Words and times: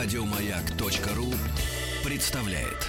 Радиомаяк.ру 0.00 1.26
представляет. 2.04 2.86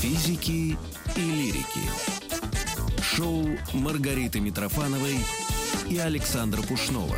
Физики 0.00 0.76
и 1.14 1.20
лирики. 1.20 3.00
Шоу 3.00 3.46
Маргариты 3.72 4.40
Митрофановой 4.40 5.14
и 5.88 5.96
Александра 5.98 6.60
Пушнова. 6.62 7.14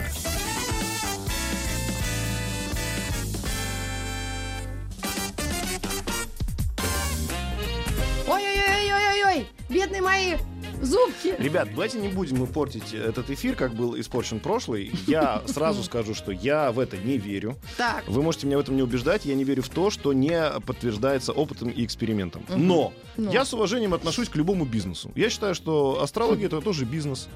Ой-ой-ой-ой-ой-ой, 8.29 9.46
бедные 9.71 10.03
мои 10.03 10.37
зубки. 10.81 11.35
Ребят, 11.39 11.69
давайте 11.71 11.99
не 11.99 12.09
будем 12.09 12.39
мы 12.39 12.47
портить 12.47 12.95
этот 12.95 13.30
эфир, 13.30 13.55
как 13.57 13.75
был 13.75 13.98
испорчен 13.98 14.41
прошлый. 14.41 14.93
Я 15.07 15.43
сразу 15.47 15.83
скажу, 15.83 16.15
что 16.15 16.33
я 16.33 16.73
в 16.73 16.79
это 16.79 16.97
не 16.97 17.19
верю. 17.19 17.57
Так, 17.77 18.05
Вы 18.07 18.23
можете 18.23 18.47
меня 18.47 18.59
в 18.59 18.61
этом 18.61 18.77
не 18.77 18.83
убеждать. 18.83 19.24
Я 19.24 19.35
не 19.35 19.45
верю 19.45 19.62
в 19.62 19.69
то, 19.69 19.91
что 19.91 20.12
не 20.12 20.41
подтверждается 20.66 21.33
опытом 21.33 21.71
и 21.71 21.85
экспериментом. 21.85 22.45
Но, 22.48 22.93
Но. 23.16 23.30
я 23.30 23.45
с 23.45 23.52
уважением 23.55 23.95
отношусь 23.95 24.29
к 24.29 24.37
любому 24.37 24.65
бизнесу. 24.65 25.12
Я 25.15 25.30
считаю, 25.30 25.55
что 25.55 26.02
астрология 26.02 26.47
это 26.47 26.61
тоже 26.61 26.85
бизнес. 26.85 27.29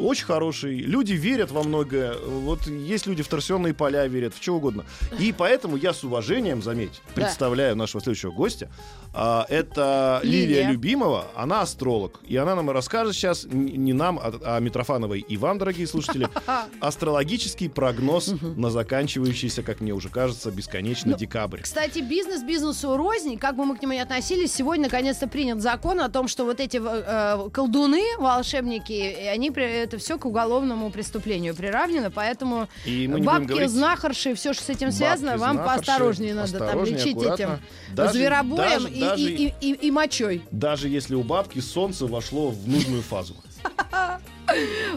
Очень 0.00 0.24
хороший. 0.24 0.78
Люди 0.78 1.12
верят 1.12 1.50
во 1.50 1.62
многое. 1.62 2.16
Вот 2.16 2.66
есть 2.66 3.06
люди 3.06 3.22
в 3.22 3.28
торсионные 3.28 3.74
поля 3.74 4.06
верят, 4.06 4.34
в 4.34 4.42
что 4.42 4.54
угодно. 4.56 4.86
И 5.18 5.34
поэтому 5.36 5.76
я 5.76 5.92
с 5.92 6.02
уважением, 6.02 6.62
заметь, 6.62 7.02
представляю 7.14 7.76
нашего 7.76 8.02
следующего 8.02 8.30
гостя. 8.30 8.70
А, 9.12 9.44
это 9.48 10.20
Лилия. 10.22 10.46
Лилия. 10.46 10.70
Любимова. 10.70 11.26
Она 11.34 11.62
астролог. 11.62 12.20
И 12.26 12.36
она 12.36 12.54
нам 12.54 12.70
расскажет 12.70 13.14
сейчас, 13.14 13.44
не 13.44 13.92
нам, 13.92 14.18
а, 14.18 14.32
а 14.44 14.60
Митрофановой 14.60 15.20
и 15.20 15.36
вам, 15.36 15.58
дорогие 15.58 15.86
слушатели, 15.86 16.28
астрологический 16.80 17.68
прогноз 17.68 18.32
на 18.40 18.70
заканчивающийся, 18.70 19.62
как 19.62 19.80
мне 19.80 19.92
уже 19.92 20.08
кажется, 20.08 20.50
бесконечно 20.50 21.12
Ну, 21.12 21.16
декабрь. 21.16 21.60
Кстати, 21.62 22.00
бизнес 22.00 22.42
бизнесу 22.42 22.96
рознь, 22.96 23.36
как 23.38 23.56
бы 23.56 23.64
мы 23.64 23.76
к 23.76 23.82
нему 23.82 23.94
ни 23.94 23.98
относились, 23.98 24.54
сегодня 24.54 24.84
наконец-то 24.84 25.28
принят 25.28 25.60
закон 25.60 26.00
о 26.00 26.08
том, 26.08 26.28
что 26.28 26.44
вот 26.44 26.60
эти 26.60 26.80
э, 26.82 27.50
колдуны, 27.50 28.02
волшебники, 28.18 29.28
они 29.32 29.50
это 29.50 29.98
все 29.98 30.18
к 30.18 30.24
уголовному 30.24 30.90
преступлению 30.90 31.54
приравнено, 31.54 32.10
поэтому 32.10 32.68
И 32.84 33.06
бабки, 33.08 33.48
говорить... 33.48 33.70
знахарши, 33.70 34.34
все, 34.34 34.52
что 34.52 34.64
с 34.64 34.68
этим 34.68 34.92
связано, 34.92 35.36
вам 35.36 35.58
поосторожнее 35.58 36.34
надо 36.34 36.58
там 36.58 36.84
лечить 36.84 37.16
этим 37.16 37.58
зверобоем 37.94 38.99
даже- 39.00 39.30
и, 39.32 39.46
и, 39.46 39.54
и, 39.60 39.72
и- 39.72 39.86
и 39.86 39.90
мочой. 39.90 40.42
Даже 40.50 40.88
если 40.88 41.14
у 41.14 41.22
бабки 41.22 41.60
солнце 41.60 42.06
вошло 42.06 42.48
в 42.50 42.68
нужную 42.68 43.02
фазу. 43.02 43.34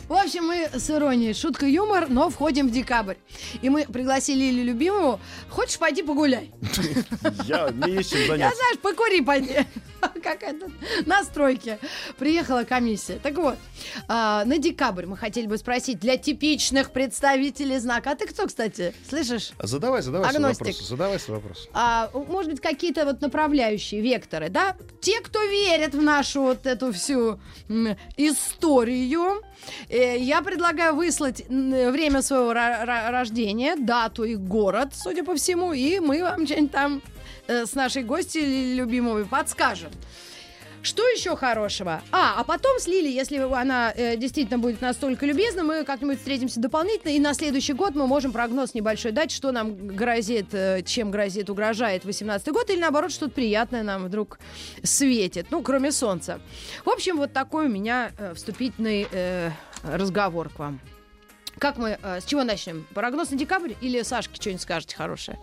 В 0.07 0.13
общем, 0.13 0.45
мы 0.47 0.67
с 0.73 0.89
иронией, 0.89 1.33
шутка, 1.35 1.67
юмор, 1.67 2.07
но 2.09 2.31
входим 2.31 2.69
в 2.69 2.71
декабрь. 2.71 3.15
И 3.61 3.69
мы 3.69 3.85
пригласили 3.85 4.45
Лилю 4.45 4.63
Любимову. 4.63 5.19
Хочешь, 5.47 5.77
пойди 5.77 6.01
погуляй? 6.01 6.51
Я, 7.45 7.67
мне 7.67 7.93
есть 7.97 8.09
чем 8.11 8.21
Я, 8.21 8.27
заняться. 8.27 8.57
знаешь, 8.57 8.79
покури 8.79 9.21
пойди. 9.21 9.57
Как 10.23 10.41
это, 10.41 10.67
на 11.05 11.23
стройке. 11.23 11.79
Приехала 12.17 12.63
комиссия. 12.63 13.19
Так 13.21 13.35
вот, 13.35 13.57
а, 14.07 14.45
на 14.45 14.57
декабрь 14.57 15.05
мы 15.05 15.17
хотели 15.17 15.47
бы 15.47 15.57
спросить 15.57 15.99
для 15.99 16.15
типичных 16.17 16.91
представителей 16.91 17.77
знака. 17.79 18.11
А 18.11 18.15
ты 18.15 18.25
кто, 18.25 18.47
кстати? 18.47 18.93
Слышишь? 19.09 19.51
Задавай, 19.61 20.01
задавай 20.01 20.31
свой 20.31 20.43
Агностик. 20.43 20.67
вопрос. 20.67 20.87
Задавай 20.87 21.19
свой 21.19 21.37
вопрос. 21.39 21.69
А, 21.73 22.09
может 22.13 22.51
быть, 22.51 22.61
какие-то 22.61 23.05
вот 23.05 23.21
направляющие 23.21 23.99
векторы, 24.01 24.49
да? 24.49 24.77
Те, 25.01 25.19
кто 25.19 25.43
верит 25.43 25.93
в 25.93 26.01
нашу 26.01 26.41
вот 26.43 26.65
эту 26.65 26.93
всю 26.93 27.39
историю, 28.15 29.41
э, 29.89 30.17
я 30.19 30.41
предлагаю 30.41 30.95
выслать 30.95 31.43
время 31.49 32.21
своего 32.21 32.53
рождения, 32.53 33.75
дату 33.75 34.23
и 34.23 34.35
город, 34.35 34.89
судя 34.93 35.23
по 35.25 35.35
всему, 35.35 35.73
и 35.73 35.99
мы 35.99 36.21
вам 36.23 36.45
что-нибудь 36.45 36.71
там 36.71 37.01
э, 37.47 37.65
с 37.65 37.73
нашей 37.75 38.03
гостью 38.03 38.43
любимой 38.75 39.25
подскажем. 39.25 39.91
Что 40.83 41.07
еще 41.07 41.37
хорошего? 41.37 42.01
А, 42.11 42.35
а 42.37 42.43
потом 42.43 42.77
с 42.77 42.87
Лили, 42.87 43.07
если 43.07 43.37
она 43.37 43.93
э, 43.95 44.17
действительно 44.17 44.59
будет 44.59 44.81
настолько 44.81 45.25
любезна, 45.25 45.63
мы 45.63 45.85
как-нибудь 45.85 46.17
встретимся 46.17 46.59
дополнительно, 46.59 47.11
и 47.11 47.19
на 47.21 47.33
следующий 47.33 47.71
год 47.71 47.95
мы 47.95 48.05
можем 48.05 48.33
прогноз 48.33 48.73
небольшой 48.73 49.13
дать, 49.13 49.31
что 49.31 49.53
нам 49.53 49.87
грозит, 49.87 50.47
э, 50.51 50.81
чем 50.85 51.09
грозит, 51.09 51.49
угрожает 51.49 52.03
18 52.03 52.49
год, 52.49 52.69
или 52.69 52.81
наоборот, 52.81 53.13
что-то 53.13 53.31
приятное 53.31 53.81
нам 53.81 54.03
вдруг 54.03 54.39
светит, 54.83 55.47
ну, 55.51 55.61
кроме 55.61 55.93
солнца. 55.93 56.41
В 56.83 56.89
общем, 56.89 57.15
вот 57.15 57.31
такой 57.31 57.67
у 57.67 57.69
меня 57.69 58.11
э, 58.17 58.33
вступительный 58.33 59.07
э, 59.09 59.51
разговор 59.83 60.49
к 60.49 60.59
вам. 60.59 60.81
Как 61.59 61.77
мы, 61.77 61.97
э, 62.01 62.19
с 62.19 62.25
чего 62.25 62.43
начнем? 62.43 62.85
Прогноз 62.93 63.31
на 63.31 63.37
декабрь 63.37 63.71
или 63.79 64.01
Сашке 64.01 64.35
что-нибудь 64.35 64.61
скажете 64.61 64.97
хорошее? 64.97 65.39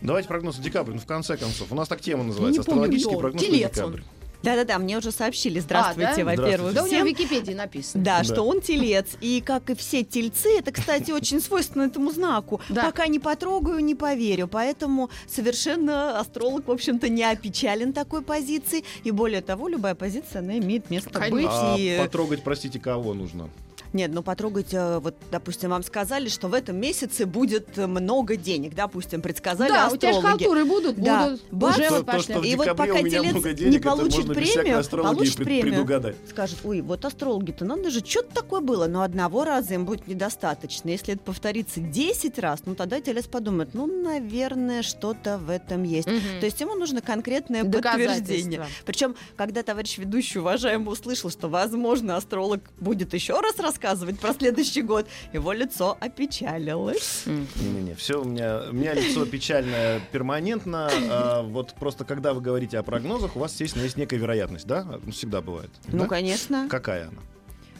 Давайте 0.00 0.28
прогноз 0.28 0.58
на 0.58 0.64
декабрь, 0.64 0.92
ну 0.92 0.98
в 1.00 1.06
конце 1.06 1.36
концов. 1.36 1.72
У 1.72 1.74
нас 1.74 1.88
так 1.88 2.00
тема 2.00 2.22
называется. 2.24 2.60
Не 2.60 2.64
помню, 2.64 2.82
Астрологический 2.82 3.10
кто. 3.12 3.20
прогноз 3.20 3.42
на 3.42 3.48
Телец 3.48 3.68
он. 3.68 3.74
декабрь. 3.92 4.00
Да-да-да, 4.40 4.78
мне 4.78 4.96
уже 4.96 5.10
сообщили. 5.10 5.58
Здравствуйте, 5.58 6.10
А, 6.12 6.16
да? 6.16 6.24
во-первых, 6.24 6.72
Да 6.72 6.84
у 6.84 6.86
него 6.86 7.02
в. 7.02 7.06
Википедии 7.08 7.54
написано. 7.54 8.04
Да, 8.04 8.18
Да. 8.18 8.24
что 8.24 8.42
он 8.44 8.60
телец. 8.60 9.08
И 9.20 9.40
как 9.44 9.68
и 9.68 9.74
все 9.74 10.04
тельцы, 10.04 10.58
это, 10.60 10.70
кстати, 10.70 11.10
очень 11.10 11.40
свойственно 11.40 11.82
этому 11.82 12.12
знаку. 12.12 12.60
Да. 12.68 12.84
Пока 12.84 13.08
не 13.08 13.18
потрогаю, 13.18 13.80
не 13.80 13.96
поверю. 13.96 14.46
Поэтому 14.46 15.10
совершенно 15.26 16.20
астролог, 16.20 16.68
в 16.68 16.70
общем-то, 16.70 17.08
не 17.08 17.24
опечален 17.24 17.92
такой 17.92 18.22
позицией. 18.22 18.84
И 19.02 19.10
более 19.10 19.40
того, 19.40 19.66
любая 19.66 19.96
позиция, 19.96 20.38
она 20.38 20.56
имеет 20.58 20.88
место 20.88 21.10
Конечно. 21.10 21.36
быть. 21.36 21.46
А 21.50 21.76
И... 21.76 21.98
потрогать, 21.98 22.44
простите, 22.44 22.78
кого 22.78 23.14
нужно? 23.14 23.50
Нет, 23.92 24.10
ну 24.12 24.22
потрогать, 24.22 24.72
э, 24.74 24.98
вот, 24.98 25.14
допустим, 25.30 25.70
вам 25.70 25.82
сказали, 25.82 26.28
что 26.28 26.48
в 26.48 26.54
этом 26.54 26.76
месяце 26.76 27.24
будет 27.26 27.76
много 27.76 28.36
денег, 28.36 28.74
допустим, 28.74 29.22
предсказали 29.22 29.70
Да, 29.70 29.88
у 29.88 29.96
тебя 29.96 30.12
же 30.12 30.18
астрологи. 30.18 30.44
халтуры 30.44 30.64
будут, 30.64 30.96
Да. 30.96 31.24
будут. 31.30 31.42
Бац. 31.50 31.74
Уже 31.78 31.88
То, 31.88 31.94
вот 31.94 32.06
то, 32.06 32.12
пошли. 32.12 32.22
что 32.34 32.40
в 32.40 32.44
И 32.44 32.56
вот 32.56 32.66
пока 32.76 32.92
у 32.94 32.96
телец 32.98 33.34
не 33.34 33.54
денег, 33.54 33.80
это 33.80 33.90
получит 33.96 34.26
премию, 34.26 34.84
получит 34.90 35.36
пред- 35.36 35.46
премию. 35.46 35.62
предугадать. 35.72 36.16
Скажет, 36.28 36.58
ой, 36.64 36.80
вот 36.82 37.04
астрологи-то, 37.04 37.64
надо 37.64 37.90
же, 37.90 38.00
что-то 38.04 38.34
такое 38.34 38.60
было, 38.60 38.86
но 38.86 39.02
одного 39.02 39.44
раза 39.44 39.74
им 39.74 39.86
будет 39.86 40.06
недостаточно. 40.06 40.90
Если 40.90 41.14
это 41.14 41.22
повторится 41.22 41.80
10 41.80 42.38
раз, 42.38 42.60
ну 42.66 42.74
тогда 42.74 43.00
телец 43.00 43.26
подумает, 43.26 43.70
ну, 43.72 43.86
наверное, 43.86 44.82
что-то 44.82 45.38
в 45.38 45.48
этом 45.50 45.82
есть. 45.84 46.08
Мгм. 46.08 46.40
То 46.40 46.46
есть 46.46 46.60
ему 46.60 46.74
нужно 46.74 47.00
конкретное 47.00 47.64
подтверждение. 47.64 48.66
Причем, 48.84 49.14
когда 49.36 49.62
товарищ 49.62 49.96
ведущий, 49.98 50.38
уважаемый, 50.40 50.92
услышал, 50.92 51.30
что, 51.30 51.48
возможно, 51.48 52.16
астролог 52.16 52.60
будет 52.80 53.14
еще 53.14 53.34
раз 53.40 53.52
рассказывать 53.58 53.77
про 54.20 54.34
следующий 54.34 54.82
год, 54.82 55.06
его 55.32 55.52
лицо 55.52 55.96
опечалилось. 56.00 57.24
Не-не-не, 57.26 57.94
все 57.94 58.20
у 58.20 58.24
меня, 58.24 58.62
у 58.70 58.72
меня 58.72 58.94
лицо 58.94 59.24
печальное 59.26 60.00
перманентно. 60.12 60.90
а, 61.10 61.42
вот 61.42 61.74
просто 61.74 62.04
когда 62.04 62.34
вы 62.34 62.40
говорите 62.40 62.78
о 62.78 62.82
прогнозах, 62.82 63.36
у 63.36 63.40
вас, 63.40 63.52
естественно, 63.52 63.82
есть 63.84 63.96
некая 63.96 64.16
вероятность, 64.16 64.66
да? 64.66 64.84
Ну, 65.04 65.12
Всегда 65.12 65.40
бывает. 65.40 65.70
Ну, 65.88 66.00
да? 66.00 66.06
конечно. 66.06 66.68
Какая 66.68 67.08
она? 67.08 67.20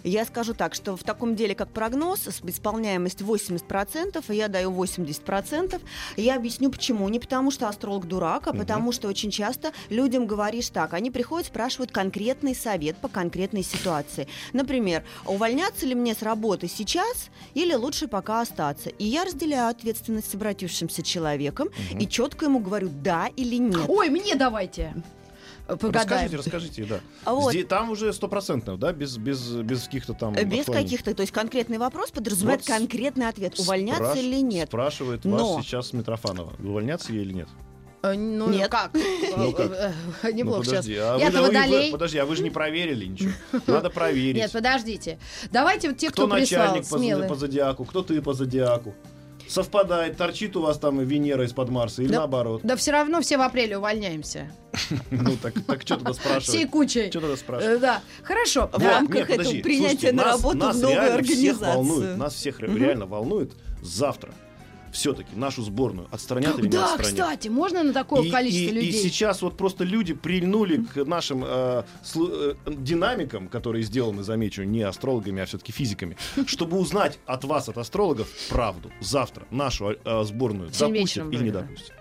Я 0.04 0.25
скажу 0.25 0.54
так, 0.54 0.75
что 0.75 0.97
в 0.97 1.03
таком 1.03 1.34
деле, 1.34 1.54
как 1.54 1.69
прогноз, 1.70 2.20
с- 2.26 2.41
исполняемость 2.44 3.20
80%, 3.22 4.25
и 4.28 4.34
я 4.36 4.48
даю 4.48 4.70
80%. 4.70 5.81
Я 6.16 6.36
объясню 6.36 6.70
почему. 6.70 7.09
Не 7.09 7.19
потому, 7.19 7.50
что 7.50 7.69
астролог 7.69 8.06
дурак, 8.06 8.47
а 8.47 8.50
Мгм. 8.50 8.59
потому, 8.60 8.92
что 8.92 9.09
очень 9.09 9.31
часто 9.31 9.72
людям 9.91 10.26
говоришь 10.26 10.69
так. 10.70 10.94
Они 10.94 11.10
приходят, 11.10 11.47
спрашивают 11.48 11.91
конкретный 11.91 12.54
совет 12.54 12.97
по 12.98 13.09
конкретной 13.09 13.62
ситуации. 13.62 14.28
Например, 14.53 15.04
увольняться 15.26 15.86
ли 15.86 15.94
мне 15.94 16.15
с 16.15 16.22
работы 16.22 16.69
сейчас 16.69 17.28
или 17.54 17.75
лучше 17.75 18.09
пока 18.09 18.41
остаться? 18.41 18.91
И 18.91 19.04
я 19.04 19.25
разделяю 19.25 19.69
ответственность 19.69 20.30
с 20.30 20.34
обратившимся 20.34 21.03
человеком 21.03 21.69
Мгм. 21.91 21.98
и 21.98 22.09
четко 22.09 22.47
ему 22.47 22.59
говорю 22.60 22.88
да 22.88 23.28
или 23.36 23.56
нет. 23.56 23.86
Ой, 23.88 24.09
мне 24.10 24.34
давайте. 24.34 24.94
Погадаем. 25.76 26.30
Расскажите, 26.32 26.36
расскажите, 26.36 26.84
да. 26.84 27.00
А 27.24 27.34
вот. 27.34 27.52
Здесь- 27.52 27.66
там 27.66 27.90
уже 27.90 28.12
стопроцентно, 28.12 28.76
да, 28.78 28.92
без, 28.92 29.16
без, 29.18 29.50
без 29.53 29.84
каких-то 29.84 30.15
там... 30.15 30.34
Э, 30.34 30.44
Без 30.44 30.60
отклонений. 30.60 30.84
каких-то, 30.91 31.15
то 31.15 31.20
есть 31.20 31.32
конкретный 31.32 31.76
вопрос 31.78 32.10
подразумевает 32.10 32.60
Вот 32.66 32.68
конкретный 32.76 33.28
ответ, 33.28 33.59
увольняться 33.59 34.04
Спраш- 34.15 34.18
или 34.18 34.41
нет. 34.41 34.68
Спрашивает 34.68 35.24
Но- 35.24 35.56
вас 35.56 35.65
сейчас 35.65 35.92
Митрофанова. 35.92 36.54
Увольняться 36.59 37.12
ей 37.12 37.22
или 37.22 37.32
нет? 37.34 37.48
Э, 38.03 38.15
Ну, 38.15 38.48
Нет. 38.48 38.70
как? 38.70 38.92
Ну, 39.36 39.53
как? 39.53 39.70
Э, 39.72 39.92
э, 40.22 40.32
Неплохо 40.32 40.59
ну, 40.59 40.65
сейчас. 40.65 40.86
подожди, 40.86 40.97
а 40.97 41.18
вы, 41.18 41.30
вы- 41.30 41.42
водолей. 41.48 41.91
подожди, 41.92 42.18
а 42.18 42.24
вы 42.26 42.36
же 42.36 42.42
не 42.44 42.50
проверили 42.50 43.04
ничего. 43.06 43.32
Надо 43.66 43.91
проверить. 43.91 44.36
Нет, 44.41 44.53
подождите. 44.53 45.18
Давайте 45.50 45.88
вот 45.88 45.98
те, 45.98 46.10
кто 46.10 46.26
кто, 46.26 46.36
прислал, 46.36 46.76
начальник 46.76 47.22
по, 47.22 47.28
по 47.28 47.34
зодиаку, 47.34 47.84
кто 47.84 48.03
ты 48.03 48.22
по 48.22 48.32
зодиаку. 48.34 48.94
Совпадает, 49.48 50.16
торчит 50.16 50.56
у 50.56 50.60
вас 50.62 50.78
там 50.78 50.98
Венера 51.00 51.45
из-под 51.45 51.71
Марса 51.71 52.03
или 52.03 52.10
Да. 52.12 52.18
наоборот. 52.18 52.60
Да 52.65 52.77
все 52.77 52.92
равно 52.92 53.21
все 53.22 53.39
в 53.39 53.41
апреле 53.41 53.78
увольняемся. 53.78 54.50
Ну 55.10 55.36
так, 55.42 55.54
так 55.66 55.83
что 55.83 55.97
тогда 55.97 56.12
Всей 56.12 56.22
спрашивать? 56.22 56.71
кучей. 56.71 57.10
Что 57.10 57.21
тогда 57.21 57.36
спрашивать? 57.36 57.77
Э, 57.77 57.78
Да, 57.78 58.00
хорошо. 58.22 58.68
В 58.72 58.78
Да. 58.78 58.91
рамках 58.98 59.30
этого 59.30 59.50
принятия 59.62 60.12
на 60.12 60.24
нас- 60.24 60.36
работу 60.36 60.56
нас 60.59 60.77
в 60.77 60.80
новую 60.83 61.00
всех 61.00 61.15
организацию. 61.15 61.74
волнует, 61.74 62.16
нас 62.18 62.34
всех 62.34 62.60
Мгм. 62.60 62.77
реально 62.77 63.06
волнует 63.06 63.53
завтра. 63.83 64.33
Все-таки 64.92 65.34
нашу 65.36 65.62
сборную 65.62 66.08
отстранят 66.10 66.58
или 66.58 66.66
не 66.66 66.70
Да, 66.72 66.84
отстранят? 66.94 67.12
кстати, 67.12 67.48
можно 67.48 67.82
на 67.82 67.92
такое 67.92 68.22
И- 68.22 68.30
количество 68.30 68.70
и, 68.70 68.74
людей? 68.74 68.90
и 68.90 68.92
сейчас 68.92 69.42
вот 69.42 69.56
просто 69.56 69.84
люди 69.84 70.14
прильнули 70.14 70.78
к 70.84 71.04
нашим 71.04 71.44
э, 71.44 71.82
слу- 72.04 72.56
э, 72.66 72.72
динамикам, 72.74 73.48
которые 73.48 73.82
сделаны, 73.84 74.22
замечу, 74.22 74.62
не 74.64 74.82
астрологами, 74.82 75.42
а 75.42 75.46
все-таки 75.46 75.72
физиками, 75.72 76.16
чтобы 76.46 76.78
узнать 76.78 77.18
от 77.26 77.44
вас, 77.44 77.68
от 77.68 77.78
астрологов, 77.78 78.28
правду. 78.48 78.90
Завтра 79.00 79.46
нашу 79.50 79.96
э, 80.04 80.24
сборную 80.24 80.70
Семь 80.72 80.88
допустят 80.94 81.00
вечером 81.00 81.30
или 81.32 81.42
не 81.44 81.50
допустят. 81.50 81.92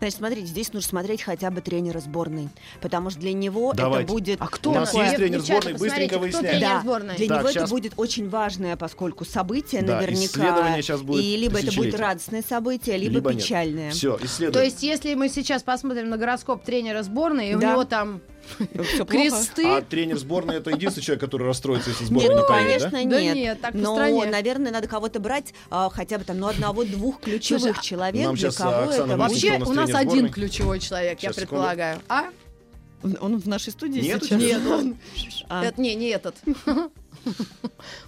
Значит, 0.00 0.16
смотрите, 0.16 0.46
здесь 0.46 0.72
нужно 0.72 0.88
смотреть 0.88 1.20
хотя 1.22 1.50
бы 1.50 1.60
тренера 1.60 2.00
сборной, 2.00 2.48
потому 2.80 3.10
что 3.10 3.20
для 3.20 3.34
него 3.34 3.74
Давайте. 3.74 4.04
это 4.04 4.12
будет... 4.12 4.40
А 4.40 4.46
кто 4.46 4.70
У 4.70 4.74
нас 4.74 4.88
такой? 4.92 5.04
есть 5.04 5.16
тренер 5.16 5.40
сборной, 5.40 5.74
быстренько 5.74 6.18
выясняем. 6.18 6.60
Да, 6.60 6.80
сборной? 6.80 7.16
для 7.16 7.28
Так, 7.28 7.38
него 7.40 7.52
щас- 7.52 7.62
это 7.64 7.70
будет 7.70 7.92
очень 7.98 8.30
важное, 8.30 8.76
поскольку 8.76 9.26
событие 9.26 9.82
Да, 9.82 9.96
наверняка... 9.96 10.24
исследование 10.24 10.80
щас 10.82 11.02
будет 11.02 11.22
и 11.22 11.36
либо 11.36 11.58
это 11.60 11.72
будет 11.76 11.94
радостное 12.00 12.42
событие, 12.42 12.96
либо, 12.96 13.14
Либо 13.16 13.34
нет. 13.34 13.42
печальное. 13.42 13.90
Все, 13.90 14.18
исследуем. 14.22 14.52
То 14.54 14.64
есть, 14.64 14.82
если 14.82 15.12
мы 15.12 15.28
сейчас 15.28 15.62
посмотрим 15.62 16.08
на 16.08 16.16
гороскоп 16.16 16.64
тренера 16.64 17.02
сборной, 17.02 17.50
и 17.50 17.54
у 17.54 17.60
Да. 17.60 17.72
него 17.72 17.84
там? 17.84 18.22
Кресты, 19.06 19.66
А 19.66 19.82
тренер 19.82 20.18
сборной 20.18 20.56
это 20.56 20.70
единственный 20.70 21.04
человек, 21.04 21.20
который 21.20 21.46
расстроится, 21.46 21.90
если 21.90 22.04
сборная 22.04 22.28
Нет, 22.28 22.36
не 22.36 22.42
ну, 22.42 22.48
поедет, 22.48 22.90
конечно, 22.90 23.10
Да 23.10 23.34
нет. 23.34 23.60
так 23.60 23.74
Но, 23.74 24.24
наверное, 24.24 24.72
надо 24.72 24.88
кого-то 24.88 25.20
брать 25.20 25.54
а, 25.70 25.90
хотя 25.90 26.18
бы 26.18 26.24
там, 26.24 26.38
ну, 26.38 26.48
одного-двух 26.48 27.20
ключевых 27.20 27.78
а 27.78 27.82
человек, 27.82 28.24
нам 28.24 28.34
для 28.34 28.50
кого 28.50 28.84
Оксана, 28.84 29.12
это 29.12 29.16
вообще 29.16 29.58
у 29.64 29.72
нас 29.72 29.94
один 29.94 30.30
ключевой 30.30 30.78
человек, 30.80 31.20
я 31.20 31.32
предполагаю. 31.32 32.00
А? 32.08 32.30
Он 33.02 33.38
в 33.38 33.48
нашей 33.48 33.72
студии 33.72 34.00
Нет 34.00 34.22
сейчас? 34.22 34.40
Нет, 34.40 34.66
он. 34.66 34.96
А. 35.48 35.64
Это 35.64 35.80
не, 35.80 35.94
не 35.94 36.08
этот. 36.08 36.36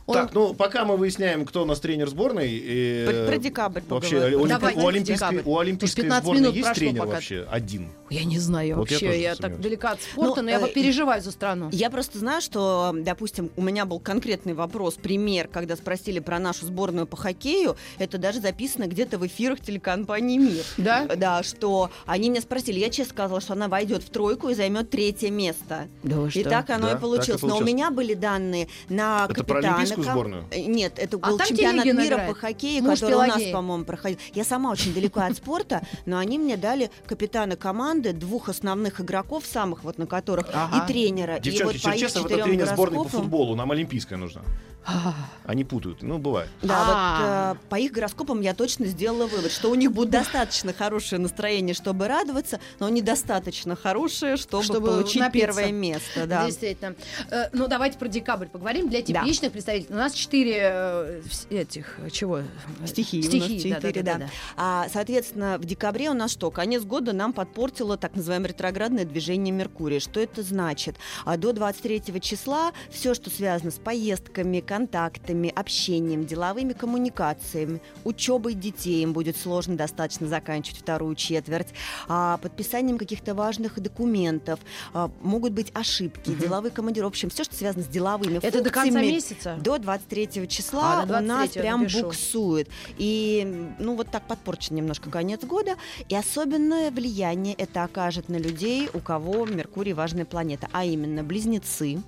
Он- 0.06 0.14
Так, 0.14 0.35
ну 0.35 0.53
пока 0.55 0.85
мы 0.85 0.97
выясняем, 0.97 1.44
кто 1.47 1.62
у 1.62 1.64
нас 1.64 1.81
тренер 1.81 2.09
сборной. 2.09 2.50
и, 2.53 3.06
Про- 3.06 3.26
про 3.32 3.38
декабрь 3.38 3.81
Вообще, 3.88 4.17
олимпи- 4.19 4.49
Давайте, 4.49 4.81
у 4.81 4.87
олимпийской, 4.88 5.43
у 5.44 5.59
олимпийской 5.59 6.03
15 6.03 6.25
сборной 6.25 6.53
есть 6.53 6.73
тренер 6.75 7.00
пока. 7.00 7.12
вообще 7.14 7.47
один? 7.50 7.88
Я 8.11 8.25
не 8.25 8.38
знаю 8.38 8.76
Вот 8.76 8.91
я 8.91 8.94
вообще, 8.97 9.06
тоже 9.06 9.19
я, 9.19 9.35
так 9.37 9.61
далека 9.61 9.93
от 9.93 10.03
спорта, 10.03 10.43
Ну, 10.43 10.43
но 10.43 10.50
я 10.50 10.61
э, 10.61 10.69
переживаю 10.73 11.23
за 11.23 11.31
страну. 11.31 11.70
Я 11.73 11.88
просто 11.88 12.19
знаю, 12.19 12.43
что, 12.43 12.93
допустим, 12.94 13.50
у 13.56 13.62
меня 13.62 13.87
был 13.87 14.00
конкретный 14.00 14.55
вопрос, 14.55 14.94
пример, 14.94 15.49
когда 15.49 15.76
спросили 15.76 16.19
про 16.19 16.38
нашу 16.38 16.67
сборную 16.67 17.06
по 17.06 17.17
хоккею, 17.17 17.76
это 17.99 18.19
даже 18.19 18.41
записано 18.41 18.87
где-то 18.88 19.19
в 19.19 19.26
эфирах 19.26 19.61
телекомпании 19.61 20.37
«Мир». 20.38 20.65
Да? 20.76 21.06
Да, 21.17 21.43
что 21.43 21.91
они 22.06 22.29
меня 22.29 22.41
спросили, 22.43 22.79
я 22.81 22.91
честно 22.91 23.12
сказала, 23.15 23.41
что 23.41 23.55
она 23.55 23.69
войдет 23.69 24.03
в 24.03 24.11
тройку 24.11 24.49
и 24.50 24.55
займет 24.55 24.91
третье 24.91 25.31
место. 25.31 25.88
Да 26.03 26.17
вы 26.17 26.29
И 26.35 26.44
так 26.44 26.69
оно 26.70 26.87
Да, 26.87 26.88
и 26.88 26.91
так 26.91 26.99
и 26.99 27.00
получилось. 27.00 27.43
Но 27.43 27.58
у 27.58 27.65
меня 27.65 27.91
были 27.91 28.15
данные 28.15 28.69
на 28.88 29.01
Это 29.02 29.44
про 29.44 29.54
капитана. 29.56 29.69
олимпийскую 29.76 30.04
ком- 30.04 30.12
сборную? 30.14 30.44
Э, 30.50 30.60
Нет, 30.60 30.93
это 30.99 31.16
А 31.20 31.28
был 31.28 31.38
там 31.38 31.46
чемпионат 31.46 31.84
мира 31.84 32.04
играет. 32.06 32.28
по 32.28 32.34
хоккею, 32.34 32.82
Муж 32.84 33.00
который 33.00 33.14
у 33.16 33.26
нас, 33.26 33.43
по-моему, 33.52 33.84
проходил. 33.84 34.19
Я 34.34 34.44
сама 34.44 34.70
очень 34.70 34.94
далеко 34.94 35.20
от 35.20 35.37
спорта, 35.37 35.82
но 36.06 36.19
они 36.19 36.38
мне 36.38 36.56
дали 36.56 36.90
капитана 37.06 37.56
команды, 37.56 38.12
двух 38.12 38.49
основных 38.49 39.00
игроков, 39.00 39.44
самых 39.46 39.84
вот 39.84 39.99
на 39.99 40.06
которых, 40.06 40.49
Ага. 40.52 40.84
и 40.84 40.87
тренера. 40.88 41.37
и 41.37 41.40
Девчонки, 41.43 41.64
вот 41.64 41.75
их 41.75 41.82
Черчесов 41.82 42.26
это 42.26 42.43
тренер 42.44 42.66
сборной 42.66 42.99
по 43.04 43.08
футболу, 43.08 43.54
нам 43.56 43.70
олимпийская 43.72 44.19
нужна. 44.19 44.43
А, 44.84 45.14
Они 45.44 45.62
путают, 45.62 46.02
ну 46.02 46.19
бывает. 46.19 46.48
Да, 46.60 46.75
А. 46.76 47.50
вот 47.52 47.56
э, 47.56 47.69
по 47.69 47.76
их 47.76 47.93
гороскопам 47.93 48.40
я 48.40 48.52
точно 48.52 48.87
сделала 48.87 49.28
вывод, 49.28 49.52
что 49.52 49.70
у 49.70 49.76
них 49.76 49.93
будет 49.93 50.10
достаточно 50.10 50.72
хорошее 50.72 51.20
настроение, 51.20 51.72
чтобы 51.72 52.08
радоваться, 52.08 52.58
но 52.81 52.88
недостаточно 52.88 53.76
хорошее, 53.76 54.37
чтобы, 54.37 54.64
Чтобы 54.64 54.88
получить 54.88 55.20
напиться. 55.20 55.46
первое 55.46 55.70
место. 55.70 56.26
Да. 56.26 56.46
Действительно. 56.46 56.96
Э, 57.31 57.48
ну, 57.52 57.69
давайте 57.69 57.96
про 57.96 58.08
декабрь 58.08 58.46
поговорим. 58.46 58.88
Для 58.93 59.03
Да. 59.03 59.23
типичных 59.23 59.53
представителей. 59.53 59.94
У 59.94 59.99
нас 59.99 60.12
четыре 60.12 60.59
э, 60.62 61.23
этих, 61.50 61.99
чего? 62.11 62.43
Стихии, 62.87 63.21
у 63.21 63.23
нас 63.23 63.29
Стихии, 63.29 63.56
четыре, 63.56 63.75
да, 63.75 63.81
да, 63.81 63.93
да. 63.93 64.03
да, 64.03 64.19
да. 64.19 64.31
А, 64.56 64.89
соответственно, 64.93 65.56
в 65.59 65.65
декабре 65.65 66.11
у 66.11 66.15
нас 66.15 66.31
что? 66.31 66.50
Конец 66.50 66.83
года 66.83 67.12
нам 67.12 67.33
подпортило 67.33 67.97
так 67.97 68.15
называемое 68.15 68.50
ретроградное 68.50 69.05
движение 69.06 69.53
Меркурия. 69.53 69.99
Что 69.99 70.21
это 70.21 70.43
значит? 70.43 70.97
А 71.25 71.39
до 71.39 71.53
23 71.53 72.21
числа 72.21 72.73
все, 72.91 73.15
что 73.15 73.31
связано 73.31 73.71
с 73.71 73.77
поездками, 73.79 74.61
контактами, 74.61 75.50
общением, 75.55 76.27
деловыми 76.27 76.75
коммуникациями, 76.75 77.81
учебой 78.05 78.55
детей, 78.55 79.03
им 79.03 79.15
будет 79.15 79.39
сложно 79.39 79.77
достаточно 79.77 80.27
заканчивать 80.27 80.81
вторую 80.81 81.15
четверть, 81.15 81.69
а, 82.09 82.37
подписанием 82.39 82.99
каких-то 82.99 83.35
важных 83.35 83.81
документов, 83.81 84.61
а, 84.93 85.11
могут 85.23 85.53
быть 85.53 85.71
ошибки, 85.73 86.35
деловые 86.35 86.71
командировки, 86.73 87.03
в 87.03 87.17
общем, 87.17 87.31
все, 87.31 87.44
что 87.44 87.55
связано 87.55 87.85
с 87.85 87.89
деловыми 87.89 88.39
Это 88.43 88.62
до 88.62 88.71
конца 88.84 89.00
месяца? 89.00 89.56
до 89.61 89.79
23 89.79 90.46
числа 90.49 91.02
А, 91.02 91.06
до 91.06 91.19
у 91.19 91.20
нас 91.20 91.50
23-го 91.50 91.61
прям 91.61 91.81
напишу. 91.82 92.02
буксует. 92.02 92.69
И, 92.99 93.67
ну, 93.79 93.94
вот 93.96 94.11
так 94.11 94.23
подпорчен 94.26 94.76
немножко 94.76 95.11
конец 95.11 95.43
года. 95.44 95.76
И 96.08 96.14
особенное 96.14 96.90
влияние 96.90 97.55
это 97.55 97.84
окажет 97.84 98.29
на 98.29 98.37
людей, 98.37 98.88
у 98.94 98.99
кого 99.00 99.46
Меркурий 99.46 99.93
важная 99.93 100.25
планета, 100.25 100.69
а 100.73 100.84
именно 100.84 101.23
близнецы, 101.23 102.00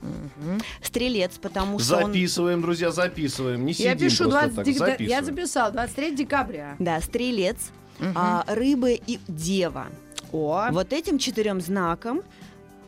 Мгм. 0.00 0.60
стрелец, 0.82 1.38
потому 1.38 1.78
что 1.80 1.96
он... 1.96 2.06
Записываем, 2.12 2.62
друзья, 2.62 2.92
записываем. 2.92 3.64
Не 3.64 3.72
Я 3.72 3.94
сидим 3.94 4.08
пишу 4.08 4.24
просто 4.30 4.48
20 4.50 4.56
так, 4.56 4.64
дек- 4.66 4.76
Я 4.78 4.86
записываем. 5.22 5.24
записал 5.24 5.72
23 5.72 6.14
декабря. 6.16 6.76
Да, 6.78 7.00
стрелец, 7.00 7.56
Мгм. 7.98 8.12
а, 8.14 8.44
рыбы 8.46 9.00
и 9.06 9.18
дева. 9.26 9.88
О, 10.30 10.68
Вот 10.70 10.92
этим 10.92 11.18
четырем 11.18 11.60
знаком 11.60 12.22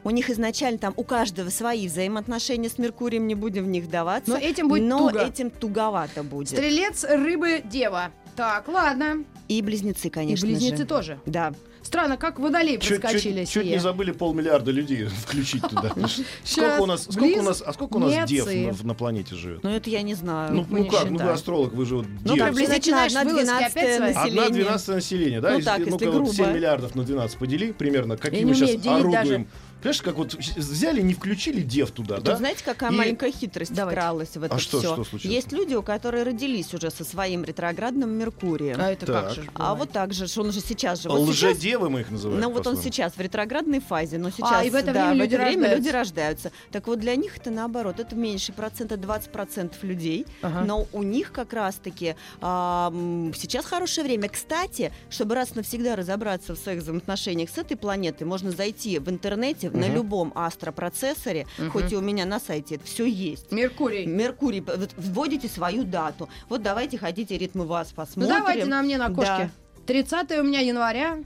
у 0.05 0.11
них 0.11 0.31
изначально 0.31 0.79
там 0.79 0.94
у 0.97 1.05
каждого 1.05 1.50
свои 1.50 1.87
взаимоотношения 1.88 2.69
с 2.69 2.79
Меркурием, 2.79 3.26
не 3.26 3.35
будем 3.35 3.64
в 3.64 3.69
них 3.69 3.85
вдаваться. 3.85 4.31
Но 4.31 4.37
этим 4.38 4.69
будет 4.69 4.85
но 4.85 5.08
туго. 5.08 5.26
этим 5.26 5.50
туговато 5.50 6.23
будет. 6.23 6.49
стрелец, 6.49 7.05
рыбы, 7.05 7.62
дева. 7.64 8.11
Так, 8.37 8.69
ладно. 8.69 9.25
И 9.49 9.61
близнецы, 9.61 10.08
конечно 10.08 10.47
И 10.47 10.50
близнецы 10.50 10.79
же. 10.79 10.87
тоже. 10.87 11.20
Да. 11.26 11.52
Странно, 11.82 12.17
как 12.19 12.38
водолей 12.38 12.79
Чуть, 12.79 13.00
проскочили 13.00 13.41
чуть- 13.44 13.50
чуть 13.52 13.64
не 13.67 13.79
забыли 13.79 14.12
полмиллиарда 14.12 14.70
людей 14.70 15.05
включить 15.26 15.62
туда. 15.62 15.93
Сколько 16.44 16.81
у 16.82 16.87
нас, 16.87 17.05
сколько 17.05 17.38
у 17.38 17.43
нас, 17.43 17.62
а 17.64 17.73
сколько 17.73 17.96
у 17.96 17.99
нас 18.00 18.29
дев 18.29 18.46
на, 18.46 18.88
на 18.88 18.94
планете 18.94 19.35
живет? 19.35 19.62
Ну, 19.64 19.70
это 19.70 19.88
я 19.91 20.03
не 20.03 20.14
знаю. 20.14 20.55
Ну, 20.55 20.67
ну 20.69 20.79
не 20.79 20.88
как, 20.91 21.11
ну 21.11 21.19
вы 21.19 21.31
астролог, 21.31 21.73
вы 21.73 21.87
же 21.87 21.96
вот 21.96 22.06
Ну, 22.25 22.35
дев. 22.35 22.44
приблизительно 22.46 22.76
Начинаешь 23.03 23.17
одна 23.17 23.25
двенадцатая 23.35 23.96
свои? 23.96 24.08
населения. 24.14 24.41
Одна 24.43 24.50
двенадцатая 24.50 24.96
населения, 24.96 25.41
да? 25.41 25.50
Ну 25.50 25.56
Если- 25.56 25.67
так, 25.70 25.79
если 25.81 26.05
грубо. 26.06 26.32
7 26.32 26.53
миллиардов 26.53 26.94
на 26.94 27.03
12 27.03 27.38
подели, 27.38 27.73
примерно, 27.73 28.17
какие 28.17 28.44
мы 28.44 28.55
сейчас 28.55 28.87
орудуем. 28.87 29.49
Понимаешь, 29.81 30.03
как 30.03 30.15
вот 30.17 30.35
взяли, 30.35 31.00
не 31.00 31.15
включили 31.15 31.61
дев 31.62 31.91
туда, 31.91 32.17
Тут 32.17 32.25
да? 32.25 32.37
знаете, 32.37 32.62
какая 32.65 32.91
И- 32.93 32.94
маленькая 32.94 33.32
хитрость 33.32 33.73
Давайте. 33.75 34.00
вкралась 34.00 34.37
в 34.37 34.43
это 34.43 34.55
А 34.55 34.59
что- 34.59 34.79
все? 34.79 34.94
что 34.94 35.05
случилось? 35.05 35.35
Есть 35.35 35.53
люди, 35.53 35.75
у 35.75 35.82
которых 35.82 36.25
родились 36.27 36.73
уже 36.75 36.91
со 36.91 37.05
своим 37.05 37.44
ретроградным 37.44 38.11
Меркурием. 38.11 38.77
А 38.81 38.91
это 38.93 39.06
Так. 39.06 39.25
как 39.27 39.35
же 39.35 39.44
А 39.55 39.59
бывает? 39.59 39.79
вот 39.79 39.91
так 39.93 40.12
же, 40.12 40.27
что 40.27 40.43
он 40.43 40.49
уже 40.49 40.61
сейчас 40.61 41.03
же. 41.03 41.09
Вот 41.09 41.21
сейчас- 41.35 41.53
Лжедевы 41.56 41.88
мы 41.91 42.00
их 42.00 42.11
называем. 42.11 42.41
Ну 42.41 42.50
вот 42.50 42.67
он 42.67 42.77
сейчас 42.77 43.15
в 43.15 43.21
ретроградной 43.21 43.81
фазе, 43.81 44.19
но 44.19 44.31
сейчас 44.31 44.53
А, 44.53 44.65
и 44.65 44.71
в 44.71 44.75
это 44.75 44.93
да, 44.93 45.06
время 45.09 45.15
в 45.15 45.17
люди 45.17 45.35
это 45.35 45.44
время 45.44 45.56
рождаются. 45.62 45.77
люди 45.79 45.88
рождаются. 45.97 46.53
Так 46.71 46.87
вот 46.87 47.00
для 47.00 47.17
них 47.17 47.37
это 47.38 47.50
наоборот, 47.50 48.00
это 48.00 48.15
меньший 48.15 48.53
процент, 48.55 48.93
это 48.93 49.00
20% 49.00 49.82
людей, 49.82 50.27
Ага. 50.43 50.65
но 50.67 50.87
у 50.93 51.03
них 51.03 51.32
как 51.32 51.53
раз-таки 51.53 52.17
а, 52.41 52.93
сейчас 53.37 53.65
хорошее 53.65 54.05
время. 54.06 54.29
Кстати, 54.29 54.93
чтобы 55.08 55.34
раз 55.34 55.55
навсегда 55.55 55.96
разобраться 55.96 56.55
в 56.55 56.58
своих 56.58 56.82
взаимоотношениях 56.82 57.49
с 57.51 57.58
этой 57.58 57.77
планетой, 57.77 58.27
можно 58.27 58.51
зайти 58.51 58.99
в 58.99 59.08
интернете 59.08 59.69
на 59.70 59.86
Мгм. 59.86 59.94
любом 59.94 60.32
астропроцессоре, 60.34 61.46
Мгм. 61.58 61.70
хоть 61.70 61.93
и 61.93 61.96
у 61.96 62.00
меня 62.00 62.24
на 62.27 62.41
сайте 62.41 62.77
это 62.77 62.84
все 62.84 63.05
есть. 63.06 63.50
Меркурий. 63.53 64.06
Меркурий, 64.06 64.62
вводите 64.96 65.48
свою 65.48 65.84
дату. 65.84 66.29
Вот 66.48 66.62
давайте 66.62 66.98
хотите 66.98 67.36
ритмы 67.39 67.65
вас 67.67 67.89
Ну 67.91 67.96
посмотрим. 67.96 68.29
давайте 68.39 68.65
на 68.67 68.82
мне 68.82 68.98
на 68.98 69.08
Да. 69.08 69.15
кошке. 69.15 69.50
30 69.86 70.39
у 70.39 70.43
меня 70.43 70.60
января, 70.60 71.19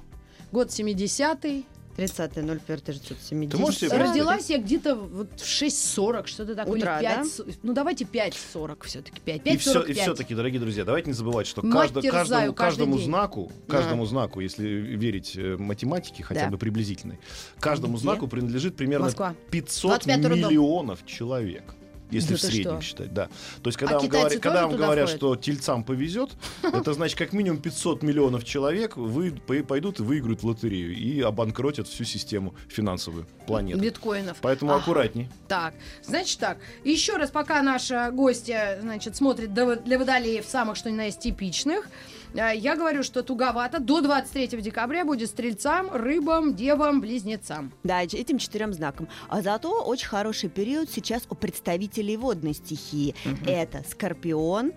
год 0.52 0.70
70-й. 0.70 1.66
30.01.1970. 1.96 3.50
Ты 3.50 3.56
можешь 3.58 3.80
себе? 3.80 3.96
Родилась 3.96 4.50
я 4.50 4.58
где-то 4.58 4.94
вот 4.94 5.28
в 5.40 5.44
6.40, 5.44 6.26
что-то 6.26 6.54
такое. 6.54 6.78
Утра, 6.78 6.98
или 7.00 7.06
да? 7.08 7.22
5, 7.22 7.56
Ну 7.62 7.72
давайте 7.72 8.04
5.40 8.04 8.84
все-таки. 8.84 9.20
5, 9.20 9.40
И, 9.46 9.56
все, 9.56 9.82
5.45. 9.82 9.90
и 9.90 9.92
все-таки, 9.94 10.34
дорогие 10.34 10.60
друзья, 10.60 10.84
давайте 10.84 11.08
не 11.10 11.14
забывать, 11.14 11.46
что 11.46 11.62
каждо- 11.62 12.02
каждому, 12.02 12.52
каждому 12.52 12.96
день. 12.96 13.04
знаку, 13.06 13.52
каждому 13.68 14.06
знаку, 14.06 14.40
если 14.40 14.66
верить 14.68 15.36
э, 15.36 15.56
математике, 15.56 16.22
хотя 16.22 16.44
Да. 16.46 16.50
бы 16.50 16.58
приблизительной, 16.58 17.18
каждому 17.60 17.94
Где? 17.94 18.02
знаку 18.02 18.26
принадлежит 18.28 18.76
примерно 18.76 19.06
Москва. 19.06 19.34
500 19.50 19.90
25 19.90 20.24
роддом. 20.24 20.50
миллионов 20.50 21.06
человек. 21.06 21.74
Если 22.14 22.30
Да 22.34 22.38
в 22.38 22.40
ты 22.40 22.46
среднем 22.46 22.80
что? 22.80 22.82
считать, 22.82 23.12
да. 23.14 23.26
То 23.62 23.68
есть, 23.68 23.76
А 23.76 23.80
когда, 23.80 23.96
вам, 23.98 24.04
китайцы 24.06 24.38
говорят, 24.38 24.42
когда 24.42 24.66
вам 24.66 24.76
говорят, 24.76 25.08
входят? 25.10 25.20
что 25.20 25.36
тельцам 25.36 25.84
повезет, 25.84 26.30
это 26.62 26.92
значит, 26.94 27.18
как 27.18 27.32
минимум 27.32 27.60
500 27.60 28.02
миллионов 28.02 28.44
человек 28.44 28.96
вы, 28.96 29.32
по- 29.32 29.62
пойдут 29.62 30.00
и 30.00 30.02
выиграют 30.02 30.42
в 30.42 30.46
лотерею 30.46 30.94
и 30.96 31.20
обанкротят 31.20 31.88
всю 31.88 32.04
систему 32.04 32.54
финансовую 32.68 33.26
планеты. 33.46 33.80
Биткоинов. 33.80 34.38
Поэтому 34.40 34.72
Ага. 34.72 34.82
аккуратней. 34.82 35.28
Так, 35.48 35.74
значит 36.04 36.38
так, 36.38 36.58
еще 36.84 37.16
раз, 37.16 37.30
пока 37.30 37.62
наша 37.62 38.10
гостья, 38.12 38.78
значит, 38.80 39.16
смотрит 39.16 39.52
для 39.52 39.98
водолеев 39.98 40.44
самых, 40.46 40.76
что 40.76 40.90
ни 40.90 40.94
на 40.96 41.04
есть, 41.06 41.20
типичных, 41.20 41.88
я 42.34 42.74
говорю, 42.76 43.02
что 43.02 43.22
туговато. 43.22 43.78
До 43.80 44.00
23 44.00 44.60
декабря 44.60 45.04
будет 45.04 45.28
стрельцам, 45.30 45.88
рыбам, 45.92 46.54
девам, 46.54 47.00
близнецам. 47.00 47.72
Да, 47.84 48.02
эти- 48.02 48.16
этим 48.16 48.38
четырем 48.38 48.72
знаком. 48.72 49.08
А 49.28 49.40
зато 49.40 49.82
очень 49.84 50.08
хороший 50.08 50.48
период 50.50 50.90
сейчас 50.90 51.22
у 51.30 51.34
представителей 51.34 52.16
водной 52.16 52.54
стихии. 52.54 53.14
Это 53.46 53.84
Скорпион 53.88 54.72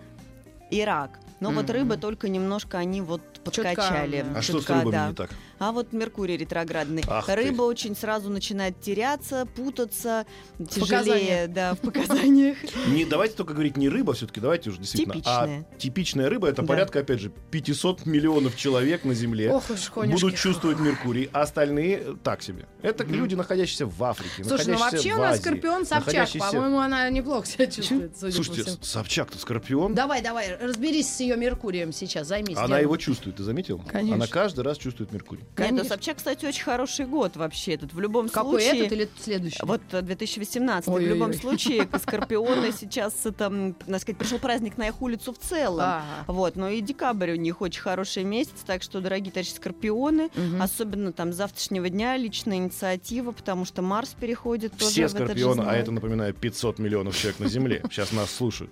и 0.70 0.84
Рак. 0.84 1.18
Но 1.40 1.50
вот 1.50 1.64
Мгм. 1.64 1.72
рыбы 1.72 1.96
только 1.96 2.28
немножко 2.28 2.78
они 2.78 3.00
вот 3.00 3.22
подкачали. 3.44 4.22
да. 4.22 4.38
А 4.38 4.42
что 4.42 4.54
с 4.54 4.56
Чутка, 4.60 4.74
рыбами 4.74 4.92
да. 4.92 5.08
не 5.08 5.14
так? 5.14 5.30
А 5.58 5.72
вот 5.72 5.92
Меркурий 5.92 6.36
ретроградный. 6.36 7.02
Ах 7.08 7.26
ты. 7.26 7.34
Рыба 7.34 7.62
очень 7.62 7.96
сразу 7.96 8.30
начинает 8.30 8.80
теряться, 8.80 9.46
путаться, 9.56 10.24
тяжелее, 10.70 11.48
да, 11.48 11.74
в 11.74 11.80
показаниях. 11.80 12.56
Не, 12.88 13.04
давайте 13.04 13.34
только 13.34 13.54
говорить 13.54 13.76
не 13.76 13.88
рыба, 13.88 14.12
все-таки 14.12 14.40
давайте 14.40 14.70
уже 14.70 14.78
действительно. 14.78 15.14
Типичная. 15.14 15.66
А 15.72 15.78
типичная 15.78 16.28
рыба 16.28 16.48
это 16.48 16.62
Да. 16.62 16.68
порядка, 16.68 17.00
опять 17.00 17.20
же, 17.20 17.32
500 17.50 18.06
миллионов 18.06 18.56
человек 18.56 19.04
на 19.04 19.14
Земле. 19.14 19.50
Ох 19.50 19.68
уж, 19.70 19.90
конюшки. 19.90 20.22
Будут 20.22 20.38
чувствовать 20.38 20.78
Меркурий, 20.78 21.28
а 21.32 21.42
остальные 21.42 22.16
так 22.22 22.42
себе. 22.42 22.66
Это 22.82 23.04
люди, 23.04 23.34
находящиеся 23.34 23.86
в 23.86 24.02
Африке, 24.04 24.44
Слушай, 24.44 24.72
ну 24.72 24.78
вообще 24.78 25.14
в 25.14 25.16
у 25.16 25.20
нас 25.20 25.34
Азии, 25.34 25.40
Скорпион 25.42 25.86
Собчак. 25.86 26.06
находящиеся- 26.06 26.52
По-моему, 26.52 26.78
она 26.78 27.08
неплохо 27.10 27.46
себя 27.46 27.66
чувствует, 27.66 28.16
судя 28.18 28.32
Слушайте, 28.32 28.62
по 28.64 28.68
всему. 28.70 28.84
Собчак-то 28.84 29.38
Скорпион. 29.38 29.94
Давай, 29.94 30.22
давай, 30.22 30.56
разберись 30.56 31.08
с 31.12 31.20
ее 31.20 31.36
Меркурием 31.36 31.92
сейчас, 31.92 32.26
займись. 32.28 32.56
Она 32.56 32.66
делом. 32.68 32.80
его 32.82 32.96
чувствует, 32.96 33.36
ты 33.36 33.42
заметил? 33.42 33.82
Конечно. 33.90 34.14
Она 34.14 34.26
каждый 34.26 34.60
раз 34.64 34.78
чувствует 34.78 35.12
Меркурий. 35.12 35.44
Нет, 35.56 35.68
Конечно. 35.68 35.86
у 35.86 35.88
Собчак, 35.88 36.16
кстати, 36.18 36.46
очень 36.46 36.62
хороший 36.62 37.04
год 37.06 37.36
вообще 37.36 37.74
этот. 37.74 37.92
В 37.92 37.98
любом 38.00 38.28
Какой 38.28 38.62
случае... 38.62 38.80
этот 38.86 38.92
или 38.92 39.08
следующий? 39.20 39.58
Вот 39.62 39.80
э, 39.92 40.02
2018. 40.02 40.86
В 40.86 40.92
Ой-ой-ой. 40.92 41.14
любом 41.14 41.32
случае, 41.34 41.88
Скорпионы 42.00 42.70
сейчас, 42.72 43.26
это, 43.26 43.44
м, 43.46 43.74
так 43.74 44.00
сказать, 44.00 44.18
пришел 44.18 44.38
праздник 44.38 44.76
на 44.78 44.86
их 44.88 45.02
улицу 45.02 45.32
в 45.32 45.38
целом. 45.38 45.80
Ага. 45.80 46.04
Вот, 46.28 46.54
но 46.56 46.68
и 46.68 46.80
декабрь 46.80 47.32
у 47.32 47.36
них 47.36 47.60
очень 47.60 47.80
хороший 47.80 48.22
месяц, 48.24 48.52
так 48.66 48.82
что, 48.82 49.00
дорогие 49.00 49.32
товарищи 49.32 49.52
Скорпионы, 49.54 50.30
Мгм. 50.34 50.62
особенно 50.62 51.12
там 51.12 51.32
с 51.32 51.36
завтрашнего 51.36 51.88
дня 51.88 52.16
личная 52.16 52.58
инициатива, 52.58 53.32
потому 53.32 53.64
что 53.64 53.82
Марс 53.82 54.10
переходит 54.18 54.72
тоже 54.78 54.90
Все 54.92 55.08
в 55.08 55.14
этот 55.16 55.18
же 55.36 55.44
Скорпионы, 55.44 55.62
а 55.68 55.74
это, 55.74 55.90
напоминаю, 55.90 56.34
500 56.34 56.78
миллионов 56.78 57.16
человек 57.16 57.40
на 57.40 57.48
Земле, 57.48 57.82
сейчас 57.90 58.12
нас 58.12 58.30
слушают. 58.30 58.70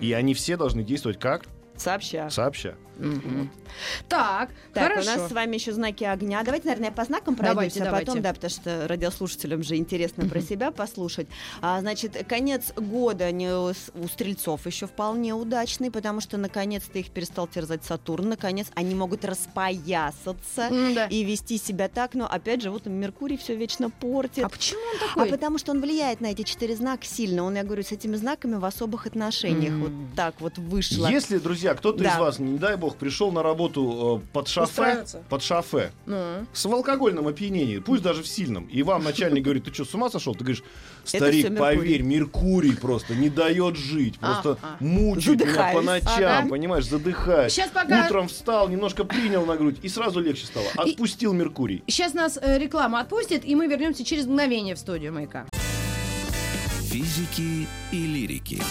И 0.00 0.12
они 0.12 0.34
все 0.34 0.56
должны 0.56 0.82
действовать 0.82 1.20
как? 1.20 1.44
Сообща. 1.76 2.30
Сообща. 2.30 2.76
Мгм. 2.98 3.50
Так, 4.08 4.50
Так, 4.72 4.92
хорошо. 4.92 5.00
у 5.00 5.16
нас 5.16 5.28
с 5.28 5.32
вами 5.32 5.54
еще 5.56 5.72
знаки 5.72 6.04
огня. 6.04 6.42
Давайте, 6.44 6.68
наверное, 6.68 6.92
по 6.92 7.04
знакам 7.04 7.34
Давайте, 7.34 7.80
пройдемся, 7.80 7.82
а 7.82 7.92
потом, 7.92 8.04
давайте. 8.06 8.20
да, 8.22 8.34
потому 8.34 8.50
что 8.50 8.88
радиослушателям 8.88 9.62
же 9.62 9.76
интересно 9.76 10.28
про 10.28 10.40
себя 10.40 10.70
послушать. 10.70 11.26
А, 11.60 11.80
значит, 11.80 12.24
конец 12.28 12.72
года 12.76 13.30
не 13.32 13.52
у 13.52 13.72
стрельцов 14.08 14.66
еще 14.66 14.86
вполне 14.86 15.34
удачный, 15.34 15.90
потому 15.90 16.20
что 16.20 16.36
наконец-то 16.36 16.98
их 16.98 17.10
перестал 17.10 17.48
терзать 17.48 17.84
Сатурн. 17.84 18.28
Наконец, 18.28 18.68
они 18.74 18.94
могут 18.94 19.24
распоясаться 19.24 20.68
М-да. 20.70 21.06
и 21.06 21.24
вести 21.24 21.58
себя 21.58 21.88
так, 21.88 22.14
но 22.14 22.26
опять 22.26 22.62
же, 22.62 22.70
вот 22.70 22.86
Меркурий 22.86 23.36
все 23.36 23.56
вечно 23.56 23.90
портит. 23.90 24.44
А 24.44 24.48
почему 24.48 24.80
он 24.80 24.96
А 24.96 25.08
такой? 25.08 25.28
потому 25.30 25.58
что 25.58 25.72
он 25.72 25.80
влияет 25.80 26.20
на 26.20 26.26
эти 26.28 26.42
четыре 26.42 26.76
знака 26.76 27.06
сильно. 27.06 27.42
Он, 27.44 27.54
я 27.56 27.64
говорю, 27.64 27.82
с 27.82 27.92
этими 27.92 28.16
знаками 28.16 28.54
в 28.56 28.64
особых 28.64 29.06
отношениях. 29.06 29.72
М. 29.72 29.80
Вот 29.82 29.92
так 30.16 30.40
вот 30.40 30.58
вышло. 30.58 31.08
Если, 31.08 31.38
друзья, 31.38 31.74
кто-то 31.74 32.02
Да. 32.04 32.10
из 32.14 32.18
вас, 32.18 32.38
не 32.38 32.58
дай 32.58 32.76
бог, 32.76 32.83
пришел 32.92 33.32
на 33.32 33.42
работу 33.42 34.22
э, 34.22 34.32
под 34.32 34.48
шафе, 34.48 34.70
Устраиваться. 34.70 35.22
под 35.28 35.42
шафе, 35.42 35.92
Ну. 36.06 36.46
с 36.52 36.64
в 36.66 36.72
алкогольном 36.72 37.26
опьянении, 37.26 37.78
пусть 37.78 38.02
даже 38.02 38.22
в 38.22 38.28
сильном, 38.28 38.64
и 38.66 38.82
вам 38.82 39.02
начальник 39.02 39.42
говорит, 39.42 39.64
ты 39.64 39.72
что, 39.72 39.84
с 39.86 39.94
ума 39.94 40.10
сошел? 40.10 40.34
Ты 40.34 40.40
говоришь, 40.40 40.62
старик, 41.04 41.44
Меркурий». 41.50 41.58
поверь, 41.78 42.02
Меркурий 42.02 42.76
просто 42.76 43.14
не 43.14 43.30
дает 43.30 43.76
жить, 43.76 44.18
просто 44.18 44.58
Ага. 44.62 44.76
мучает 44.80 45.40
меня 45.40 45.46
Задыхаюсь. 45.46 45.76
по 45.76 45.82
ночам, 45.82 46.38
Ага. 46.40 46.48
понимаешь, 46.48 46.86
задыхает. 46.86 47.50
Сейчас 47.50 47.70
пока- 47.70 48.04
Утром 48.06 48.28
встал, 48.28 48.68
немножко 48.68 49.04
принял 49.04 49.46
на 49.46 49.56
грудь, 49.56 49.76
и 49.82 49.88
сразу 49.88 50.20
легче 50.20 50.46
стало. 50.46 50.66
Отпустил 50.76 51.32
Меркурий. 51.32 51.82
Сейчас 51.86 52.12
нас 52.14 52.38
э, 52.40 52.58
реклама 52.58 53.00
отпустит, 53.00 53.44
и 53.44 53.54
мы 53.54 53.66
вернемся 53.66 54.04
через 54.04 54.26
мгновение 54.26 54.74
в 54.74 54.78
студию 54.78 55.12
маяка. 55.12 55.46
Физики 56.90 57.66
и 57.92 57.96
лирики. 58.06 58.62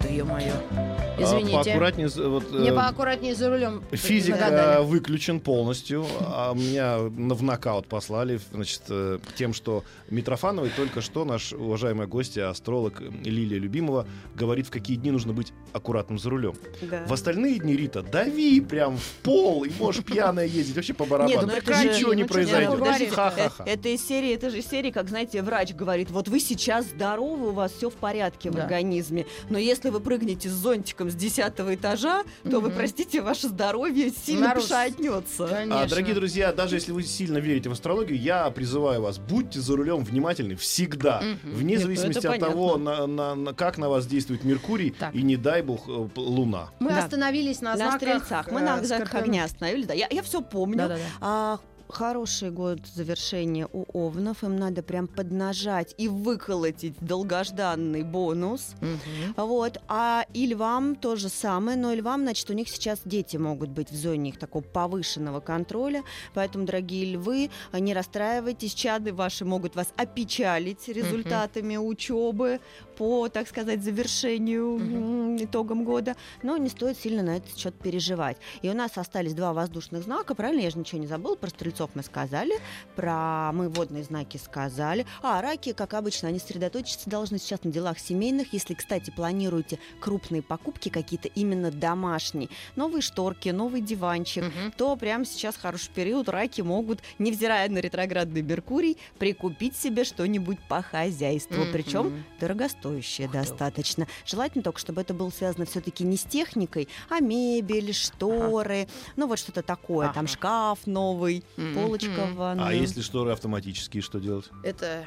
Ты, 0.00 0.08
ё-моё. 0.14 0.52
А, 0.76 1.16
Извините. 1.20 1.52
поаккуратнее, 1.54 2.08
вот, 2.08 2.52
Мне 2.52 2.70
э, 2.70 2.74
поаккуратнее 2.74 3.34
за 3.34 3.48
рулем. 3.50 3.82
Физика 3.90 4.38
нагадали. 4.38 4.84
выключен 4.84 5.40
полностью, 5.40 6.06
а 6.20 6.54
меня 6.54 6.98
на- 7.10 7.34
в 7.34 7.42
нокаут 7.42 7.88
послали, 7.88 8.38
значит, 8.52 8.82
э, 8.88 9.18
тем, 9.36 9.52
что 9.52 9.82
Митрофановой 10.10 10.70
только 10.70 11.00
что 11.00 11.24
наш 11.24 11.52
уважаемая 11.52 12.06
гостья, 12.06 12.48
астролог 12.50 13.00
э, 13.00 13.10
Лилия 13.24 13.58
Любимова, 13.58 14.06
говорит, 14.36 14.68
в 14.68 14.70
какие 14.70 14.96
дни 14.96 15.10
нужно 15.10 15.32
быть 15.32 15.52
аккуратным 15.72 16.18
за 16.20 16.30
рулем. 16.30 16.54
Да. 16.82 17.04
В 17.06 17.12
остальные 17.12 17.58
дни, 17.58 17.74
Рита, 17.76 18.02
дави 18.02 18.60
прям 18.60 18.96
в 18.96 19.10
пол, 19.24 19.64
и 19.64 19.70
можешь 19.80 20.04
пьяная 20.04 20.46
ездить, 20.46 20.76
вообще 20.76 20.94
по 20.94 21.04
барабану. 21.04 21.34
Нет, 21.34 21.46
ну 21.46 21.52
это 21.52 21.74
же- 21.74 21.88
Ничего 21.88 22.14
не 22.14 22.22
ну, 22.22 22.28
произойдет. 22.28 23.10
Ха-ха-ха. 23.12 23.64
Э, 23.66 23.70
Это 23.72 23.88
из 23.88 24.06
серии, 24.06 24.34
это 24.34 24.50
же 24.50 24.58
из 24.58 24.66
серии, 24.68 24.92
как, 24.92 25.08
знаете, 25.08 25.42
врач 25.42 25.74
говорит, 25.74 26.10
вот 26.12 26.28
вы 26.28 26.38
сейчас 26.38 26.86
здоровы, 26.86 27.48
у 27.48 27.52
вас 27.52 27.72
все 27.72 27.90
в 27.90 27.94
порядке 27.94 28.50
в 28.50 28.54
Да. 28.54 28.62
организме, 28.62 29.26
но 29.50 29.58
если 29.58 29.87
вы 29.90 30.00
прыгнете 30.00 30.48
с 30.48 30.52
зонтиком 30.52 31.10
с 31.10 31.14
десятого 31.14 31.74
этажа, 31.74 32.22
то 32.48 32.60
вы, 32.60 32.70
простите, 32.70 33.20
ваше 33.22 33.48
здоровье 33.48 34.10
сильно 34.10 34.48
Нарус. 34.48 34.64
пошатнется. 34.68 35.46
Конечно. 35.46 35.82
А, 35.82 35.86
дорогие 35.88 36.14
друзья, 36.14 36.52
даже 36.52 36.76
если 36.76 36.92
вы 36.92 37.02
сильно 37.02 37.38
верите 37.38 37.68
в 37.68 37.72
астрологию, 37.72 38.18
я 38.18 38.48
призываю 38.50 39.02
вас, 39.02 39.18
будьте 39.18 39.60
за 39.60 39.76
рулем 39.76 40.04
внимательны 40.04 40.56
всегда, 40.56 41.22
вне 41.42 41.72
Нет, 41.74 41.80
ну 41.80 41.86
зависимости 41.86 42.26
от 42.26 42.38
того, 42.40 42.76
на- 42.76 43.06
на- 43.06 43.34
на- 43.34 43.52
как 43.54 43.78
на 43.78 43.88
вас 43.88 44.06
действует 44.06 44.44
Меркурий 44.44 44.90
Так. 44.90 45.14
и, 45.14 45.22
не 45.22 45.36
дай 45.36 45.62
бог, 45.62 45.88
э, 45.88 46.08
Луна. 46.16 46.70
Мы 46.80 46.90
Да. 46.90 47.04
остановились 47.04 47.60
на, 47.60 47.70
На 47.70 47.76
знаках, 47.76 47.98
стрельцах. 48.00 48.50
Мы 48.50 48.60
э, 48.60 48.64
на 48.64 48.84
знаках 48.84 49.08
Скорпиона. 49.08 49.24
огня 49.24 49.44
остановились. 49.44 49.86
Да, 49.86 49.94
я, 49.94 50.08
я 50.10 50.22
все 50.22 50.40
помню. 50.42 50.78
Да-да-да. 50.78 51.00
А, 51.20 51.58
хороший 51.88 52.50
год 52.50 52.80
завершения 52.86 53.68
у 53.72 53.84
овнов. 53.92 54.44
Им 54.44 54.56
надо 54.56 54.82
прям 54.82 55.06
поднажать 55.06 55.94
и 55.98 56.08
выколотить 56.08 56.94
долгожданный 57.00 58.02
бонус. 58.02 58.74
Мгм. 58.80 59.34
Вот. 59.36 59.80
А 59.88 60.24
и 60.34 60.46
львам 60.46 60.94
то 60.96 61.16
же 61.16 61.28
самое, 61.28 61.76
но 61.76 61.92
и 61.92 61.96
львам, 61.96 62.22
значит, 62.22 62.48
у 62.50 62.52
них 62.52 62.68
сейчас 62.68 63.00
дети 63.04 63.36
могут 63.36 63.70
быть 63.70 63.90
в 63.90 63.96
зоне 63.96 64.30
их 64.30 64.38
такого 64.38 64.62
повышенного 64.62 65.40
контроля. 65.40 66.02
Поэтому, 66.34 66.66
дорогие 66.66 67.14
львы, 67.14 67.50
не 67.72 67.94
расстраивайтесь, 67.94 68.74
чады 68.74 69.12
ваши 69.12 69.44
могут 69.44 69.76
вас 69.76 69.88
опечалить 69.96 70.88
результатами 70.88 71.76
учебы 71.76 72.60
по, 72.96 73.28
так 73.28 73.48
сказать, 73.48 73.82
завершению 73.82 74.78
м, 74.78 75.36
итогам 75.36 75.84
года. 75.84 76.16
Но 76.42 76.56
не 76.56 76.68
стоит 76.68 76.98
сильно 76.98 77.22
на 77.22 77.36
этот 77.36 77.56
счет 77.56 77.74
переживать. 77.74 78.36
И 78.62 78.68
у 78.68 78.74
нас 78.74 78.98
остались 78.98 79.34
два 79.34 79.52
воздушных 79.52 80.02
знака, 80.02 80.34
правильно? 80.34 80.60
Я 80.60 80.70
же 80.70 80.78
ничего 80.78 81.00
не 81.00 81.06
забыла. 81.06 81.36
Про 81.36 81.48
стрельцов 81.50 81.77
мы 81.94 82.02
сказали, 82.02 82.54
про 82.96 83.52
мы 83.52 83.68
водные 83.68 84.02
знаки 84.04 84.36
сказали. 84.36 85.06
А 85.22 85.40
раки, 85.40 85.72
как 85.72 85.94
обычно, 85.94 86.28
они 86.28 86.38
сосредоточиться 86.38 87.08
должны 87.08 87.38
сейчас 87.38 87.62
на 87.64 87.70
делах 87.70 87.98
семейных. 87.98 88.52
Если, 88.52 88.74
кстати, 88.74 89.10
планируете 89.10 89.78
крупные 90.00 90.42
покупки 90.42 90.88
какие-то 90.88 91.28
именно 91.28 91.70
домашние, 91.70 92.48
новые 92.76 93.02
шторки, 93.02 93.50
новый 93.50 93.80
диванчик, 93.80 94.44
Мгм. 94.44 94.72
то 94.76 94.96
прямо 94.96 95.24
сейчас 95.24 95.56
хороший 95.56 95.90
период. 95.94 96.28
Раки 96.28 96.60
могут, 96.62 97.00
невзирая 97.18 97.68
на 97.68 97.78
ретроградный 97.78 98.42
Меркурий, 98.42 98.96
прикупить 99.18 99.76
себе 99.76 100.04
что-нибудь 100.04 100.58
по 100.68 100.82
хозяйству. 100.82 101.62
Мгм. 101.62 101.72
Причем 101.72 102.24
дорогостоящее 102.40 103.26
Ух 103.28 103.32
достаточно. 103.34 104.06
Желательно 104.26 104.62
только, 104.64 104.78
чтобы 104.78 105.00
это 105.00 105.14
было 105.14 105.30
связано 105.30 105.64
все-таки 105.66 106.04
не 106.04 106.16
с 106.16 106.24
техникой, 106.24 106.88
а 107.08 107.20
мебель, 107.20 107.92
шторы, 107.92 108.88
ну 109.16 109.26
вот 109.26 109.38
что-то 109.38 109.62
такое. 109.62 110.08
Там 110.12 110.24
Ага. 110.24 110.28
шкаф 110.28 110.86
новый, 110.86 111.44
Мгм. 111.56 111.67
Полочка 111.74 112.26
в 112.26 112.34
ванную. 112.34 112.66
А 112.68 112.72
если 112.72 113.00
шторы 113.00 113.32
автоматические, 113.32 114.02
что 114.02 114.18
делать? 114.18 114.50
Это, 114.62 115.06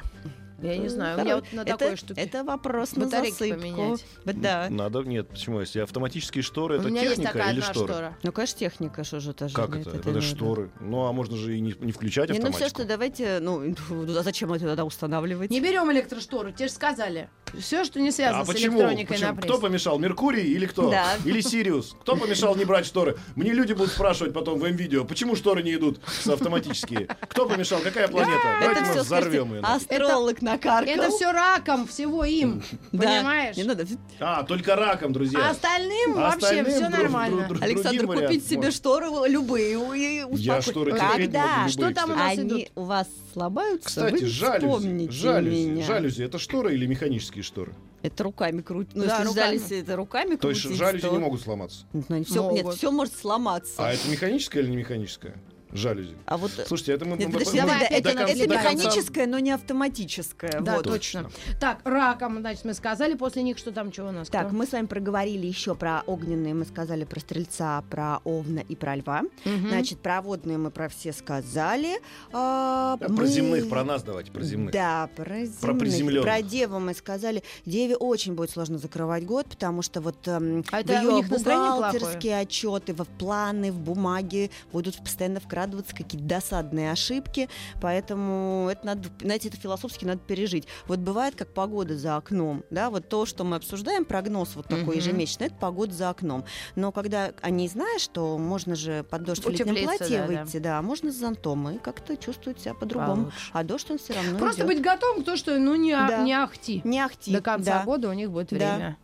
я 0.62 0.76
не 0.76 0.84
Ну, 0.84 0.88
знаю, 0.88 1.14
у 1.14 1.16
короче, 1.18 1.24
меня 1.24 1.34
вот 1.36 1.52
на 1.52 1.60
это, 1.62 1.78
такой 1.78 1.96
штуке. 1.96 2.20
Это 2.20 2.44
вопрос 2.44 2.96
на 2.96 3.04
Батарейки 3.06 3.32
засыпку. 3.38 3.60
поменять. 3.60 4.04
Да. 4.24 4.66
Надо, 4.70 5.00
нет, 5.02 5.28
почему? 5.28 5.60
Если 5.60 5.80
автоматические 5.80 6.42
шторы, 6.42 6.76
У 6.76 6.80
это 6.80 6.88
меня 6.90 7.02
есть 7.02 7.16
техника 7.16 7.32
такая 7.32 7.52
или 7.52 7.60
одна 7.60 7.72
шторы? 7.72 7.92
штора. 7.92 8.16
Ну, 8.22 8.32
конечно, 8.32 8.58
техника, 8.58 9.04
что 9.04 9.20
же 9.20 9.30
это 9.30 9.48
же. 9.48 9.54
Как 9.54 9.74
нет, 9.76 9.86
это? 9.86 9.96
Это, 9.96 10.08
надо. 10.08 10.20
шторы. 10.22 10.70
Ну, 10.80 11.04
а 11.06 11.12
можно 11.12 11.36
же 11.36 11.56
и 11.56 11.60
не, 11.60 11.74
не 11.80 11.92
включать 11.92 12.30
Не, 12.30 12.38
ну 12.38 12.46
автоматику. 12.46 12.64
все, 12.66 12.68
что 12.74 12.84
давайте, 12.88 13.38
ну, 13.40 13.74
а 13.90 14.22
зачем 14.22 14.52
это 14.52 14.66
тогда 14.66 14.84
устанавливать? 14.84 15.50
Не 15.50 15.60
берем 15.60 15.90
электрошторы, 15.92 16.52
тебе 16.52 16.68
же 16.68 16.74
сказали. 16.74 17.28
Все, 17.58 17.84
что 17.84 18.00
не 18.00 18.10
связано 18.10 18.40
А 18.40 18.44
с 18.44 18.48
почему? 18.48 18.78
электроникой 18.78 19.16
Почему? 19.16 19.32
на 19.34 19.36
Кто 19.42 19.48
пресс. 19.48 19.60
помешал? 19.60 19.98
Меркурий 19.98 20.42
или 20.54 20.64
кто? 20.64 20.90
Да. 20.90 21.06
Или 21.26 21.42
Сириус? 21.42 21.94
Кто 22.00 22.16
помешал 22.16 22.56
не 22.56 22.64
брать 22.64 22.86
шторы? 22.86 23.18
Мне 23.36 23.52
люди 23.52 23.74
будут 23.74 23.92
спрашивать 23.92 24.32
потом 24.32 24.58
в 24.58 24.64
М-видео, 24.64 25.04
почему 25.04 25.36
шторы 25.36 25.62
не 25.62 25.74
идут 25.74 26.00
автоматические? 26.26 27.08
Кто 27.28 27.46
помешал? 27.46 27.80
Какая 27.80 28.08
планета? 28.08 28.40
Давайте 28.60 28.84
мы 28.94 29.00
взорвем 29.02 29.54
ее. 29.54 29.60
Астролог 29.60 30.40
накаркал. 30.52 30.94
Это 30.94 31.10
все 31.10 31.32
раком, 31.32 31.86
всего 31.86 32.24
им. 32.24 32.62
Понимаешь? 32.90 33.56
Не 33.56 33.64
надо. 33.64 33.86
А, 34.20 34.42
только 34.44 34.76
раком, 34.76 35.10
А 35.10 35.14
друзья. 35.14 35.50
остальным 35.50 36.12
А 36.12 36.20
вообще 36.30 36.36
остальным 36.46 36.66
все 36.66 36.78
друг- 36.80 36.90
нормально. 36.98 37.48
Александр, 37.60 38.06
купить 38.06 38.46
себе 38.48 38.70
шторы 38.70 39.06
любые 39.28 39.72
и 39.72 40.18
Я 40.36 40.58
успокоить. 40.58 40.98
Когда? 40.98 41.68
Что 41.68 41.92
там 41.94 42.10
у 42.10 42.14
нас 42.14 42.38
Они 42.38 42.68
у 42.74 42.82
вас 42.84 43.08
слабаются? 43.32 43.88
Кстати, 43.88 44.24
жалюзи, 44.24 45.10
жалюзи, 45.10 45.66
меня. 45.66 45.84
жалюзи, 45.86 46.22
это 46.22 46.38
шторы 46.38 46.74
или 46.74 46.86
механические 46.86 47.42
шторы? 47.42 47.72
Это 48.02 48.24
руками 48.24 48.62
крутить. 48.62 48.96
Ну, 48.96 49.04
Да, 49.04 49.18
если 49.18 49.28
руками. 49.28 49.44
жалюзи, 49.58 49.74
это 49.74 49.96
руками 49.96 50.34
То 50.36 50.48
есть 50.50 50.62
крутить, 50.62 50.78
жалюзи 50.78 51.02
то- 51.06 51.12
не 51.12 51.18
могут 51.18 51.40
сломаться. 51.40 51.86
Ну, 51.92 52.02
все, 52.24 52.50
нет, 52.50 52.64
Могут. 52.64 52.76
все 52.78 52.90
может 52.90 53.14
сломаться. 53.16 53.74
А 53.78 53.92
это 53.92 54.08
механическое 54.08 54.60
или 54.60 54.70
не 54.70 54.76
механическое? 54.78 55.36
Жалюзи. 55.72 56.14
А 56.26 56.36
вот 56.36 56.50
Слушайте, 56.66 56.92
это 56.92 57.04
мы... 57.04 57.16
Нет, 57.16 57.28
мы- 57.28 57.32
подожди, 57.38 57.60
мы- 57.60 57.66
давай 57.66 57.80
да, 57.80 57.86
опять 57.86 58.00
это, 58.00 58.14
конца. 58.14 58.32
это 58.32 58.48
механическое, 58.48 59.26
но 59.26 59.38
не 59.38 59.50
автоматическое. 59.52 60.60
Да, 60.60 60.76
вот. 60.76 60.84
точно. 60.84 61.30
Так, 61.60 61.80
раком, 61.84 62.38
значит, 62.40 62.64
мы 62.64 62.74
сказали, 62.74 63.14
после 63.14 63.42
них 63.42 63.58
что 63.58 63.72
там, 63.72 63.92
что 63.92 64.04
у 64.08 64.10
нас? 64.12 64.28
Так, 64.28 64.48
кто? 64.48 64.56
мы 64.56 64.66
с 64.66 64.72
вами 64.72 64.86
проговорили 64.86 65.46
еще 65.46 65.74
про 65.74 66.02
огненные, 66.06 66.54
мы 66.54 66.64
сказали 66.64 67.04
про 67.04 67.20
стрельца, 67.20 67.82
про 67.90 68.18
овна 68.24 68.60
и 68.60 68.76
про 68.76 68.96
льва. 68.96 69.22
Мгм. 69.44 69.68
Значит, 69.68 69.98
про 70.00 70.20
водные 70.22 70.58
мы 70.58 70.70
про 70.70 70.88
все 70.88 71.12
сказали. 71.12 72.00
А, 72.32 72.96
Да, 72.98 73.06
Про 73.06 73.14
мы- 73.14 73.26
земных, 73.26 73.68
про 73.68 73.84
нас 73.84 74.02
давайте, 74.02 74.30
про 74.30 74.42
земных. 74.42 74.72
Да, 74.72 75.08
про 75.16 75.44
земных. 75.44 75.60
Про 75.60 75.74
приземлённых. 75.74 76.24
Про 76.24 76.42
деву 76.42 76.78
мы 76.78 76.94
сказали. 76.94 77.42
Деве 77.66 77.96
очень 77.96 78.34
будет 78.34 78.50
сложно 78.50 78.78
закрывать 78.78 79.24
год, 79.24 79.46
потому 79.46 79.82
что 79.82 80.00
вот 80.00 80.16
эм, 80.28 80.64
А 80.70 80.76
в 80.78 80.80
это 80.80 81.00
у 81.08 81.16
ее 81.18 81.22
бухгалтерские 81.26 82.38
отчеты, 82.40 82.92
в 82.94 83.04
планы, 83.18 83.72
в 83.72 83.78
бумаги 83.78 84.50
будут 84.72 84.96
постоянно 84.98 85.40
вкрадываться 85.62 85.94
какие-то 85.94 86.26
досадные 86.26 86.90
ошибки, 86.90 87.48
поэтому 87.80 88.68
это 88.70 88.84
надо, 88.86 89.08
знаете, 89.20 89.48
это 89.48 89.56
философски 89.56 90.04
надо 90.04 90.20
пережить. 90.20 90.66
Вот 90.88 90.98
бывает, 90.98 91.34
как 91.36 91.48
погода 91.54 91.96
за 91.96 92.16
окном, 92.16 92.64
да, 92.70 92.90
вот 92.90 93.08
то, 93.08 93.26
что 93.26 93.44
мы 93.44 93.56
обсуждаем, 93.56 94.04
прогноз 94.04 94.56
вот 94.56 94.66
такой 94.66 94.82
Мгм. 94.82 94.96
ежемесячный, 94.96 95.46
это 95.48 95.56
погода 95.56 95.92
за 95.92 96.10
окном. 96.10 96.44
Но 96.74 96.90
когда 96.90 97.32
они 97.42 97.68
знают, 97.68 98.02
что 98.02 98.38
можно 98.38 98.74
же 98.74 99.04
под 99.04 99.22
дождь 99.22 99.44
в 99.44 99.48
летнем 99.48 99.84
платье 99.84 100.18
да, 100.18 100.26
да. 100.26 100.42
выйти, 100.42 100.56
да, 100.58 100.82
можно 100.82 101.12
с 101.12 101.16
зонтом, 101.16 101.68
и 101.70 101.78
как-то 101.78 102.16
чувствуют 102.16 102.60
себя 102.60 102.74
по-другому. 102.74 103.24
Получше. 103.24 103.50
А 103.52 103.62
дождь 103.62 103.90
он 103.90 103.98
все 103.98 104.14
равно 104.14 104.38
Просто 104.38 104.62
идет. 104.62 104.66
быть 104.66 104.82
готовым 104.82 105.22
к 105.22 105.24
тому, 105.24 105.36
что 105.36 105.58
ну 105.58 105.74
не, 105.76 105.92
Да. 105.92 106.22
не 106.22 106.32
ахти. 106.34 106.80
не 106.84 107.00
ахти. 107.00 107.32
До 107.32 107.40
конца 107.40 107.78
да. 107.78 107.84
года 107.84 108.08
у 108.08 108.12
них 108.12 108.30
будет 108.30 108.48
Да. 108.50 108.96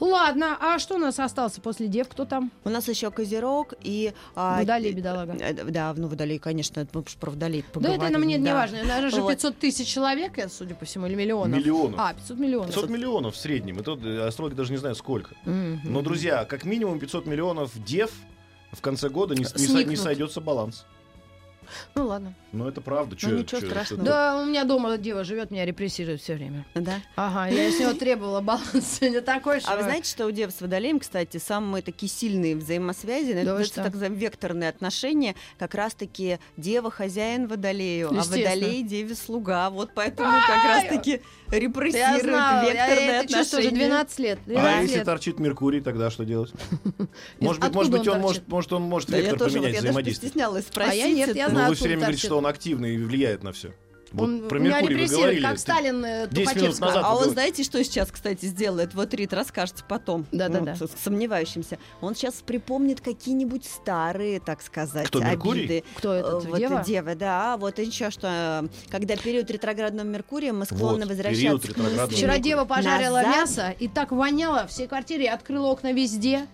Ладно, 0.00 0.56
а 0.60 0.78
что 0.78 0.96
у 0.96 0.98
нас 0.98 1.18
остался 1.18 1.60
после 1.60 1.88
дев? 1.88 2.08
Кто 2.08 2.24
там? 2.24 2.50
У 2.64 2.70
нас 2.70 2.88
еще 2.88 3.10
Козерог 3.10 3.74
и... 3.82 4.12
а, 4.34 4.58
Водолей, 4.58 4.90
э, 4.92 4.94
бедолага. 4.94 5.32
э, 5.38 5.52
Да, 5.54 5.94
ну 5.96 6.08
Водолей, 6.08 6.38
конечно, 6.38 6.80
это 6.80 6.90
мы 6.98 7.04
про 7.20 7.30
Водолей 7.30 7.62
Да 7.62 7.68
поговорим. 7.72 8.02
это 8.02 8.12
на 8.12 8.18
мне 8.18 8.38
не 8.38 8.44
да. 8.46 8.54
важно. 8.54 8.82
Наверное, 8.84 9.10
же 9.10 9.20
Вот. 9.22 9.30
500 9.32 9.58
тысяч 9.58 9.86
человек, 9.88 10.38
я, 10.38 10.48
судя 10.48 10.74
по 10.74 10.84
всему, 10.84 11.06
или 11.06 11.14
миллионов. 11.14 11.58
Миллионов. 11.58 12.00
А, 12.00 12.14
500 12.14 12.38
миллионов. 12.38 12.66
500 12.68 12.90
миллионов 12.90 13.34
в 13.34 13.38
среднем. 13.38 13.78
И 13.80 13.82
тут 13.82 14.04
э, 14.04 14.26
астрологи 14.26 14.54
даже 14.54 14.72
не 14.72 14.78
знают 14.78 14.98
сколько. 14.98 15.34
Мгм. 15.44 15.80
Но, 15.84 16.02
друзья, 16.02 16.44
как 16.44 16.64
минимум 16.64 16.98
500 16.98 17.26
миллионов 17.26 17.70
дев 17.84 18.10
в 18.72 18.80
конце 18.80 19.08
года 19.08 19.34
не, 19.34 19.44
не 19.44 19.84
не 19.84 19.96
сойдется 19.96 20.40
баланс. 20.40 20.86
Ну 21.94 22.06
ладно. 22.06 22.34
Но 22.52 22.68
это 22.68 22.80
правда. 22.80 23.16
Чё- 23.16 23.28
Ну, 23.28 23.38
ничего 23.38 23.60
чё- 23.60 23.66
страшного. 23.66 24.02
это- 24.02 24.10
Да, 24.10 24.42
у 24.42 24.44
меня 24.44 24.64
дома 24.64 24.96
дева 24.98 25.24
живет, 25.24 25.50
меня 25.50 25.64
репрессирует 25.64 26.20
все 26.20 26.34
время. 26.34 26.66
Да. 26.74 26.94
Ага, 27.16 27.46
я 27.48 27.70
с 27.70 27.78
него 27.80 27.94
требовала 27.94 28.40
баланс 28.40 29.00
не 29.00 29.20
такой, 29.20 29.60
что... 29.60 29.72
А 29.72 29.76
вы 29.76 29.82
знаете, 29.84 30.08
что 30.10 30.26
у 30.26 30.30
Дев 30.30 30.50
с 30.52 30.60
Водолеем, 30.60 30.98
кстати, 31.00 31.38
самые 31.38 31.82
такие 31.82 32.10
сильные 32.10 32.56
взаимосвязи, 32.56 33.32
Да 33.32 33.40
это 33.40 33.64
что? 33.64 33.82
так 33.84 33.94
векторные 33.94 34.68
отношения, 34.68 35.34
как 35.58 35.74
раз-таки 35.74 36.38
Дева 36.56 36.90
хозяин 36.90 37.46
Водолею, 37.48 38.10
а. 38.10 38.14
Водолей 38.22 38.82
Деве 38.82 39.14
слуга. 39.14 39.70
Вот 39.70 39.90
поэтому 39.94 40.30
как 40.46 40.64
раз-таки 40.64 41.22
репрессируют 41.48 42.24
векторные 42.24 43.20
отношения. 43.20 43.70
12 43.70 44.18
лет. 44.18 44.38
А 44.46 44.48
12 44.50 44.90
если 44.90 45.04
торчит 45.04 45.38
Меркурий, 45.38 45.80
тогда 45.80 46.10
что 46.10 46.24
делать? 46.24 46.52
Может 47.40 47.62
быть, 47.62 47.72
может 47.74 47.92
быть, 47.92 48.08
он 48.08 48.20
может, 48.20 48.48
может, 48.48 48.72
он 48.72 48.82
может 48.82 49.08
вектор 49.10 49.38
поменять 49.38 49.54
я 49.54 49.60
даже 49.62 49.78
взаимодействие. 49.78 50.28
постеснялась 50.30 50.66
спросить. 50.66 50.92
А 50.92 50.94
я 50.94 51.08
нет, 51.08 51.34
я. 51.36 51.48
Ну, 51.48 51.54
знаю, 51.54 51.61
вы 51.68 51.74
все 51.74 51.84
время 51.84 52.00
говорите, 52.00 52.16
торчит. 52.18 52.28
что 52.28 52.38
он 52.38 52.46
активный 52.46 52.94
и 52.94 52.98
влияет 52.98 53.42
на 53.42 53.52
все. 53.52 53.72
Вот 54.12 54.28
Он 54.28 54.46
про 54.46 54.58
меня 54.58 54.72
Меркурий 54.72 54.94
вы 54.94 55.00
репрессирует, 55.00 55.22
говорили. 55.24 55.42
как 55.42 55.58
Сталин 55.58 56.04
э, 56.04 56.28
10 56.30 56.56
минут 56.56 56.80
назад 56.80 56.96
А 56.96 56.98
он, 56.98 57.04
поговорим. 57.14 57.32
знаете, 57.32 57.62
что 57.64 57.82
сейчас, 57.82 58.10
кстати, 58.12 58.44
сделает? 58.44 58.92
Вот 58.92 59.14
Рит, 59.14 59.32
расскажете 59.32 59.84
потом. 59.88 60.26
Да-да-да. 60.32 60.76
Ну, 60.78 60.86
сомневающимся. 61.02 61.78
Он 62.02 62.14
сейчас 62.14 62.34
припомнит 62.44 63.00
какие-нибудь 63.00 63.64
старые, 63.64 64.38
так 64.38 64.60
сказать, 64.60 65.06
Кто, 65.06 65.20
Меркурий? 65.20 65.60
обиды. 65.60 65.84
Кто 65.96 66.12
этот, 66.12 66.44
Э, 66.44 66.48
вот 66.48 66.58
дева? 66.58 66.84
дева, 66.86 67.14
да. 67.14 67.56
Вот 67.56 67.78
еще 67.78 68.10
что, 68.10 68.28
э, 68.64 68.90
когда 68.90 69.16
период 69.16 69.50
ретроградного 69.50 70.06
Меркурия, 70.06 70.52
мы 70.52 70.66
склонны 70.66 71.06
Вот, 71.06 71.08
возвращаться. 71.08 71.40
период 71.40 71.64
ретроградного 71.64 72.08
Вчера 72.10 72.32
Меркурий. 72.34 72.42
дева 72.50 72.64
пожарила 72.66 73.16
Назад. 73.22 73.34
мясо 73.36 73.74
и 73.78 73.88
так 73.88 74.12
воняло 74.12 74.66
всей 74.66 74.88
квартире, 74.88 75.30
открыла 75.30 75.68
окна 75.68 75.90
везде. 75.94 76.46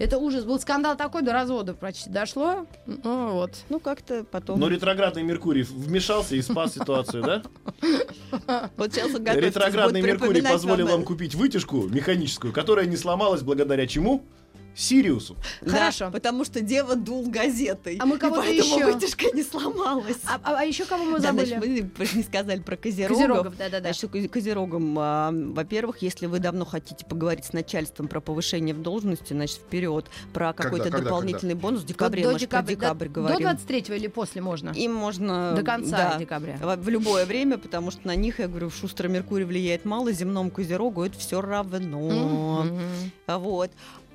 Это 0.00 0.16
ужас. 0.16 0.44
Был 0.44 0.58
скандал 0.58 0.96
такой, 0.96 1.20
до 1.20 1.34
развода 1.34 1.74
почти 1.74 2.08
дошло. 2.08 2.66
Ну, 2.86 3.32
вот. 3.32 3.50
Ну, 3.68 3.80
как-то 3.80 4.24
потом. 4.24 4.58
Но 4.58 4.68
ретроградный 4.68 5.22
Меркурий 5.22 5.62
вмешался 5.62 6.36
и 6.36 6.42
спас 6.42 6.72
ситуацию, 6.72 7.22
да? 7.22 7.42
Ретроградный 8.78 10.00
Меркурий 10.00 10.40
позволил 10.40 10.88
вам 10.88 11.04
купить 11.04 11.34
вытяжку 11.34 11.82
механическую, 11.82 12.50
которая 12.50 12.86
не 12.86 12.96
сломалась 12.96 13.42
благодаря 13.42 13.86
чему? 13.86 14.24
Сириусу. 14.74 15.36
Да, 15.60 15.70
Хорошо. 15.72 16.10
потому 16.10 16.44
что 16.44 16.60
дева 16.60 16.94
дул 16.96 17.28
газетой. 17.28 17.96
А 18.00 18.06
мы 18.06 18.18
кого-то 18.18 18.42
поэтому 18.42 18.76
еще? 18.76 18.92
вытяжка 18.92 19.24
не 19.34 19.42
сломалась. 19.42 20.18
А, 20.24 20.40
а- 20.42 20.58
а 20.60 20.62
еще 20.64 20.84
кого 20.84 21.04
мы 21.04 21.18
Да, 21.20 21.28
забыли? 21.32 21.46
значит, 21.46 21.98
мы 21.98 22.08
не 22.14 22.22
сказали 22.22 22.60
про 22.60 22.76
козерогов. 22.76 23.16
Козерогов, 23.18 23.56
да-да-да. 23.56 23.80
Значит, 23.80 23.96
что 23.98 24.06
козе- 24.08 24.28
козерогам, 24.28 24.96
а, 24.98 25.30
во-первых, 25.32 26.02
если 26.02 26.26
вы 26.26 26.38
давно 26.38 26.64
хотите 26.64 27.04
поговорить 27.04 27.44
с 27.44 27.52
начальством 27.52 28.08
про 28.08 28.20
повышение 28.20 28.74
в 28.74 28.80
должности, 28.82 29.32
значит, 29.32 29.58
вперед, 29.58 30.06
про 30.32 30.52
какой-то 30.52 30.84
когда, 30.84 30.98
дополнительный 31.00 31.54
бонус 31.54 31.80
в 31.80 31.82
Вот 31.82 31.88
декабре, 31.88 32.22
до 32.22 32.32
мы 32.32 32.38
же 32.38 32.46
про 32.46 32.62
декабря, 32.62 32.76
декабрь 32.76 33.08
до, 33.08 33.10
говорим. 33.12 33.36
до 33.38 33.42
23 33.44 33.84
или 33.96 34.06
после 34.06 34.40
можно? 34.40 34.70
Им 34.70 34.94
можно... 34.94 35.54
До 35.56 35.62
конца 35.62 36.12
да, 36.12 36.18
декабря. 36.18 36.56
в 36.62 36.76
в 36.80 36.88
любое 36.88 37.26
время, 37.26 37.58
потому 37.58 37.90
что 37.90 38.06
на 38.06 38.14
них, 38.14 38.38
я 38.38 38.48
говорю, 38.48 38.70
шустрый 38.70 39.10
Меркурий 39.10 39.44
влияет 39.44 39.84
мало, 39.84 40.12
земному 40.12 40.50
козерогу 40.50 41.02
это 41.04 41.18
все 41.18 41.40
равно. 41.40 42.66
А 43.26 43.38
Вот. 43.38 43.70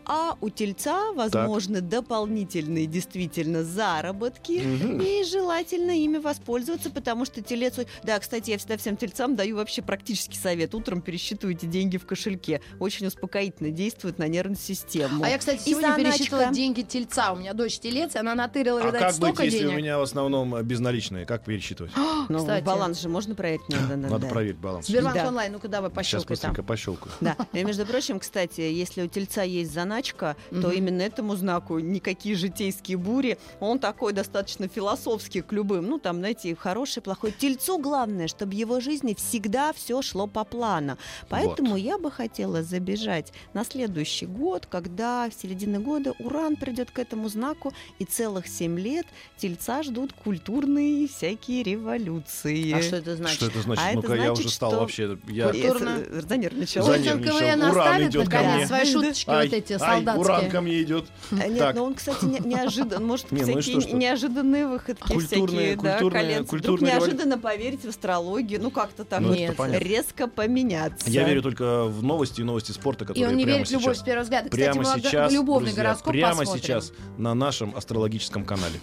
А 0.08 0.38
у 0.42 0.50
тельца 0.50 1.12
возможны 1.14 1.82
дополнительные 1.82 2.86
действительно 2.86 3.64
заработки. 3.64 4.62
Мгм. 4.64 5.02
И 5.02 5.24
желательно 5.24 5.92
ими 5.92 6.18
воспользоваться, 6.18 6.90
потому 6.90 7.26
что 7.26 7.42
телец... 7.42 7.76
Да, 8.04 8.20
кстати, 8.20 8.52
я 8.52 8.58
всегда 8.58 8.78
всем 8.78 8.98
тельцам 8.98 9.36
даю 9.36 9.56
вообще 9.58 9.82
практический 9.82 10.38
совет. 10.38 10.76
Утром 10.76 11.02
пересчитывайте 11.02 11.68
деньги 11.68 11.98
в 11.98 12.06
кошельке. 12.06 12.62
Очень 12.80 13.08
успокоительно 13.08 13.70
действует 13.72 14.20
на 14.20 14.28
нервную 14.28 14.58
систему. 14.60 15.24
А 15.24 15.30
я, 15.30 15.38
кстати, 15.38 15.62
сегодня 15.64 15.90
заначка. 15.90 16.12
пересчитывала 16.18 16.54
деньги 16.54 16.82
тельца. 16.82 17.34
У 17.34 17.38
меня 17.38 17.54
дочь 17.54 17.80
телец, 17.80 18.16
и 18.16 18.18
она 18.20 18.36
натырила, 18.36 18.82
А 18.82 18.86
видать, 18.88 19.02
как 19.02 19.18
быть, 19.18 19.40
если 19.40 19.60
денег. 19.60 19.74
у 19.74 19.78
меня 19.78 19.98
в 20.00 20.02
основном 20.02 20.56
э, 20.56 20.64
безналичные? 20.64 21.26
Как 21.26 21.44
пересчитывать? 21.44 21.92
Ну, 22.28 22.40
кстати. 22.40 22.64
баланс 22.64 23.02
же 23.02 23.08
можно 23.10 23.36
проверить? 23.36 23.62
Надо, 23.70 23.96
надо, 23.98 24.14
Надо 24.14 24.26
да. 24.28 24.28
проверить 24.34 24.58
баланс. 24.58 24.88
Сбербанк 24.88 25.16
Да. 25.16 25.28
онлайн, 25.28 25.52
ну-ка 25.52 25.68
давай 25.68 25.92
Сейчас 25.92 25.96
пощелкай 26.24 26.38
там. 26.38 26.52
быстренько 26.52 26.64
пощелкаю. 26.64 27.12
Да. 27.22 27.38
И, 27.54 27.64
между 27.64 27.86
прочим, 27.86 28.20
кстати, 28.20 28.62
если 28.62 29.04
у 29.04 29.08
тельца 29.08 29.44
есть 29.44 29.72
заначка, 29.96 30.36
то 30.50 30.56
Мгм. 30.68 30.72
именно 30.72 31.02
этому 31.02 31.36
знаку 31.36 31.80
никакие 31.80 32.36
житейские 32.36 32.98
бури. 32.98 33.38
Он 33.60 33.80
такой 33.80 34.14
достаточно 34.14 34.68
философский 34.68 35.42
к 35.42 35.52
любым. 35.54 35.88
Ну, 35.88 36.00
там, 36.00 36.18
знаете, 36.18 36.56
хороший, 36.56 37.02
плохой. 37.02 37.32
Тельцу 37.32 37.78
главное, 37.78 38.28
чтобы 38.28 38.52
в 38.52 38.56
его 38.56 38.80
жизни 38.80 39.14
всегда 39.14 39.72
все 39.74 40.02
шло 40.02 40.28
по 40.28 40.44
плану. 40.44 40.98
Поэтому 41.30 41.76
я 41.78 41.98
бы 41.98 42.12
хотела 42.12 42.64
забежать 42.64 43.32
на 43.54 43.64
следующий 43.64 44.26
год, 44.26 44.66
когда 44.66 45.30
в 45.30 45.34
середине 45.42 45.80
года 45.80 46.14
Уран 46.20 46.56
придет 46.56 46.92
к 46.92 47.00
этому 47.00 47.30
знаку, 47.30 47.74
и 48.00 48.06
целых 48.06 48.48
семь 48.48 48.80
лет 48.80 49.06
тельца 49.38 49.84
ждут 49.84 50.14
культурные 50.14 51.08
всякие 51.08 51.64
революции. 51.64 52.74
А 52.74 52.82
что 52.82 52.98
это 52.98 53.16
значит? 53.16 53.36
Что 53.38 53.48
это 53.48 53.62
значит? 53.62 53.84
А 53.86 53.90
это 53.90 53.96
Ну-ка, 54.02 54.16
я 54.16 54.26
значит, 54.28 54.46
уже 54.46 54.50
стал 54.54 54.72
что- 54.72 54.80
вообще... 54.82 55.18
Я... 55.28 55.50
Культурно. 55.50 56.00
Занервничала. 56.28 56.86
Занервничал. 56.86 57.36
Уран 57.72 58.08
идет 58.08 58.30
ко 58.30 58.40
мне. 58.42 58.68
свои 58.68 58.86
шуточки 58.86 59.30
вот 59.30 59.54
эти 59.54 59.78
солдатские. 59.94 60.22
уран 60.26 60.50
ко 60.52 60.62
мне 60.62 60.82
идет. 60.82 61.06
А, 61.32 61.48
Нет, 61.48 61.60
Так. 61.60 61.76
ну 61.76 61.84
он, 61.84 61.96
кстати, 61.96 62.26
не- 62.26 62.40
неожиданно, 62.40 63.06
может, 63.06 63.32
Не, 63.32 63.44
ну 63.44 63.58
и 63.58 63.62
всякие 63.62 63.82
что, 63.82 63.90
что? 63.90 63.98
неожиданные 63.98 64.68
выходки 64.68 65.02
Культурные- 65.02 65.76
всякие, 65.76 65.76
да, 65.76 65.94
культурные-. 66.00 66.34
Вдруг 66.36 66.50
культурные 66.50 66.92
револю- 66.94 67.06
неожиданно 67.12 67.38
поверить 67.38 67.86
в 67.86 67.90
астрологию, 67.90 68.62
ну 68.62 68.72
как-то 68.72 69.04
так 69.06 69.20
Ну, 69.22 69.30
понятно. 69.30 69.78
резко 69.78 70.28
поменяться. 70.28 71.10
Я 71.10 71.24
верю 71.24 71.42
только 71.42 71.86
в 71.86 72.04
новости 72.04 72.42
и 72.42 72.44
новости 72.44 72.72
спорта, 72.72 73.04
И 73.06 73.08
которые 73.08 73.30
он 73.30 73.38
не 73.38 73.44
прямо 73.44 73.58
верит 73.60 73.70
в 73.70 73.72
любовь 73.72 73.84
сейчас. 73.96 74.00
с 74.00 74.04
первого 74.04 74.24
взгляда. 74.24 74.50
Кстати, 74.50 74.62
Прямо 74.64 74.82
мы 74.82 74.90
ог- 74.90 75.00
сейчас, 75.06 75.32
любовный 75.34 75.66
друзья, 75.68 75.84
гороскоп 75.84 76.12
прямо 76.12 76.36
посмотрим. 76.38 76.64
сейчас 76.64 76.92
на 77.18 77.34
нашем 77.34 77.76
астрологическом 77.76 78.46
канале. 78.46 78.80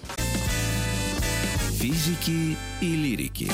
Физики 1.73 2.57
и 2.81 2.87
лирики. 2.97 3.51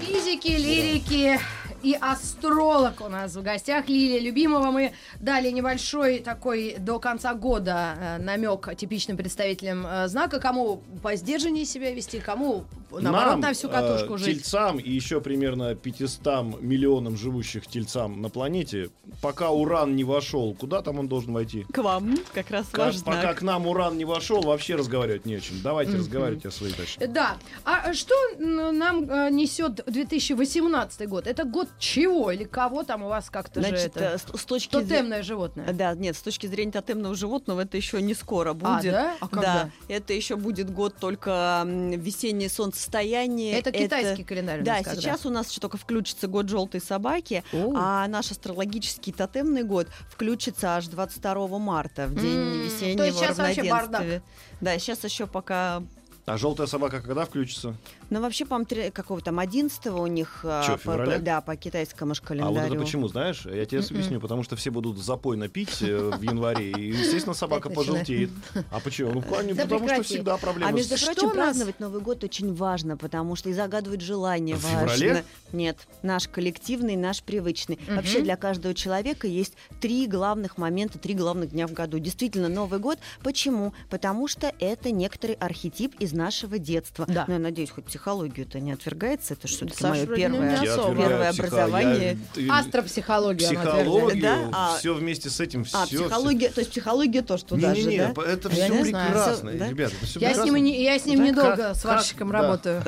Физики, 0.00 0.48
лирики 0.48 1.38
и 1.82 1.96
астролог 2.00 3.00
у 3.00 3.08
нас 3.08 3.34
в 3.34 3.42
гостях. 3.42 3.88
Лилия 3.88 4.20
Любимова. 4.20 4.70
Мы 4.70 4.92
дали 5.20 5.50
небольшой 5.50 6.18
такой 6.18 6.76
до 6.78 6.98
конца 6.98 7.34
года 7.34 8.18
намек 8.18 8.74
типичным 8.76 9.16
представителям 9.16 9.86
э, 9.86 10.08
знака, 10.08 10.40
кому 10.40 10.82
по 11.02 11.14
сдержаннее 11.14 11.64
себя 11.64 11.92
вести, 11.92 12.20
кому 12.20 12.64
наоборот, 12.90 13.30
нам, 13.32 13.40
на 13.40 13.52
всю 13.52 13.68
э, 13.68 13.72
катушку 13.72 14.18
жить. 14.18 14.36
тельцам 14.38 14.78
и 14.78 14.90
еще 14.90 15.20
примерно 15.20 15.74
500 15.74 16.60
миллионам 16.60 17.16
живущих 17.16 17.66
тельцам 17.66 18.20
на 18.22 18.28
планете, 18.30 18.90
пока 19.22 19.50
уран 19.50 19.96
не 19.96 20.04
вошел, 20.04 20.54
куда 20.54 20.82
там 20.82 20.98
он 20.98 21.08
должен 21.08 21.32
войти? 21.32 21.64
К 21.72 21.78
вам 21.82 22.16
как 22.32 22.50
раз 22.50 22.66
Как- 22.70 22.86
ваш 22.86 22.96
знак. 22.96 23.16
пока 23.16 23.34
к 23.34 23.42
нам 23.42 23.66
уран 23.66 23.96
не 23.98 24.04
вошел, 24.04 24.40
вообще 24.42 24.74
разговаривать 24.76 25.26
не 25.26 25.34
о 25.34 25.40
чем. 25.40 25.56
Давайте 25.62 25.96
разговаривайте 25.96 26.48
о 26.48 26.50
своей 26.50 26.74
даче. 26.74 27.06
Да. 27.06 27.36
А 27.64 27.92
что 27.94 28.14
м, 28.38 28.76
нам 28.78 29.10
э, 29.10 29.30
несет 29.30 29.80
2018 29.86 31.08
год? 31.08 31.26
Это 31.26 31.44
год 31.44 31.68
чего 31.78 32.30
или 32.30 32.44
кого 32.44 32.82
там 32.82 33.02
у 33.02 33.08
вас 33.08 33.30
как-то 33.30 33.60
же 33.62 33.68
Значит, 33.68 33.96
это? 33.96 34.04
э, 34.14 34.18
с, 34.18 34.40
с 34.40 34.44
точки 34.44 34.72
зрения... 34.76 34.88
Тотемное 34.88 35.22
животное. 35.22 35.72
Да, 35.72 35.94
нет, 35.94 36.16
с 36.16 36.22
точки 36.22 36.46
зрения 36.46 36.72
тотемного 36.72 37.14
животного 37.14 37.62
это 37.62 37.76
еще 37.76 38.00
не 38.02 38.14
скоро 38.14 38.50
А, 38.50 38.54
будет. 38.54 38.92
да? 38.92 39.14
А 39.20 39.28
когда? 39.28 39.42
Да, 39.42 39.70
это 39.88 40.12
еще 40.12 40.36
будет 40.36 40.70
год 40.70 40.94
только 41.00 41.64
весеннее 41.66 42.48
солнцестояние. 42.78 43.58
Это 43.58 43.72
китайский 43.72 44.24
календарь 44.24 44.60
у 44.60 44.64
Да, 44.64 44.76
нас 44.76 44.84
когда? 44.84 45.00
сейчас 45.00 45.26
у 45.26 45.30
нас 45.30 45.50
еще 45.50 45.60
только 45.60 45.76
включится 45.76 46.28
год 46.28 46.48
желтой 46.48 46.80
собаки, 46.80 47.44
О. 47.52 47.72
а 47.76 48.06
наш 48.08 48.30
астрологический 48.30 49.12
тотемный 49.12 49.64
год 49.64 49.88
включится 50.10 50.76
аж 50.76 50.86
22 50.86 51.58
марта, 51.58 52.06
в 52.06 52.14
день 52.14 52.36
М, 52.36 52.62
весеннего 52.62 52.98
то 52.98 53.04
есть 53.04 53.18
щас 53.18 53.38
вообще 53.38 53.62
равноденствия. 53.62 54.22
Да, 54.60 54.78
сейчас 54.78 55.04
еще 55.04 55.26
пока 55.26 55.82
А 56.26 56.36
желтая 56.36 56.66
собака 56.66 57.00
когда 57.00 57.24
включится? 57.24 57.74
Ну, 58.10 58.20
вообще, 58.20 58.44
по-моему, 58.46 58.90
какого 58.92 59.20
там 59.20 59.38
11 59.38 59.86
у 59.88 60.06
них... 60.06 60.40
а, 60.44 60.64
Чё, 60.66 60.78
по- 60.78 61.18
да, 61.18 61.40
по 61.40 61.56
китайскому 61.56 62.14
ж 62.14 62.22
А 62.28 62.50
вот 62.50 62.58
это 62.58 62.74
почему, 62.76 63.08
знаешь? 63.08 63.44
Я 63.46 63.64
тебе 63.66 63.80
объясню, 63.80 64.20
потому 64.20 64.42
что 64.42 64.56
все 64.56 64.70
будут 64.70 64.98
запойно 64.98 65.48
пить 65.48 65.82
э, 65.82 66.10
в 66.16 66.22
январе, 66.22 66.70
и, 66.70 66.88
естественно, 66.90 67.34
собака 67.34 67.70
пожелтеет. 67.70 68.30
А 68.70 68.80
почему? 68.80 69.12
Ну, 69.12 69.22
потому 69.22 69.88
что 69.88 70.02
всегда 70.02 70.34
А 70.34 70.38
проблема. 70.38 70.72
между 70.72 70.96
с- 70.96 71.00
Что 71.00 71.12
прочим, 71.14 71.30
праздновать 71.30 71.80
Новый 71.80 72.00
год 72.00 72.24
очень 72.24 72.54
важно, 72.54 72.96
потому 72.96 73.36
что 73.36 73.50
и 73.50 73.52
загадывать 73.52 74.00
желание 74.00 74.56
В 74.56 74.64
важно. 74.64 75.22
Нет, 75.52 75.78
наш 76.02 76.28
коллективный, 76.28 76.96
наш 76.96 77.22
привычный. 77.22 77.78
Вообще 77.88 78.20
для 78.20 78.36
каждого 78.36 78.74
человека 78.74 79.26
есть 79.26 79.54
три 79.80 80.06
главных 80.06 80.58
момента, 80.58 80.98
три 80.98 81.14
главных 81.14 81.50
дня 81.50 81.66
в 81.66 81.72
году. 81.72 81.98
Действительно, 81.98 82.48
Новый 82.48 82.78
год. 82.80 82.98
Почему? 83.22 83.72
Потому 83.90 84.28
что 84.28 84.52
это 84.60 84.90
некоторый 84.90 85.34
архетип 85.36 85.94
из 86.00 86.12
нашего 86.12 86.58
детства. 86.58 87.04
Да. 87.08 87.24
Ну, 87.28 87.34
я 87.34 87.38
надеюсь, 87.40 87.70
хоть 87.70 87.86
психологию-то 88.02 88.60
не 88.60 88.72
отвергается. 88.72 89.34
Это 89.34 89.48
Саша 89.48 89.88
мое 89.88 90.06
первое, 90.06 90.60
не 90.60 90.66
Я 90.66 90.76
первое 90.76 91.30
образование. 91.30 92.18
я- 92.36 92.58
Астропсихология. 92.58 93.48
Психологию, 93.48 94.22
Да? 94.22 94.48
А- 94.52 94.76
все 94.78 94.94
вместе 94.94 95.30
с 95.30 95.40
этим, 95.40 95.64
А, 95.72 95.84
все. 95.86 96.04
психология, 96.04 96.48
то 96.50 96.60
есть 96.60 96.70
психология 96.70 97.22
тоже 97.22 97.44
туда 97.44 97.74
же, 97.74 97.82
Не-не-не, 97.82 98.12
да? 98.14 98.22
это 98.22 98.48
А 98.48 98.52
я 98.54 98.64
все 98.66 98.74
не 98.74 98.84
знаю. 98.84 99.06
прекрасно, 99.12 99.52
да? 99.52 99.68
ребята, 99.68 99.94
это 99.96 100.06
все 100.06 100.20
Я 100.20 100.28
с 100.28 100.30
прекрасно. 100.30 100.44
ним, 100.44 100.56
и 100.56 100.60
не- 100.60 100.82
я 100.84 100.98
с 100.98 101.06
ним 101.06 101.18
Да, 101.18 101.26
недолго 101.26 101.56
как- 101.56 101.76
сварщиком 101.76 102.30
как- 102.30 102.40
работаю. 102.42 102.82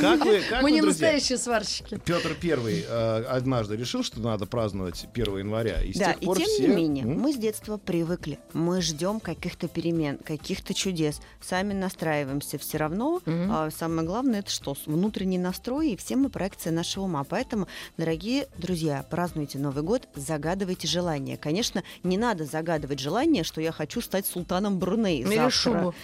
Как 0.00 0.24
вы, 0.24 0.40
как 0.50 0.62
Мы 0.62 0.70
не 0.72 0.82
настоящие 0.82 1.38
сварщики. 1.38 1.98
Петр 2.04 2.34
Первый 2.38 2.84
э, 2.86 3.24
однажды 3.24 3.76
решил, 3.76 4.02
что 4.04 4.20
надо 4.20 4.44
праздновать 4.46 5.06
1 5.14 5.38
января. 5.38 5.80
И 5.82 5.92
с 5.94 5.96
Да, 5.98 6.12
и 6.12 6.24
тем 6.24 6.34
все... 6.34 6.68
не 6.68 6.74
менее, 6.74 7.04
мы 7.06 7.32
с 7.32 7.36
детства 7.36 7.78
привыкли. 7.78 8.38
Мы 8.52 8.82
ждем 8.82 9.20
каких-то 9.20 9.68
перемен, 9.68 10.18
каких-то 10.18 10.74
чудес. 10.74 11.20
Сами 11.40 11.72
настраиваемся 11.72 12.58
все 12.58 12.76
равно. 12.78 13.20
А 13.26 13.70
самое 13.70 14.06
главное, 14.06 14.33
это 14.36 14.50
что? 14.50 14.74
Внутренний 14.86 15.38
настрой, 15.38 15.90
и 15.90 15.96
все 15.96 16.16
мы 16.16 16.28
проекция 16.28 16.72
нашего 16.72 17.04
ума. 17.04 17.24
Поэтому, 17.24 17.66
дорогие 17.96 18.48
друзья, 18.58 19.04
празднуйте 19.08 19.58
Новый 19.58 19.82
год, 19.82 20.08
загадывайте 20.14 20.86
желания. 20.88 21.36
Конечно, 21.36 21.82
не 22.02 22.18
надо 22.18 22.44
загадывать 22.44 23.00
желание, 23.00 23.44
что 23.44 23.60
я 23.60 23.72
хочу 23.72 24.00
стать 24.00 24.26
султаном 24.26 24.78
Брунеи 24.78 25.20
Или 25.20 25.34
завтра. 25.36 25.50
шубу. 25.50 25.94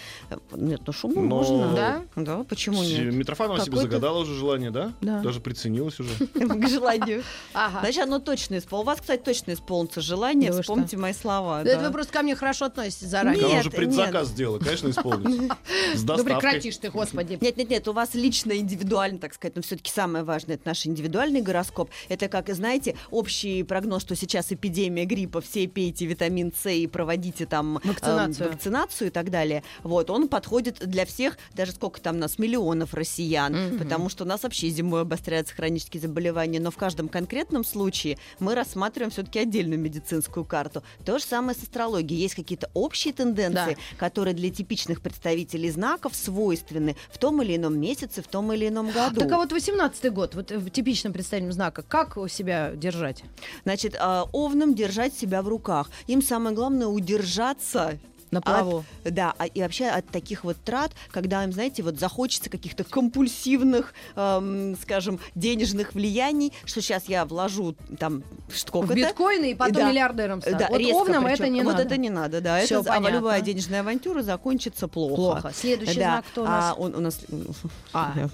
Нет, 0.52 0.80
ну 0.86 0.92
шубу 0.92 1.20
Но- 1.20 1.26
можно. 1.26 1.74
Да? 1.74 2.02
Да, 2.16 2.44
почему 2.44 2.82
нет? 2.82 3.12
Митрофанова 3.12 3.60
себе 3.60 3.76
загадала 3.78 4.18
уже 4.18 4.34
желание, 4.34 4.70
да? 4.70 4.92
Да. 5.00 5.20
Даже 5.20 5.40
приценилась 5.40 5.98
уже. 6.00 6.14
К 6.26 6.68
желанию. 6.68 7.22
Ага. 7.52 7.80
Значит, 7.80 8.02
оно 8.04 8.18
точно 8.20 8.58
исполнится. 8.58 8.76
У 8.80 8.84
вас, 8.84 9.00
кстати, 9.00 9.22
точно 9.22 9.52
исполнится 9.52 10.00
желание. 10.00 10.52
Вспомните 10.52 10.96
мои 10.96 11.12
слова. 11.12 11.62
Да 11.62 11.70
это 11.70 11.80
да. 11.82 11.86
вы 11.88 11.92
просто 11.92 12.12
ко 12.12 12.22
мне 12.22 12.34
хорошо 12.36 12.66
относитесь 12.66 13.08
заранее. 13.08 13.46
Нет, 13.46 13.60
уже 13.60 13.70
предзаказ 13.70 14.28
сделала, 14.28 14.58
конечно, 14.58 14.88
исполнится. 14.88 15.56
С 15.94 16.00
Ну 16.00 16.06
доставкой. 16.06 16.24
прекратишь 16.24 16.76
ты, 16.78 16.90
господи. 16.90 17.38
Нет, 17.40 17.56
нет, 17.56 17.70
нет, 17.70 17.88
у 17.88 17.92
вас 17.92 18.14
лично 18.20 18.52
индивидуально, 18.56 19.18
так 19.18 19.34
сказать, 19.34 19.56
но 19.56 19.62
все-таки 19.62 19.90
самое 19.90 20.24
важное 20.24 20.56
это 20.56 20.66
наш 20.68 20.86
индивидуальный 20.86 21.40
гороскоп. 21.40 21.90
Это 22.08 22.28
как, 22.28 22.48
знаете, 22.54 22.96
общий 23.10 23.62
прогноз, 23.62 24.02
что 24.02 24.14
сейчас 24.14 24.52
эпидемия 24.52 25.04
гриппа, 25.04 25.40
все 25.40 25.66
пейте 25.66 26.06
витамин 26.06 26.52
С 26.56 26.70
и 26.70 26.86
проводите 26.86 27.46
там 27.46 27.78
эм, 27.78 27.82
Вакцинацию. 27.90 28.50
вакцинацию 28.52 29.08
и 29.08 29.10
так 29.10 29.30
далее. 29.30 29.62
Вот, 29.82 30.10
он 30.10 30.28
подходит 30.28 30.78
для 30.86 31.06
всех, 31.06 31.38
даже 31.54 31.72
сколько 31.72 32.00
там 32.00 32.18
нас, 32.18 32.38
миллионов 32.38 32.94
россиян, 32.94 33.52
Мгм. 33.52 33.78
потому 33.78 34.08
что 34.08 34.24
у 34.24 34.26
нас 34.26 34.42
вообще 34.42 34.68
зимой 34.68 35.02
обостряются 35.02 35.54
хронические 35.54 36.00
заболевания, 36.02 36.60
но 36.60 36.70
в 36.70 36.76
каждом 36.76 37.08
конкретном 37.08 37.64
случае 37.64 38.18
мы 38.38 38.54
рассматриваем 38.54 39.10
все-таки 39.10 39.38
отдельную 39.38 39.78
медицинскую 39.80 40.44
карту. 40.44 40.82
То 41.04 41.18
же 41.18 41.24
самое 41.24 41.56
с 41.58 41.62
астрологией. 41.62 42.20
Есть 42.20 42.34
какие-то 42.34 42.70
общие 42.74 43.12
тенденции, 43.14 43.76
которые 43.96 44.34
для 44.34 44.50
типичных 44.50 45.00
представителей 45.00 45.70
знаков 45.70 46.14
свойственны 46.14 46.96
в 47.10 47.18
том 47.18 47.40
или 47.42 47.56
ином 47.56 47.78
месяце, 47.78 48.09
в 48.18 48.28
том 48.28 48.52
или 48.52 48.68
ином 48.68 48.90
году. 48.90 49.20
Так 49.20 49.32
а 49.32 49.36
вот 49.36 49.52
18-й 49.52 50.10
год, 50.10 50.34
вот 50.34 50.50
э, 50.50 50.58
в 50.58 50.70
типичном 50.70 51.12
представителем 51.12 51.52
знака, 51.52 51.82
как 51.82 52.16
себя 52.28 52.72
держать? 52.74 53.24
Значит, 53.64 53.96
а, 53.98 54.24
овнам 54.32 54.74
держать 54.74 55.14
себя 55.14 55.42
в 55.42 55.48
руках. 55.48 55.88
Им 56.06 56.22
самое 56.22 56.54
главное 56.54 56.86
удержаться 56.86 57.98
На 58.30 58.40
плаву. 58.40 58.84
Да, 59.04 59.34
а- 59.38 59.46
и 59.46 59.60
вообще 59.60 59.86
от 59.86 60.06
таких 60.08 60.44
вот 60.44 60.56
трат, 60.64 60.92
когда 61.10 61.42
им, 61.44 61.52
знаете, 61.52 61.82
вот 61.82 61.98
захочется 61.98 62.48
каких-то 62.48 62.84
компульсивных, 62.84 63.92
эм, 64.16 64.76
скажем, 64.80 65.18
денежных 65.34 65.94
влияний, 65.94 66.52
что 66.64 66.80
сейчас 66.80 67.04
я 67.08 67.24
вложу 67.24 67.74
там 67.98 68.22
в 68.48 68.58
сколько-то. 68.58 68.94
биткоины 68.94 69.50
и 69.50 69.54
потом 69.54 69.74
Да. 69.74 69.90
миллиардером 69.90 70.40
стану. 70.42 70.58
Да, 70.58 70.68
вот 70.70 70.78
резко 70.78 70.96
овнам 70.96 71.24
причем. 71.24 71.34
это 71.44 71.48
не 71.48 71.62
вот 71.62 71.72
надо. 71.72 71.82
это 71.84 71.96
не 71.96 72.10
надо, 72.10 72.40
да. 72.40 72.60
Всё 72.64 72.80
это 72.80 72.90
а 72.90 72.94
понятно. 72.96 73.16
любая 73.16 73.40
денежная 73.40 73.80
авантюра 73.80 74.22
закончится 74.22 74.86
плохо. 74.88 75.14
Плохо. 75.16 75.52
Следующий 75.54 75.98
Да. 75.98 76.04
знак 76.12 76.24
кто 76.30 76.42
у 76.42 76.46
нас? 76.46 76.64
А 76.70 76.74
он 76.80 76.94
у 76.94 77.00
нас... 77.00 77.20
А. 77.92 78.12
Я, 78.16 78.28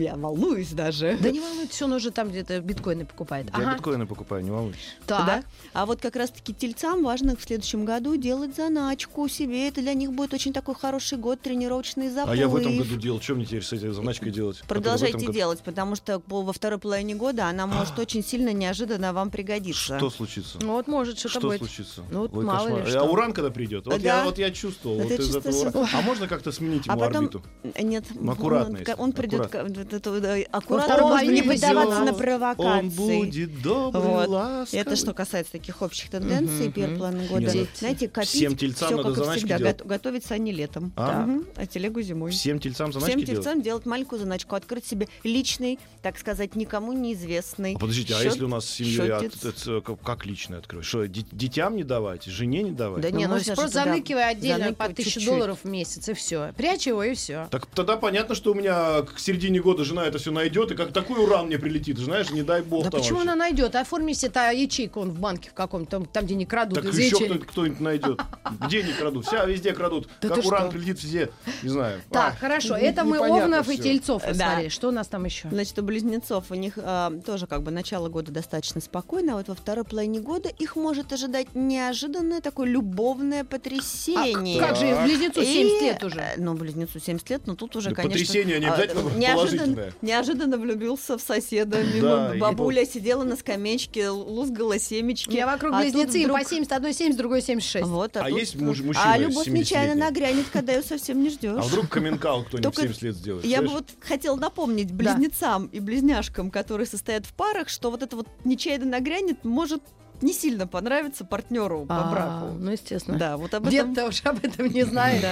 я 0.00 0.16
волнуюсь 0.16 0.70
даже. 0.70 1.18
Да 1.20 1.30
не 1.30 1.40
волнуйтесь, 1.40 1.82
он 1.82 1.92
уже 1.92 2.10
там 2.12 2.28
где-то 2.30 2.60
биткоины 2.60 3.04
покупает. 3.04 3.46
Я 3.56 3.64
Ага. 3.64 3.74
биткоины 3.74 4.06
покупаю, 4.06 4.44
не 4.44 4.50
волнуйтесь. 4.50 4.96
Так. 5.06 5.26
Да? 5.26 5.42
А 5.72 5.86
вот 5.86 6.00
как 6.00 6.14
раз-таки 6.16 6.54
тельцам 6.54 7.02
важно 7.02 7.34
в 7.36 7.42
следующем 7.42 7.84
году 7.84 8.16
делать 8.16 8.54
заначку 8.54 9.28
себе. 9.40 9.68
Это 9.68 9.80
для 9.80 9.94
них 9.94 10.12
будет 10.12 10.34
очень 10.34 10.52
такой 10.52 10.74
хороший 10.74 11.16
год, 11.18 11.40
тренировочный 11.40 12.10
заплыв. 12.10 12.32
А 12.32 12.36
я 12.36 12.48
в 12.48 12.56
этом 12.56 12.76
году 12.76 12.96
делал. 12.96 13.20
Что 13.20 13.34
мне 13.34 13.46
теперь 13.46 13.62
с 13.62 13.72
этой 13.72 13.90
заначкой 13.92 14.30
делать? 14.32 14.58
В 14.58 14.66
Продолжайте 14.66 15.32
делать, 15.32 15.60
потому 15.60 15.96
что 15.96 16.20
по- 16.20 16.42
во 16.42 16.52
второй 16.52 16.78
половине 16.78 17.14
года 17.14 17.46
она 17.46 17.66
может 17.66 17.98
очень 17.98 18.22
сильно 18.24 18.52
неожиданно 18.52 19.12
вам 19.12 19.30
пригодиться. 19.30 19.96
Что 19.98 20.10
случится? 20.10 20.58
Ну 20.60 20.72
вот 20.74 20.88
может 20.88 21.18
что-то 21.18 21.38
Что 21.38 21.48
будет. 21.48 21.58
случится? 21.60 22.02
Ну, 22.10 22.20
вот 22.28 22.32
мало 22.44 22.68
ли 22.68 22.74
кошмар. 22.74 22.88
что. 22.88 23.00
А 23.00 23.04
уран 23.04 23.32
когда 23.32 23.50
придет? 23.50 23.86
Вот, 23.86 24.00
Да. 24.02 24.18
я, 24.18 24.24
вот 24.24 24.38
я 24.38 24.50
чувствовал 24.50 25.00
Это 25.00 25.08
вот 25.10 25.20
из 25.20 25.36
этого. 25.36 25.88
А 25.92 26.00
можно 26.02 26.28
как-то 26.28 26.52
сменить 26.52 26.84
А 26.88 26.92
ему 26.92 27.00
потом- 27.00 27.24
орбиту? 27.24 27.42
Нет, 27.80 28.04
Ну, 28.14 28.32
аккуратно, 28.32 28.78
он, 28.98 29.04
он 29.04 29.12
придет 29.12 29.46
Аккуратно. 29.46 30.44
аккуратно, 30.50 31.06
можно 31.08 31.30
не 31.30 31.42
поддаваться 31.42 32.04
на 32.04 32.12
провокации. 32.12 32.78
Он 32.80 32.88
будет 32.90 33.62
добрый, 33.62 34.02
Вот. 34.02 34.28
ласковый. 34.28 34.80
Это 34.82 34.96
что 34.96 35.14
касается 35.14 35.52
таких 35.52 35.82
общих 35.82 36.10
тенденций 36.10 36.64
Мгм, 36.66 36.72
первого 36.72 36.98
половины 36.98 37.26
года. 37.28 37.54
Нет, 37.54 37.68
Знаете, 37.78 38.08
копить 38.08 38.30
всем 38.30 38.56
тельцам 38.56 38.96
надо 38.96 39.14
как 39.14 39.24
заначки 39.30 39.46
всегда. 39.46 39.58
делать. 39.58 39.78
Гот- 39.78 39.86
готовить 39.86 40.24
сани 40.24 40.50
летом. 40.52 40.92
А? 40.96 41.22
Мгм. 41.26 41.46
а 41.56 41.66
телегу 41.66 42.00
зимой. 42.02 42.30
Всем 42.30 42.58
тельцам 42.58 42.92
заначки 42.92 43.10
Всем 43.16 43.24
делать? 43.24 43.44
тельцам 43.44 43.62
делать 43.62 43.86
маленькую 43.86 44.18
заначку, 44.20 44.54
открыть 44.54 44.86
себе 44.86 45.08
личный, 45.24 45.78
так 46.02 46.18
сказать, 46.18 46.54
никому 46.56 46.92
неизвестный. 46.92 47.74
А 47.74 47.78
подождите, 47.78 48.14
а 48.14 48.18
счёт- 48.18 48.24
если 48.24 48.44
у 48.44 48.48
нас 48.48 48.64
с 48.66 48.70
семьей 48.70 49.12
от- 49.12 49.22
счётец. 49.22 49.44
это 49.44 49.80
как- 50.02 50.26
лично 50.26 50.58
открыть? 50.58 50.84
Что, 50.84 51.06
детям 51.06 51.76
не 51.76 51.84
давать, 51.84 52.24
жене 52.24 52.62
не 52.62 52.72
давать? 52.72 53.02
Да 53.02 53.08
Ну, 53.10 53.16
не, 53.18 53.26
ну 53.26 53.34
просто 53.34 53.54
туда 53.56 53.68
заныкивай 53.68 54.30
отдельно 54.30 54.72
по 54.74 54.92
чуть-чуть. 54.94 55.24
долларов 55.24 55.58
в 55.62 55.68
месяц, 55.68 56.08
и 56.08 56.14
все. 56.14 56.52
Прячь 56.56 56.86
его, 56.86 57.02
и 57.02 57.14
все. 57.14 57.48
Так 57.50 57.66
тогда 57.66 57.96
понятно, 57.96 58.34
что 58.34 58.52
у 58.52 58.54
меня 58.54 59.02
к 59.02 59.18
середине 59.18 59.60
года 59.60 59.84
жена 59.84 60.04
это 60.06 60.18
все 60.18 60.30
найдет, 60.30 60.72
и 60.72 60.74
как 60.76 60.92
такой 60.92 61.22
уран 61.22 61.46
мне 61.46 61.58
прилетит, 61.58 61.98
знаешь, 61.98 62.30
не 62.30 62.42
дай 62.42 62.62
бог 62.62 62.84
Да 62.84 62.90
почему 62.90 63.18
вообще. 63.18 63.30
она 63.32 63.36
найдет? 63.36 63.74
Оформи 63.74 64.12
себе 64.12 64.30
та 64.30 64.50
ячейку 64.50 65.00
он 65.00 65.10
в 65.10 65.18
банке 65.18 65.50
в 65.50 65.54
каком-то, 65.54 66.00
там, 66.12 66.24
где 66.24 66.34
не 66.34 66.46
крадут 66.46 66.82
Так 66.82 66.92
еще 66.94 67.16
кто-нибудь 67.38 67.80
найдет. 67.80 68.20
Где 68.66 68.82
не 68.82 68.92
крадут? 68.92 69.19
Вся 69.22 69.44
везде 69.44 69.72
крадут. 69.72 70.08
Да 70.20 70.28
как 70.28 70.44
уран 70.44 70.62
что? 70.62 70.70
прилетит 70.72 71.02
везде, 71.02 71.30
не 71.62 71.68
знаю. 71.68 72.00
Так, 72.10 72.34
А, 72.34 72.36
хорошо. 72.36 72.76
не- 72.76 72.84
Это 72.84 73.04
мы 73.04 73.18
Овнов 73.18 73.68
и 73.68 73.74
всё. 73.74 73.82
Тельцов 73.82 74.22
Да. 74.22 74.28
рассмотрели. 74.30 74.68
Что 74.68 74.88
у 74.88 74.90
нас 74.92 75.06
там 75.08 75.24
еще? 75.24 75.48
Значит, 75.50 75.78
у 75.78 75.82
близнецов 75.82 76.50
у 76.50 76.54
них 76.54 76.74
а, 76.76 77.12
тоже 77.24 77.46
как 77.46 77.62
бы 77.62 77.70
начало 77.70 78.08
года 78.08 78.32
достаточно 78.32 78.80
спокойно, 78.80 79.34
а 79.34 79.36
вот 79.36 79.48
во 79.48 79.54
второй 79.54 79.84
половине 79.84 80.20
года 80.20 80.48
их 80.48 80.76
может 80.76 81.12
ожидать 81.12 81.48
неожиданное 81.54 82.40
такое 82.40 82.68
любовное 82.68 83.44
потрясение. 83.44 84.60
А 84.62 84.66
Как 84.68 84.76
же, 84.76 84.96
близнецу 85.04 85.40
И, 85.40 85.44
70 85.46 85.82
лет 85.82 86.04
уже. 86.04 86.20
э, 86.20 86.34
Ну, 86.36 86.54
близнецу 86.54 86.98
70 87.00 87.28
лет, 87.30 87.42
но 87.46 87.54
тут 87.54 87.76
уже, 87.76 87.90
Да 87.90 87.96
конечно... 87.96 88.18
потрясение 88.18 88.58
не 88.60 88.66
а, 88.66 88.74
обязательно 88.74 89.10
неожиданно, 89.16 89.92
неожиданно 90.02 90.56
влюбился 90.58 91.18
в 91.18 91.20
соседа. 91.20 91.78
Да, 92.00 92.34
и 92.34 92.38
бабуля 92.38 92.84
сидела 92.86 93.24
на 93.24 93.36
скамеечке, 93.36 94.08
лузгала 94.10 94.78
семечки. 94.78 95.34
Я 95.34 95.46
вокруг 95.46 95.74
а 95.74 95.80
близнецы, 95.80 96.20
вдруг- 96.24 96.38
по 96.38 96.44
70, 96.44 96.72
одной 96.72 96.92
70, 96.94 97.18
другой 97.18 97.42
76. 97.42 97.86
Вот, 97.86 98.16
А 98.16 98.24
тут- 98.28 98.38
есть 98.38 98.56
муж- 98.56 98.80
а 98.80 98.84
мужчины 98.84 99.09
А 99.12 99.18
любовь 99.18 99.46
70-летние. 99.46 99.60
нечаянно 99.60 99.94
нагрянет, 99.94 100.46
когда 100.52 100.72
ее 100.72 100.82
совсем 100.82 101.22
не 101.22 101.30
ждешь. 101.30 101.58
А 101.58 101.62
вдруг 101.62 101.88
каменкал 101.88 102.44
кто-нибудь 102.44 102.72
в 102.72 102.76
Только 102.76 102.82
70 102.82 103.02
лет 103.02 103.14
сделает? 103.16 103.44
Я 103.44 103.62
бы 103.62 103.68
вот 103.68 103.88
хотела 104.00 104.36
напомнить 104.36 104.92
близнецам 104.92 105.66
и 105.66 105.80
близняшкам, 105.80 106.50
которые 106.50 106.86
состоят 106.86 107.26
в 107.26 107.32
парах, 107.34 107.68
что 107.68 107.90
вот 107.90 108.02
это 108.02 108.16
вот 108.16 108.28
нечаянно 108.44 108.86
нагрянет 108.86 109.44
может 109.44 109.82
не 110.22 110.32
сильно 110.32 110.66
понравиться 110.66 111.24
партнеру 111.24 111.86
по 111.86 112.08
А, 112.08 112.10
браку. 112.10 112.58
Ну, 112.58 112.70
естественно. 112.72 113.18
Да, 113.18 113.36
вот 113.36 113.54
об 113.54 113.66
этом. 113.66 113.94
Дед-то 113.94 114.08
уж 114.08 114.24
об 114.24 114.44
этом 114.44 114.66
не 114.66 114.84
знает. 114.84 115.24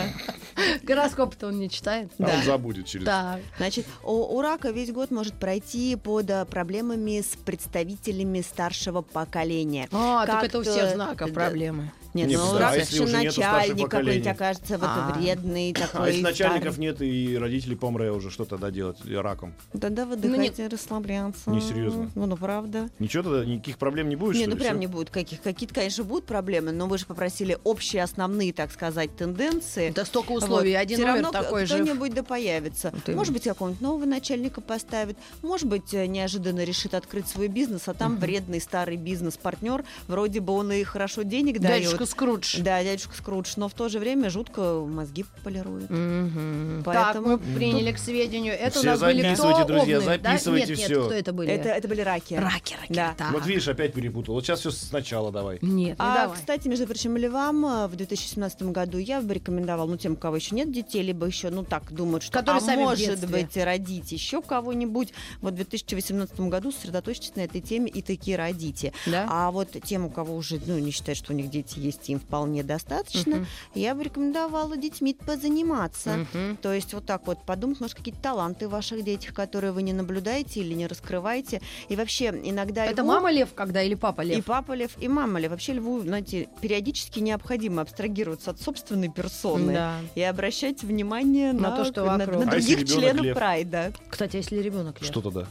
Гороскоп-то 0.83 1.49
он 1.49 1.59
не 1.59 1.71
читает. 1.71 2.11
А 2.19 2.25
да. 2.25 2.35
он 2.35 2.43
забудет 2.43 2.87
через... 2.87 3.05
Так. 3.05 3.41
Значит, 3.59 3.87
у, 4.03 4.13
у 4.13 4.41
рака 4.41 4.71
весь 4.71 4.91
год 4.91 5.11
может 5.11 5.35
пройти 5.35 5.97
под 5.97 6.31
а, 6.31 6.45
проблемами 6.45 7.21
с 7.21 7.37
представителями 7.37 8.41
старшего 8.41 9.03
поколения. 9.03 9.89
А, 9.93 10.27
так 10.27 10.45
это 10.45 10.59
у 10.59 10.63
всех 10.63 10.95
знаков 10.95 11.29
да, 11.29 11.35
проблемы. 11.35 11.93
Нет, 12.15 12.29
Не, 12.29 12.37
ну 12.37 12.53
да, 12.59 12.71
а 12.71 12.77
если 12.77 13.01
уже 13.03 13.13
нету 13.19 13.41
начальник 13.41 13.89
какой-нибудь 13.91 14.27
окажется 14.27 14.79
вот 14.79 14.89
А. 14.91 15.13
вредный 15.19 15.73
такой. 15.75 16.01
А 16.07 16.09
если 16.09 16.23
начальников 16.23 16.73
старый. 16.75 16.81
нет 16.89 17.03
и 17.03 17.37
родители 17.39 17.75
помре 17.75 18.11
уже, 18.13 18.31
что 18.31 18.45
тогда 18.45 18.71
делать 18.71 18.97
и 19.05 19.15
раком? 19.15 19.55
Тогда 19.79 20.05
Ну, 20.05 20.11
выдыхайте, 20.13 20.67
расслабляться. 20.69 21.51
Несерьезно. 21.51 22.11
Ну, 22.15 22.27
ну, 22.27 22.37
правда. 22.37 22.89
Ничего 22.99 23.23
тогда, 23.25 23.45
никаких 23.45 23.79
проблем 23.79 24.09
не 24.09 24.17
будет, 24.17 24.35
Не, 24.37 24.43
что 24.43 24.51
ну 24.51 24.57
ли? 24.57 24.61
прям 24.63 24.75
Всё? 24.75 24.81
не 24.81 24.87
будет 24.87 25.11
каких. 25.11 25.43
Какие-то, 25.43 25.75
конечно, 25.75 26.05
будут 26.05 26.25
проблемы, 26.25 26.73
но 26.73 26.87
вы 26.87 26.99
же 26.99 27.07
попросили 27.07 27.59
общие 27.65 28.03
основные, 28.03 28.53
так 28.53 28.73
сказать, 28.73 29.15
тенденции. 29.17 29.91
Да 29.95 30.05
столько 30.05 30.31
Вот. 30.33 30.43
условий. 30.45 30.75
Один 30.75 30.99
Всё 30.99 31.07
номер 31.09 31.23
равно 31.25 31.33
такой 31.43 31.67
же. 31.67 31.75
кто-нибудь 31.75 32.15
да 32.15 32.23
появится. 32.23 32.91
Вот 32.93 33.03
именно. 33.07 33.19
может 33.19 33.33
быть, 33.33 33.45
какого-нибудь 33.45 33.81
нового 33.83 34.05
начальника 34.07 34.61
поставит. 34.61 35.17
Может 35.43 35.67
быть, 35.69 35.93
э, 35.93 36.07
неожиданно 36.07 36.65
решит 36.65 36.95
открыть 36.95 37.29
свой 37.29 37.49
бизнес, 37.49 37.83
а 37.89 37.95
там 37.95 38.17
вредный 38.17 38.61
старый 38.61 38.97
бизнес-партнер. 38.97 39.85
Вроде 40.07 40.41
бы 40.41 40.53
он 40.55 40.73
и 40.73 40.83
хорошо 40.85 41.23
денег 41.23 41.61
дает. 41.61 41.98
Дядюшка 41.99 42.07
Скрудж. 42.07 42.57
Да, 42.61 42.83
дядюшка 42.83 43.15
Скрудж, 43.17 43.53
но 43.57 43.69
в 43.69 43.75
то 43.75 43.89
же 43.89 43.99
время 43.99 44.31
жутко 44.31 44.85
мозги 44.87 45.25
полирует. 45.43 45.91
Мгм. 45.91 46.83
Поэтому- 46.85 47.39
Так, 47.39 47.47
мы 47.47 47.55
приняли 47.57 47.93
к 47.93 47.99
сведению. 47.99 48.55
Это 48.55 48.79
Все 48.79 48.89
у 48.89 48.91
нас 48.93 49.01
были 49.01 49.19
кто? 49.21 49.29
записывайте, 49.29 49.65
друзья, 49.65 49.97
Овны, 49.99 50.19
да? 50.19 50.31
записывайте 50.31 50.67
нет, 50.69 50.79
всё. 50.79 50.97
Нет, 50.97 51.05
кто 51.07 51.15
это 51.15 51.33
были? 51.33 51.51
Это, 51.51 51.69
это 51.71 51.89
были 51.89 52.01
раки. 52.03 52.35
Раки, 52.35 52.75
раки. 52.81 52.93
Да. 52.93 53.15
так. 53.17 53.33
Вот 53.33 53.47
видишь, 53.47 53.69
опять 53.69 53.93
перепутал. 53.95 54.35
Вот 54.35 54.45
сейчас 54.45 54.61
все 54.61 54.71
сначала 54.71 55.33
давай. 55.33 55.59
Нет, 55.63 55.63
не 55.63 55.95
А, 55.99 56.15
давай. 56.23 56.37
кстати, 56.37 56.69
между 56.69 56.87
прочим, 56.87 57.17
львам 57.17 57.65
э, 57.67 57.87
в 57.89 57.97
2017 57.97 58.63
году 58.73 58.99
я 58.99 59.21
бы 59.21 59.35
рекомендовала, 59.35 59.89
ну, 59.89 59.97
тем, 59.97 60.13
у 60.13 60.17
кого 60.17 60.37
еще 60.37 60.55
нет 60.55 60.71
детей, 60.73 61.03
либо 61.03 61.27
еще, 61.27 61.51
ну, 61.51 61.65
так, 61.65 61.93
думают, 61.93 62.23
что, 62.23 62.33
Которые 62.39 62.59
а 62.63 62.65
сами 62.65 62.83
может 62.83 63.29
быть, 63.29 63.57
родить 63.57 64.13
еще 64.13 64.43
кого-нибудь. 64.43 65.13
Вот 65.41 65.53
в 65.55 65.57
2018 65.57 66.41
году 66.49 66.73
сосредоточьтесь 66.73 67.35
на 67.37 67.41
этой 67.41 67.61
теме 67.61 67.91
и 67.91 68.03
таки 68.03 68.37
родите. 68.37 68.93
Да? 69.07 69.27
А 69.29 69.51
вот 69.51 69.69
тем, 69.85 70.05
у 70.07 70.11
кого 70.11 70.37
уже, 70.37 70.61
ну, 70.67 70.79
не 70.79 70.91
считают, 70.91 71.19
что 71.19 71.33
у 71.33 71.37
них 71.37 71.51
дети 71.51 71.79
есть, 71.79 71.88
им 72.09 72.21
вполне 72.21 72.63
достаточно, 72.63 73.37
Мгм. 73.37 73.47
я 73.75 73.95
бы 73.95 74.05
рекомендовала 74.05 74.77
детьми 74.77 75.15
позаниматься. 75.15 76.27
Мгм. 76.35 76.57
То 76.59 76.73
есть 76.73 76.95
вот 76.95 77.07
так 77.07 77.27
вот 77.27 77.39
подумать, 77.45 77.81
может, 77.81 77.97
какие-то 77.97 78.21
таланты 78.21 78.69
в 78.69 78.71
ваших 78.71 79.05
детях, 79.05 79.35
которые 79.35 79.73
вы 79.73 79.83
не 79.83 79.93
наблюдаете 79.93 80.61
или 80.61 80.75
не 80.75 80.87
раскрываете. 80.87 81.61
И 81.89 81.97
вообще 81.97 82.27
иногда 82.45 82.85
Это 82.85 83.03
льву- 83.03 83.07
мама 83.09 83.31
лев 83.31 83.49
когда 83.55 83.83
или 83.83 83.95
папа 83.95 84.23
и 84.23 84.27
лев? 84.37 84.45
папа 84.45 84.73
лев, 84.73 84.91
и 85.01 85.09
мама 85.09 85.41
лев. 85.41 85.51
Вообще 85.51 85.73
льву, 85.75 86.01
знаете, 86.01 86.49
периодически 86.61 87.21
необходимо 87.21 87.83
абстрагироваться 87.83 88.51
от 88.51 88.61
собственной 88.61 89.09
персоны 89.09 89.73
Да. 89.73 89.95
и 90.15 90.23
обращать 90.23 90.83
внимание 90.83 91.53
На 91.53 91.71
на, 91.71 91.77
то, 91.77 91.85
что 91.85 92.05
на- 92.05 92.19
вокруг. 92.19 92.45
на 92.45 92.53
А 92.53 92.57
если 92.57 92.75
других 92.77 92.95
членов 92.97 93.25
лев? 93.25 93.37
прайда. 93.37 93.93
Кстати, 94.09 94.37
а 94.37 94.39
если 94.39 94.57
ребенок 94.59 95.01
лев? 95.01 95.11
Что 95.11 95.21
тогда? 95.21 95.47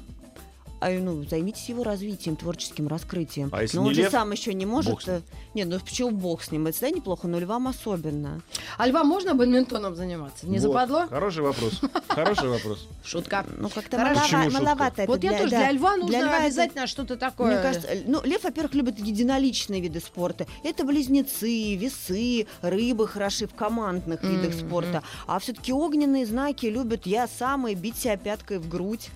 А, 0.80 0.90
ну, 0.92 1.24
займитесь 1.24 1.70
его 1.70 1.84
развитием, 1.84 2.36
творческим 2.36 2.88
раскрытием. 2.88 3.50
А 3.52 3.64
если 3.64 3.78
но 3.78 3.84
не 3.84 3.90
он 3.90 3.96
же 3.96 4.02
лев, 4.04 4.12
сам 4.12 4.32
еще 4.32 4.54
не 4.54 4.66
может. 4.66 5.08
э, 5.08 5.22
Нет, 5.56 5.68
ну 5.68 5.80
почему 5.80 6.12
бог 6.12 6.44
с 6.44 6.52
ним? 6.52 6.68
Это 6.68 6.78
всегда 6.78 6.96
неплохо, 6.96 7.28
но 7.28 7.40
львам 7.40 7.68
особенно. 7.68 8.42
А 8.78 8.88
львам 8.88 9.08
можно 9.08 9.34
бадминтоном 9.34 9.96
заниматься? 9.96 10.46
Не 10.46 10.60
Вот. 10.60 10.62
западло? 10.62 11.08
Хороший 11.08 11.42
вопрос. 11.44 11.82
Хороший 12.10 12.50
вопрос. 12.50 12.88
Шутка. 13.04 13.46
Ну, 13.58 13.70
как-то 13.70 13.98
маловато 13.98 15.02
это 15.04 15.12
Вот 15.12 15.24
я 15.24 15.32
для- 15.32 15.38
тоже 15.40 15.50
для 15.50 15.72
льва 15.72 15.96
нужно 15.98 16.38
обязательно 16.38 16.86
что-то 16.88 17.16
такое. 17.18 17.54
Мне 17.54 17.62
кажется, 17.62 17.88
ну, 18.06 18.22
лев, 18.24 18.44
во-первых, 18.44 18.76
любит 18.76 19.00
единоличные 19.00 19.82
виды 19.82 20.00
спорта. 20.00 20.46
Это 20.64 20.84
близнецы, 20.84 21.76
весы, 21.76 22.46
рыбы 22.62 23.08
хороши 23.08 23.48
в 23.48 23.54
командных 23.56 24.22
видах 24.24 24.54
спорта. 24.54 25.02
А 25.26 25.40
все-таки 25.40 25.74
огненные 25.74 26.26
знаки 26.26 26.68
любят 26.68 27.06
я 27.08 27.28
сам 27.28 27.68
и 27.68 27.74
бить 27.76 27.98
себя 27.98 28.18
пяткой 28.18 28.60
в 28.60 28.70
грудь. 28.70 29.10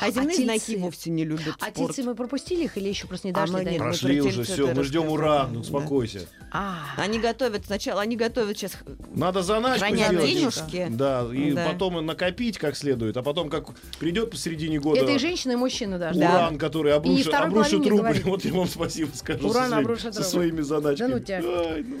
А 0.00 0.10
земные 0.10 0.36
знаки 0.36 0.76
вовсе 0.76 1.01
не 1.10 1.24
любят 1.24 1.54
А 1.60 1.70
спорт. 1.70 1.74
тельцы 1.94 2.02
мы 2.02 2.14
пропустили 2.14 2.64
их 2.64 2.76
или 2.76 2.88
еще 2.88 3.06
просто 3.06 3.28
не 3.28 3.32
А 3.32 3.36
дошли 3.40 3.52
мы 3.54 3.64
до 3.64 3.70
нет, 3.70 3.80
мы 3.80 3.86
Прошли 3.86 4.20
про 4.20 4.28
уже, 4.28 4.42
все, 4.44 4.74
мы 4.74 4.84
ждем 4.84 5.08
ура. 5.08 5.46
Ну, 5.48 5.54
Да. 5.54 5.60
успокойся. 5.60 6.20
А, 6.52 6.80
Они 6.96 7.18
готовят 7.18 7.66
сначала, 7.66 8.00
они 8.02 8.16
готовят 8.16 8.56
сейчас 8.58 8.72
Надо 9.14 9.42
заначку 9.42 9.86
сделать. 9.94 10.26
денежки. 10.26 10.86
Да, 10.90 11.26
и 11.32 11.52
Да. 11.52 11.66
потом 11.70 12.04
накопить 12.04 12.58
как 12.58 12.76
следует, 12.76 13.16
а 13.16 13.22
потом 13.22 13.48
как 13.50 13.68
придет 13.98 14.30
посередине 14.30 14.78
года 14.78 15.00
это 15.00 15.12
и 15.12 15.18
женщина, 15.18 15.52
и 15.52 15.56
мужчина 15.56 15.98
даже. 15.98 16.18
Да. 16.20 16.28
уран, 16.34 16.58
который 16.58 16.92
обрушит, 16.94 17.32
обрушит 17.32 17.86
рубль. 17.86 18.20
Вот 18.24 18.44
я 18.44 18.52
вам 18.52 18.68
спасибо 18.68 19.10
скажу 19.14 19.48
Уран 19.48 19.64
со, 19.64 19.68
своими, 19.70 19.82
обрушит 19.84 20.14
со 20.14 20.22
своими 20.22 20.60
заначками. 20.60 21.08
Да 21.08 21.14
ну 21.16 21.22
тебя. 21.22 21.36
Ай, 21.38 21.82
ну. 21.86 21.96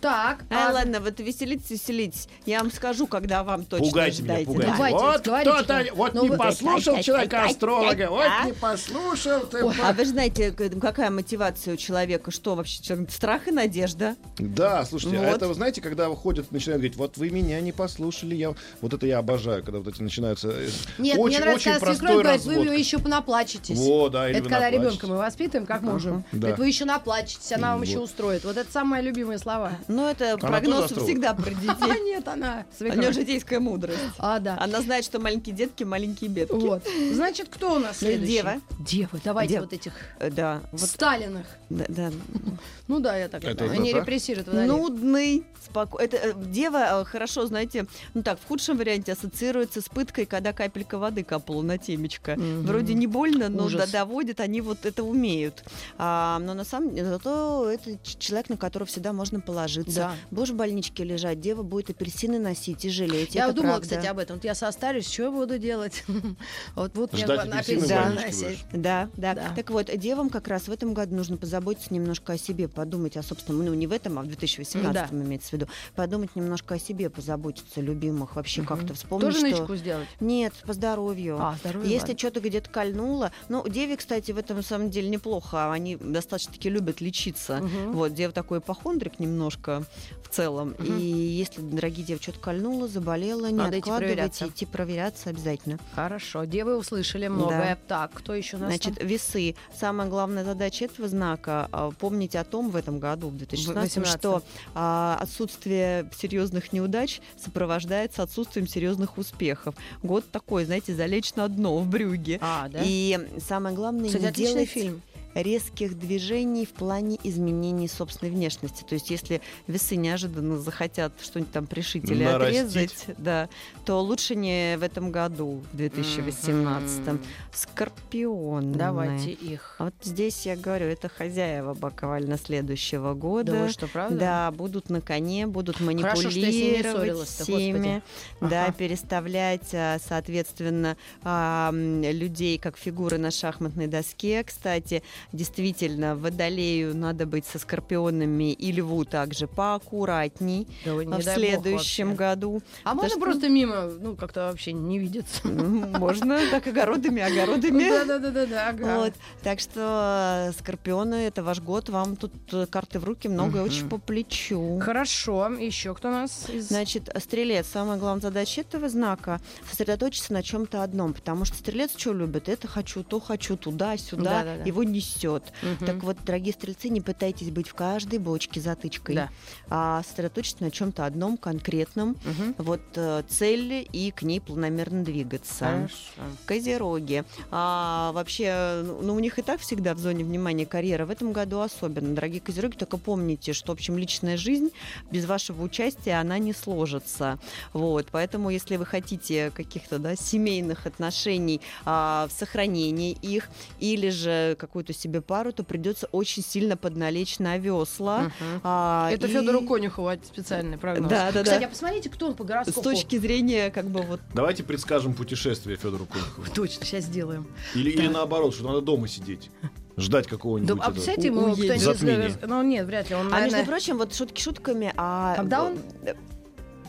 Так, 0.00 0.44
А, 0.50 0.70
а 0.70 0.72
ладно, 0.72 1.00
вот 1.00 1.18
веселитесь, 1.20 1.70
веселитесь. 1.70 2.28
Я 2.44 2.60
вам 2.60 2.70
скажу, 2.70 3.06
когда 3.06 3.42
вам 3.44 3.64
точно 3.64 3.86
Пугайте 3.86 4.22
меня, 4.22 4.34
ждайте. 4.34 4.46
пугайте. 4.46 4.72
Да. 4.76 4.96
Вот 5.12 5.24
говорите, 5.26 5.50
кто-то, 5.50 5.84
вот 5.94 6.14
ну 6.14 6.22
не 6.28 6.36
послушал 6.36 6.92
Ай, 6.94 6.98
ай, 6.98 7.02
человека 7.02 7.36
ай, 7.38 7.42
ай, 7.44 7.50
астролога, 7.50 8.02
ай, 8.04 8.08
вот 8.08 8.26
ай. 8.26 8.45
Не 8.46 8.52
послушал 8.52 9.40
ты. 9.46 9.64
Ой. 9.64 9.74
А 9.82 9.92
вы 9.92 10.04
же 10.04 10.10
знаете, 10.10 10.52
какая 10.52 11.10
мотивация 11.10 11.74
у 11.74 11.76
человека? 11.76 12.30
Что 12.30 12.54
вообще? 12.54 12.82
Страх 13.10 13.48
и 13.48 13.50
надежда. 13.50 14.16
Да, 14.38 14.84
слушайте, 14.84 15.18
а 15.18 15.22
Вот. 15.22 15.36
это, 15.36 15.48
вы 15.48 15.54
знаете, 15.54 15.80
когда 15.80 16.08
выходят, 16.08 16.50
начинают 16.52 16.80
говорить, 16.82 16.96
вот 16.96 17.16
вы 17.16 17.30
меня 17.30 17.60
не 17.60 17.72
послушали, 17.72 18.34
я... 18.34 18.54
Вот 18.80 18.92
это 18.92 19.06
я 19.06 19.18
обожаю, 19.18 19.62
когда 19.62 19.78
вот 19.78 19.88
эти 19.92 20.02
начинаются... 20.02 20.48
э, 20.50 20.68
Нет, 20.98 21.18
очень, 21.18 21.36
мне 21.36 21.40
нравится, 21.44 21.70
очень 21.70 21.80
когда 21.80 21.94
свекровь 21.94 22.22
говорит, 22.44 22.68
вы 22.70 22.76
еще 22.76 22.98
понаплачетесь. 22.98 23.78
Во, 23.78 24.08
да, 24.08 24.28
или 24.30 24.38
это 24.38 24.48
когда 24.48 24.70
ребенка 24.70 25.06
мы 25.06 25.16
воспитываем, 25.16 25.66
как 25.66 25.82
можем. 25.82 26.24
Да. 26.32 26.38
Говорит, 26.38 26.58
вы 26.58 26.66
еще 26.68 26.84
наплачетесь, 26.84 27.52
она 27.52 27.70
вам 27.72 27.80
Вот. 27.80 27.88
еще 27.88 27.98
устроит. 28.00 28.44
Вот 28.44 28.56
это 28.56 28.70
самые 28.70 29.02
любимые 29.02 29.38
слова. 29.38 29.72
Но 29.88 30.08
это 30.10 30.36
тоже 30.36 30.46
прогноз 30.52 30.92
всегда 30.92 31.34
про 31.34 31.50
А 31.50 31.54
детей. 31.54 32.00
нет, 32.04 32.28
она 32.28 32.64
У 32.72 32.76
свекровь. 32.78 33.00
нее 33.04 33.12
житейская 33.12 33.60
мудрость. 33.60 33.98
А, 34.18 34.38
да. 34.38 34.56
Она 34.60 34.80
знает, 34.82 35.04
что 35.04 35.18
маленькие 35.18 35.54
детки, 35.54 35.84
маленькие 35.84 36.30
бедки. 36.30 36.54
Вот. 36.54 36.82
Значит, 37.12 37.48
кто 37.50 37.74
у 37.76 37.78
нас 37.78 38.00
Ну, 38.00 38.06
следующий? 38.08 38.32
Дева. 38.42 38.60
Девы. 38.80 39.20
Давайте 39.24 39.54
Дева. 39.54 39.62
вот 39.64 39.72
этих 39.72 39.92
Э, 40.18 40.30
Да, 40.30 40.62
вот, 40.72 40.80
Сталиных. 40.80 41.46
да, 41.70 41.84
да. 41.88 42.10
Ну 42.88 43.00
да, 43.00 43.16
я 43.16 43.28
так 43.28 43.42
Это 43.42 43.64
это. 43.64 43.66
да, 43.66 43.72
Они 43.72 43.92
репрессируют. 43.92 44.46
Нудный, 44.52 45.44
спокойный. 45.64 46.06
Это 46.06 46.16
э, 46.18 46.32
дева 46.36 47.00
э, 47.00 47.04
хорошо, 47.04 47.44
знаете, 47.46 47.86
ну 48.14 48.22
так, 48.22 48.38
в 48.38 48.46
худшем 48.46 48.76
варианте 48.78 49.12
ассоциируется 49.12 49.80
с 49.80 49.88
пыткой, 49.88 50.24
когда 50.26 50.52
капелька 50.52 50.96
воды 50.98 51.24
капала 51.24 51.62
на 51.62 51.78
темечко. 51.78 52.36
Мгм. 52.36 52.62
Вроде 52.62 52.94
не 52.94 53.06
больно, 53.08 53.48
но 53.48 53.68
до- 53.68 53.90
доводит, 53.90 54.38
они 54.40 54.60
вот 54.60 54.86
это 54.86 55.02
умеют. 55.02 55.64
А, 55.98 56.38
но 56.38 56.54
на 56.54 56.64
самом 56.64 56.94
деле, 56.94 57.08
зато 57.08 57.70
это 57.70 57.98
человек, 58.04 58.48
на 58.50 58.56
которого 58.56 58.86
всегда 58.86 59.12
можно 59.12 59.40
положиться. 59.40 59.96
Да. 59.96 60.14
Будешь 60.30 60.50
в 60.50 60.54
больничке 60.56 61.02
лежать, 61.04 61.40
дева 61.40 61.62
будет 61.64 61.90
апельсины 61.90 62.38
носить 62.38 62.84
и 62.84 62.90
жалеть. 62.90 63.34
Я 63.34 63.46
это 63.46 63.54
думала, 63.54 63.72
правда. 63.72 63.88
кстати, 63.88 64.06
об 64.06 64.18
этом. 64.18 64.36
Вот 64.36 64.44
я 64.44 64.54
состарюсь, 64.54 65.10
что 65.12 65.24
я 65.24 65.30
буду 65.30 65.58
делать? 65.58 66.04
Вот 66.76 66.94
вот 66.96 67.14
Ждать 67.16 67.48
апельсины 67.48 67.80
в 67.80 68.25
носить. 68.26 68.64
Да, 68.72 69.08
да, 69.16 69.34
Да. 69.34 69.52
Так 69.54 69.70
вот, 69.70 69.90
девам 69.96 70.30
как 70.30 70.48
раз 70.48 70.68
в 70.68 70.72
этом 70.72 70.94
году 70.94 71.14
нужно 71.16 71.36
позаботиться 71.36 71.92
немножко 71.92 72.34
о 72.34 72.38
себе, 72.38 72.68
подумать 72.68 73.16
о 73.16 73.22
собственном, 73.22 73.64
ну 73.64 73.74
не 73.74 73.86
в 73.86 73.92
этом, 73.92 74.18
а 74.18 74.22
в 74.22 74.26
2018 74.26 74.92
Да. 74.92 75.08
имеется 75.16 75.50
в 75.50 75.52
виду, 75.54 75.66
подумать 75.94 76.34
немножко 76.36 76.74
о 76.74 76.78
себе, 76.78 77.10
позаботиться, 77.10 77.80
любимых, 77.80 78.36
вообще 78.36 78.62
Мгм. 78.62 78.68
как-то 78.68 78.94
вспомнить, 78.94 79.26
Тоже 79.34 79.38
что... 79.38 79.48
нычку 79.60 79.76
сделать? 79.76 80.08
Нет, 80.20 80.52
по 80.66 80.72
здоровью. 80.72 81.36
А, 81.40 81.56
здоровье. 81.60 81.90
Если 81.90 82.08
ладно. 82.08 82.18
что-то 82.18 82.40
где-то 82.40 82.70
кольнуло, 82.70 83.32
ну, 83.48 83.66
деви, 83.68 83.96
кстати, 83.96 84.32
в 84.32 84.38
этом 84.38 84.56
на 84.58 84.62
самом 84.62 84.90
деле 84.90 85.08
неплохо, 85.08 85.72
они 85.72 85.96
достаточно-таки 85.96 86.68
любят 86.70 87.00
лечиться. 87.00 87.58
Мгм. 87.58 87.92
Вот, 87.92 88.14
дева 88.14 88.32
такой 88.32 88.58
ипохондрик 88.58 89.18
немножко 89.20 89.84
в 90.22 90.28
целом. 90.28 90.74
Мгм. 90.78 90.98
И 90.98 91.02
если, 91.04 91.60
дорогие 91.60 92.04
девы, 92.04 92.20
что-то 92.22 92.40
кольнуло, 92.40 92.88
заболело, 92.88 93.46
не 93.46 93.54
Надо 93.54 93.70
идти 93.72 93.78
откладывайте, 93.80 94.14
проверяться. 94.16 94.46
идти 94.48 94.66
проверяться 94.66 95.30
обязательно. 95.30 95.78
Хорошо, 95.94 96.44
девы 96.44 96.76
услышали 96.76 97.28
многое. 97.28 97.78
Так, 97.88 98.15
кто 98.16 98.34
еще 98.34 98.56
нас 98.56 98.68
Значит, 98.68 98.98
там? 98.98 99.06
весы. 99.06 99.54
Самая 99.78 100.08
главная 100.08 100.44
задача 100.44 100.86
этого 100.86 101.08
знака 101.08 101.68
а, 101.70 101.90
помнить 101.90 102.34
о 102.34 102.44
том 102.44 102.70
в 102.70 102.76
этом 102.76 102.98
году, 102.98 103.28
в 103.28 103.36
2016, 103.36 104.06
что 104.06 104.42
а, 104.74 105.18
отсутствие 105.20 106.10
серьезных 106.16 106.72
неудач 106.72 107.20
сопровождается 107.42 108.22
отсутствием 108.22 108.66
серьезных 108.66 109.18
успехов. 109.18 109.74
Год 110.02 110.24
такой, 110.30 110.64
знаете, 110.64 110.94
залечь 110.94 111.34
на 111.34 111.48
дно 111.48 111.78
в 111.78 111.86
брюге. 111.86 112.38
А, 112.40 112.68
да? 112.68 112.80
И 112.82 113.18
самое 113.38 113.76
главное, 113.76 114.08
не 114.08 114.32
делать, 114.32 114.68
фильм. 114.68 115.02
Резких 115.36 115.98
движений 115.98 116.64
в 116.64 116.70
плане 116.70 117.18
изменений 117.22 117.88
собственной 117.88 118.32
внешности. 118.32 118.82
То 118.82 118.94
есть, 118.94 119.10
если 119.10 119.42
весы 119.66 119.96
неожиданно 119.96 120.58
захотят 120.58 121.12
что-нибудь 121.20 121.52
там 121.52 121.66
пришить 121.66 122.10
или 122.10 122.24
Нарастить. 122.24 122.62
отрезать, 122.62 123.04
да, 123.18 123.48
то 123.84 124.00
лучше 124.00 124.34
не 124.34 124.76
в 124.78 124.82
этом 124.82 125.12
году, 125.12 125.62
в 125.72 125.76
2018. 125.76 127.00
Мгм. 127.00 127.20
Скорпион. 127.52 128.72
Давайте 128.72 129.30
их. 129.30 129.76
А 129.78 129.84
вот 129.84 129.94
здесь 130.02 130.46
я 130.46 130.56
говорю, 130.56 130.86
это 130.86 131.08
хозяева 131.08 131.74
буквально 131.74 132.38
следующего 132.38 133.14
года. 133.14 133.52
Да 133.52 133.68
что, 133.68 133.86
правда? 133.88 134.16
Да, 134.16 134.50
будут 134.50 134.88
на 134.88 135.00
коне, 135.00 135.46
будут 135.46 135.76
Хорошо, 135.76 136.30
что 136.30 136.38
я 136.40 136.50
с 136.50 136.54
ней 136.54 136.76
не 136.76 136.82
манипулировать 136.82 137.28
всеми, 137.28 138.02
да, 138.40 138.72
переставлять, 138.72 139.68
а, 139.74 139.98
соответственно, 139.98 140.96
людей 141.22 142.58
как 142.58 142.78
фигуры 142.78 143.18
на 143.18 143.30
шахматной 143.30 143.86
доске. 143.86 144.42
Кстати, 144.42 145.02
действительно, 145.32 146.16
водолею 146.16 146.96
надо 146.96 147.26
быть 147.26 147.46
со 147.46 147.58
скорпионами 147.58 148.52
и 148.52 148.72
льву 148.72 149.04
также 149.04 149.46
поаккуратней 149.46 150.66
Да 150.84 150.94
в 150.94 151.22
следующем 151.22 152.14
году. 152.14 152.62
А 152.84 152.94
можно 152.94 153.10
что- 153.10 153.20
просто 153.20 153.48
мимо, 153.48 153.90
ну, 154.00 154.16
как-то 154.16 154.48
вообще 154.48 154.72
не 154.72 154.98
видеться? 154.98 155.40
М, 155.44 155.92
Можно 155.98 156.38
так 156.50 156.66
огородами, 156.66 157.22
огородами. 157.22 157.88
Да-да-да-да, 158.06 158.68
ага. 158.68 158.96
Вот. 158.98 159.14
Так 159.42 159.60
что, 159.60 160.48
э, 160.48 160.52
скорпионы, 160.58 161.14
это 161.14 161.42
ваш 161.42 161.60
год, 161.60 161.88
вам 161.88 162.16
тут 162.16 162.32
э, 162.52 162.66
карты 162.66 162.98
в 162.98 163.04
руки, 163.04 163.28
многое 163.28 163.62
очень 163.62 163.88
по 163.88 163.98
плечу. 163.98 164.78
Хорошо. 164.80 165.48
Еще 165.58 165.94
кто 165.94 166.08
у 166.08 166.12
нас. 166.12 166.46
Значит, 166.58 167.10
стрелец, 167.20 167.66
самая 167.66 167.98
главная 167.98 168.22
задача 168.22 168.60
этого 168.62 168.88
знака 168.88 169.40
сосредоточиться 169.68 170.32
на 170.32 170.42
чем-то 170.42 170.82
одном, 170.82 171.14
потому 171.14 171.44
что 171.44 171.56
стрелец 171.56 171.96
что 171.96 172.12
любит? 172.12 172.48
Это 172.48 172.68
хочу, 172.68 173.02
то 173.02 173.20
хочу, 173.20 173.56
туда, 173.56 173.96
сюда, 173.96 174.54
его 174.64 174.82
несет. 174.84 175.15
Мгм. 175.24 175.86
Так 175.86 176.02
вот, 176.02 176.16
дорогие 176.24 176.52
стрельцы, 176.52 176.88
не 176.88 177.00
пытайтесь 177.00 177.50
быть 177.50 177.68
в 177.68 177.74
каждой 177.74 178.18
бочке 178.18 178.60
затычкой, 178.60 179.14
Да. 179.14 179.30
а 179.68 180.02
сосредоточиться 180.02 180.62
на 180.62 180.70
чем-то 180.70 181.04
одном 181.06 181.36
конкретном. 181.36 182.16
Мгм. 182.24 182.54
Вот 182.58 182.80
э, 182.94 183.22
цель 183.28 183.88
и 183.92 184.10
к 184.10 184.22
ней 184.22 184.40
планомерно 184.40 185.04
двигаться. 185.04 185.64
Хорошо. 185.64 186.36
Козероги. 186.46 187.24
А 187.50 188.12
вообще, 188.12 188.82
ну, 189.02 189.14
у 189.14 189.18
них 189.18 189.38
и 189.38 189.42
так 189.42 189.60
всегда 189.60 189.94
в 189.94 189.98
зоне 189.98 190.24
внимания 190.24 190.66
карьера. 190.66 191.06
В 191.06 191.10
этом 191.10 191.32
году 191.32 191.60
особенно. 191.60 192.14
Дорогие 192.14 192.40
козероги, 192.40 192.76
только 192.76 192.98
помните, 192.98 193.52
что, 193.52 193.72
в 193.72 193.76
общем, 193.76 193.98
личная 193.98 194.36
жизнь 194.36 194.70
без 195.10 195.24
вашего 195.26 195.62
участия, 195.62 196.20
она 196.20 196.38
не 196.38 196.52
сложится. 196.52 197.38
Вот. 197.72 198.08
Поэтому, 198.10 198.50
если 198.50 198.76
вы 198.76 198.86
хотите 198.86 199.50
каких-то 199.50 199.98
да, 199.98 200.16
семейных 200.16 200.86
отношений, 200.86 201.60
а, 201.84 202.26
в 202.28 202.32
сохранении 202.32 203.12
их, 203.22 203.48
или 203.80 204.10
же 204.10 204.56
какую-то 204.58 204.92
себе 205.06 205.20
пару, 205.20 205.52
то 205.52 205.62
придется 205.62 206.08
очень 206.12 206.42
сильно 206.42 206.76
подналечь 206.76 207.38
на 207.38 207.56
весла. 207.58 208.22
Мгм. 208.22 208.60
А, 208.64 209.08
Это 209.12 209.26
и 209.26 209.30
Федору 209.30 209.62
Конюхову 209.62 210.10
специальный 210.24 210.78
прогноз. 210.78 211.08
Да, 211.08 211.30
да, 211.32 211.42
Кстати, 211.42 211.60
да. 211.60 211.66
а 211.66 211.70
посмотрите, 211.70 212.10
кто 212.10 212.26
он 212.26 212.34
по 212.34 212.44
С 212.44 212.46
гороскопу. 212.46 212.82
точки 212.82 213.18
зрения, 213.18 213.70
как 213.70 213.86
бы 213.86 214.02
вот 214.02 214.20
Давайте 214.34 214.64
предскажем 214.64 215.14
путешествие 215.14 215.76
Федору 215.76 216.06
Конюхову. 216.06 216.46
Точно, 216.54 216.84
сейчас 216.84 217.04
сделаем. 217.04 217.46
Или, 217.74 217.90
или 217.90 218.08
наоборот, 218.08 218.54
что 218.54 218.64
надо 218.64 218.80
дома 218.80 219.08
сидеть. 219.08 219.50
Ждать 219.96 220.26
какого-нибудь. 220.26 220.76
Да, 220.76 220.84
а 220.84 220.90
представляете, 220.90 221.28
ему 221.28 221.52
кто-нибудь... 221.54 222.46
Ну, 222.46 222.62
нет, 222.62 222.86
вряд 222.86 223.08
ли. 223.08 223.16
Он, 223.16 223.28
А 223.28 223.30
наверное, 223.30 223.58
между 223.60 223.70
прочим, 223.70 223.96
вот 223.96 224.14
шутки 224.14 224.42
шутками, 224.42 224.92
а... 224.96 225.34
Когда 225.36 225.64
он? 225.64 225.78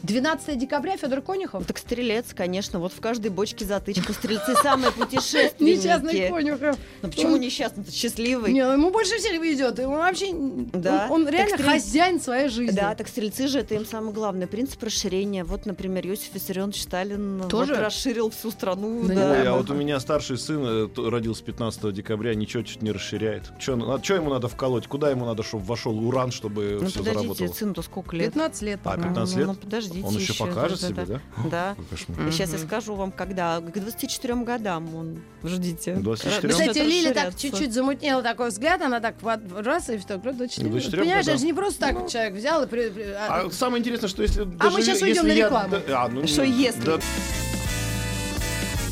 Э, 0.04 0.08
12 0.08 0.58
декабря 0.58 0.98
Федор 0.98 1.22
Конюхов? 1.22 1.66
Так 1.66 1.78
стрелец, 1.78 2.28
конечно, 2.36 2.80
вот 2.80 2.94
в 2.94 3.00
каждой 3.00 3.30
бочке 3.32 3.66
затычка. 3.66 4.14
Стрельцы 4.14 4.56
самые 4.56 4.92
Несчастный 4.92 5.06
путешественники. 5.06 6.30
Конюхов. 6.30 6.78
Ну 7.02 7.10
почему 7.10 7.38
несчастный? 7.38 7.84
Ты 7.84 7.92
счастливый. 7.92 8.54
Не, 8.54 8.64
ну 8.66 8.74
ему 8.74 8.90
больше 8.92 9.18
всех 9.18 9.42
идет. 9.44 9.80
Ему 9.80 9.98
вообще... 9.98 10.32
Да. 10.34 11.08
Он, 11.10 11.24
он 11.24 11.30
реально 11.30 11.56
стрель- 11.58 11.64
хозяин 11.72 12.20
своей 12.22 12.50
жизни. 12.50 12.76
Да, 12.76 12.96
так 12.96 13.08
стрельцы 13.08 13.48
же 13.48 13.60
это 13.60 13.76
им 13.76 13.86
самый 13.86 14.14
главный 14.14 14.48
принцип 14.48 14.82
расширения. 14.84 15.44
Вот, 15.44 15.66
например, 15.66 16.06
Иосиф 16.08 16.34
Виссарионович 16.34 16.82
Сталин 16.84 17.40
вот 17.40 17.50
Тоже? 17.50 17.76
расширил 17.76 18.30
всю 18.30 18.52
страну. 18.52 19.04
Да 19.08 19.14
да. 19.16 19.32
Ой, 19.32 19.48
а 19.48 19.54
вот 19.56 19.70
у 19.70 19.74
меня 19.74 20.00
старший 20.00 20.38
сын 20.38 20.62
э, 20.66 20.88
родился 21.10 21.44
15 21.44 21.94
декабря, 21.94 22.34
ничего 22.36 22.64
чуть 22.64 22.82
не 22.82 22.92
расширяет. 22.92 23.52
Что 23.60 23.74
ему 23.74 24.30
надо 24.30 24.48
вколоть? 24.48 24.88
Куда 24.88 25.10
ему 25.12 25.26
надо, 25.26 25.44
чтобы 25.44 25.64
вошел 25.66 25.98
уран, 26.08 26.32
чтобы 26.32 26.80
Ну 26.82 26.88
все 26.88 27.00
подождите, 27.00 27.14
заработало? 27.28 27.54
сыну-то 27.54 27.82
сколько 27.82 28.16
лет? 28.16 28.34
15 28.34 28.62
лет. 28.64 28.80
А, 28.84 28.92
по-моему. 28.92 29.10
15 29.16 29.36
Ну, 29.36 29.40
лет? 29.40 29.48
Ну, 29.48 29.56
подождите 29.88 30.08
Он 30.08 30.14
еще 30.16 30.34
еще, 30.34 30.46
покажет 30.46 30.82
да, 30.82 30.88
себе, 30.88 31.06
да? 31.06 31.22
Да. 31.50 31.76
Кошмар. 31.90 32.20
Мгм. 32.20 32.32
Сейчас 32.32 32.52
я 32.54 32.58
скажу 32.60 32.96
вам, 32.96 33.12
когда. 33.12 33.60
К 33.62 33.80
24 33.80 34.36
годам 34.44 34.96
он. 34.96 35.20
Ждите. 35.44 35.96
24? 35.96 36.50
Кстати, 36.54 36.78
Лиля 36.80 37.14
так 37.14 37.36
чуть-чуть 37.36 37.74
замутнела 37.74 38.22
такой 38.22 38.50
взгляд, 38.50 38.82
она 38.82 39.00
так 39.00 39.16
вот 39.22 39.40
раз 39.56 39.90
и 39.90 39.98
что, 40.00 40.18
до 40.18 40.48
4 40.48 40.70
До 40.70 40.80
четырёх 40.82 41.04
Понимаешь, 41.06 41.26
годам. 41.26 41.36
это 41.36 41.38
же 41.38 41.46
не 41.46 41.54
просто 41.54 41.80
так 41.80 42.10
человек 42.10 42.34
взял 42.36 42.64
и... 42.64 42.68
при- 42.68 42.90
при- 42.90 43.04
а- 43.12 43.46
А 43.46 43.52
самое 43.52 43.80
интересное, 43.82 44.10
что 44.10 44.22
если... 44.24 44.48
А 44.60 44.70
мы 44.70 44.82
щас 44.84 45.02
уйдем 45.02 45.28
на 45.28 45.34
рекламу. 45.34 45.76
А, 45.90 46.08
ну, 46.08 46.28
Что 46.28 46.44
если? 46.44 46.82
да, 46.86 47.00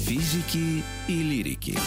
Физики 0.06 0.84
и 1.08 1.14
лирики. 1.24 1.78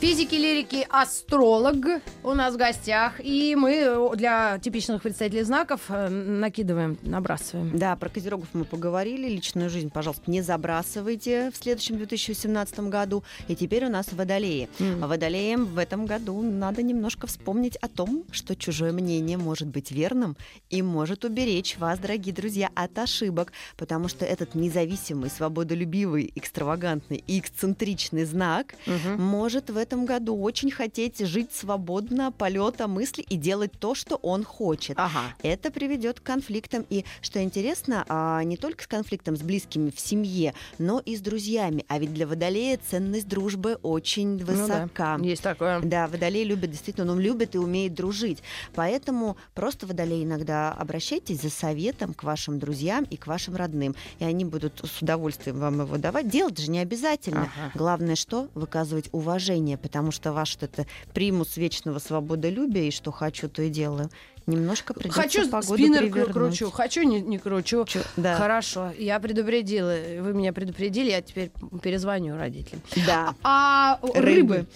Физики, 0.00 0.34
лирики, 0.34 0.86
астролог 0.88 1.76
у 2.24 2.32
нас 2.32 2.54
в 2.54 2.56
гостях. 2.56 3.20
И 3.22 3.54
мы 3.54 4.10
для 4.16 4.58
типичных 4.58 5.02
представителей 5.02 5.42
знаков 5.42 5.82
э, 5.90 6.08
накидываем, 6.08 6.96
набрасываем. 7.02 7.76
Да, 7.76 7.96
про 7.96 8.08
козерогов 8.08 8.48
мы 8.54 8.64
поговорили. 8.64 9.28
Личную 9.28 9.68
жизнь, 9.68 9.90
пожалуйста, 9.90 10.30
не 10.30 10.40
забрасывайте 10.40 11.50
в 11.50 11.56
следующем 11.62 11.98
2017 11.98 12.80
году. 12.88 13.24
И 13.48 13.54
теперь 13.54 13.84
у 13.84 13.90
нас 13.90 14.10
водолеи. 14.12 14.70
А 15.02 15.06
Водолеям 15.06 15.66
в 15.66 15.76
этом 15.76 16.06
году 16.06 16.40
надо 16.40 16.82
немножко 16.82 17.26
вспомнить 17.26 17.76
о 17.76 17.88
том, 17.88 18.24
что 18.30 18.56
чужое 18.56 18.92
мнение 18.92 19.36
может 19.36 19.68
быть 19.68 19.90
верным 19.90 20.34
и 20.70 20.80
может 20.80 21.26
уберечь 21.26 21.76
вас, 21.76 21.98
дорогие 21.98 22.34
друзья, 22.34 22.70
от 22.74 22.98
ошибок, 22.98 23.52
потому 23.76 24.08
что 24.08 24.24
этот 24.24 24.54
независимый, 24.54 25.28
свободолюбивый, 25.28 26.32
экстравагантный 26.36 27.22
и 27.26 27.38
эксцентричный 27.38 28.24
знак 28.24 28.74
Мгм. 28.86 29.22
может 29.22 29.68
в 29.68 29.76
этом 29.76 29.89
году 29.96 30.36
очень 30.40 30.70
хотеть 30.70 31.18
жить 31.18 31.52
свободно, 31.52 32.32
полета 32.32 32.88
мысли 32.88 33.22
и 33.22 33.36
делать 33.36 33.72
то, 33.78 33.94
что 33.94 34.16
он 34.16 34.44
хочет. 34.44 34.98
Ага. 34.98 35.34
Это 35.42 35.70
приведет 35.70 36.20
к 36.20 36.22
конфликтам. 36.22 36.86
И, 36.90 37.04
что 37.20 37.42
интересно, 37.42 38.04
а, 38.08 38.42
не 38.42 38.56
только 38.56 38.84
с 38.84 38.86
конфликтом 38.86 39.36
с 39.36 39.42
близкими 39.42 39.90
в 39.90 40.00
семье, 40.00 40.54
но 40.78 41.00
и 41.00 41.16
с 41.16 41.20
друзьями. 41.20 41.84
А 41.88 41.98
ведь 41.98 42.12
для 42.12 42.26
водолея 42.26 42.78
ценность 42.88 43.28
дружбы 43.28 43.78
очень 43.82 44.38
Ну 44.38 44.46
да, 44.46 44.52
высока. 44.52 45.18
Есть 45.22 45.42
такое. 45.42 45.80
Да, 45.80 46.06
водолей 46.08 46.44
любит, 46.44 46.70
действительно, 46.70 47.12
он 47.12 47.20
любит 47.20 47.54
и 47.54 47.58
умеет 47.58 47.94
дружить. 47.94 48.42
Поэтому 48.74 49.36
просто 49.54 49.86
водолей 49.86 50.24
иногда 50.24 50.72
обращайтесь 50.72 51.40
за 51.42 51.50
советом 51.50 52.14
к 52.14 52.22
вашим 52.22 52.58
друзьям 52.58 53.04
и 53.04 53.16
к 53.16 53.26
вашим 53.26 53.56
родным. 53.56 53.94
И 54.18 54.24
они 54.24 54.44
будут 54.44 54.80
с 54.84 55.02
удовольствием 55.02 55.58
вам 55.58 55.80
его 55.80 55.96
давать. 55.96 56.28
Делать 56.28 56.58
же 56.58 56.70
не 56.70 56.78
обязательно. 56.78 57.42
Ага. 57.42 57.72
Главное, 57.74 58.16
что? 58.16 58.48
Выказывать 58.54 59.08
уважение, 59.12 59.78
потому 59.82 60.10
что 60.12 60.32
ваш 60.32 60.56
это 60.60 60.86
примус 61.14 61.56
вечного 61.56 61.98
свободолюбия, 61.98 62.84
и 62.84 62.90
что 62.90 63.10
хочу, 63.12 63.48
то 63.48 63.62
и 63.62 63.70
делаю, 63.70 64.10
немножко 64.46 64.94
придется 64.94 65.20
Хочу 65.20 65.48
погоду 65.50 65.74
спиннер 65.74 66.00
перевернуть. 66.02 66.32
кручу, 66.32 66.70
хочу 66.70 67.02
не, 67.02 67.20
не 67.20 67.38
кручу. 67.38 67.84
Чё- 67.86 68.02
Да. 68.16 68.36
Хорошо, 68.36 68.90
я 68.98 69.18
предупредила. 69.20 69.94
Вы 70.20 70.32
меня 70.34 70.52
предупредили, 70.52 71.10
я 71.10 71.22
теперь 71.22 71.50
перезвоню 71.82 72.36
родителям. 72.36 72.82
Да. 73.06 73.34
А 73.42 73.98
рыбы? 74.02 74.20
Рыбы. 74.20 74.66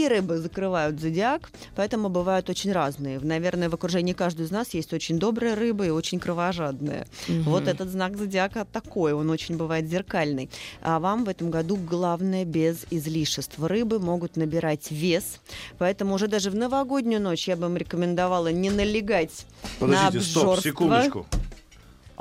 И 0.00 0.08
рыбы 0.08 0.38
закрывают 0.38 0.98
зодиак, 0.98 1.50
поэтому 1.76 2.08
бывают 2.08 2.48
очень 2.48 2.72
разные. 2.72 3.20
Наверное, 3.20 3.68
в 3.68 3.74
окружении 3.74 4.14
каждой 4.14 4.46
из 4.46 4.50
нас 4.50 4.72
есть 4.72 4.94
очень 4.94 5.18
добрая 5.18 5.54
рыба 5.54 5.84
и 5.84 5.90
очень 5.90 6.18
кровожадная. 6.18 7.06
Вот 7.28 7.68
этот 7.68 7.90
знак 7.90 8.16
зодиака 8.16 8.64
такой, 8.64 9.12
он 9.12 9.28
очень 9.28 9.58
бывает 9.58 9.86
зеркальный. 9.88 10.48
А 10.80 11.00
вам 11.00 11.24
в 11.24 11.28
этом 11.28 11.50
году 11.50 11.76
главное 11.76 12.46
без 12.46 12.86
излишеств. 12.90 13.58
Рыбы 13.58 13.98
могут 13.98 14.36
набирать 14.36 14.90
вес, 14.90 15.38
поэтому 15.76 16.14
уже 16.14 16.28
даже 16.28 16.50
в 16.50 16.54
новогоднюю 16.54 17.20
ночь 17.20 17.46
я 17.46 17.56
бы 17.56 17.62
вам 17.64 17.76
рекомендовала 17.76 18.48
не 18.48 18.70
налегать 18.70 19.44
Подождите, 19.78 20.16
на 20.18 20.24
стоп, 20.24 20.42
обжорство. 20.44 20.70
секундочку. 20.70 21.26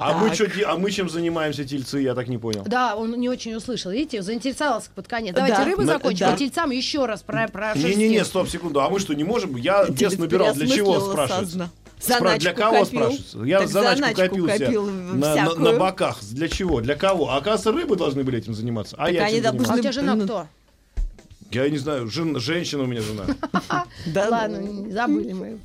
А 0.02 0.18
мы, 0.18 0.36
чё 0.36 0.46
а 0.68 0.78
мы 0.78 0.92
чем 0.92 1.10
занимаемся, 1.10 1.66
тельцы, 1.66 2.00
я 2.00 2.16
так 2.16 2.28
не 2.28 2.38
понял. 2.38 2.64
Да, 2.66 2.96
он 2.96 3.12
не 3.20 3.30
очень 3.30 3.54
услышал. 3.54 3.92
Видите, 3.92 4.22
заинтересовался 4.22 4.90
под 4.96 5.08
конец. 5.08 5.36
Давайте 5.36 5.58
Да. 5.58 5.66
рыбы 5.66 5.86
закончим, 5.86 6.28
да. 6.28 6.34
а 6.34 6.38
тельцам 6.38 6.72
еще 6.72 7.06
раз 7.06 7.22
про, 7.22 7.48
про 7.48 7.74
Не-не-не, 7.76 8.24
стоп, 8.24 8.48
секунду. 8.48 8.80
А 8.82 8.90
мы 8.90 9.00
что, 9.00 9.14
не 9.14 9.24
можем? 9.24 9.56
Я 9.58 9.86
Телец 9.86 10.18
набирал. 10.18 10.54
Для 10.54 10.68
чего, 10.68 10.94
переосмыслила 10.94 11.12
спрашивается? 11.12 11.52
созна- 11.58 11.70
Спра- 12.00 12.18
Заначку 12.20 12.40
Для 12.40 12.54
кого, 12.54 12.72
копил. 12.72 12.86
спрашивается? 12.86 13.38
Я 13.44 13.60
Так 13.60 13.68
заначку, 13.68 14.16
копил, 14.16 14.48
копил 14.48 14.86
на, 14.86 15.36
на- 15.56 15.74
боках. 15.74 16.20
Для 16.32 16.48
чего? 16.48 16.80
Для 16.80 16.96
кого? 16.96 17.30
А 17.30 17.36
оказывается, 17.38 17.74
рыбы 17.74 17.98
должны 17.98 18.24
были 18.24 18.38
этим 18.38 18.54
заниматься. 18.54 18.96
А 18.98 19.08
Так 19.08 19.14
я 19.16 19.26
они 19.26 19.42
допустим, 19.42 19.74
А 19.74 19.76
у 19.76 19.80
тебя 19.80 19.92
жена 19.92 20.16
кто? 20.16 20.48
Я 21.52 21.70
не 21.70 21.78
знаю, 21.78 22.08
жен- 22.10 22.40
женщина 22.40 22.84
у 22.84 22.86
меня 22.86 23.02
жена. 23.02 23.26
Да, 24.14 24.30
Ладно, 24.30 24.62
ну. 24.62 24.92
забыли 24.92 25.34
мы. 25.34 25.60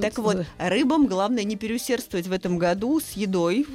Так 0.00 0.18
вот, 0.18 0.44
рыбам 0.58 1.06
главное 1.06 1.44
не 1.44 1.56
переусердствовать 1.56 2.26
в 2.26 2.32
этом 2.32 2.58
году 2.58 3.00
с 3.00 3.12
едой. 3.12 3.66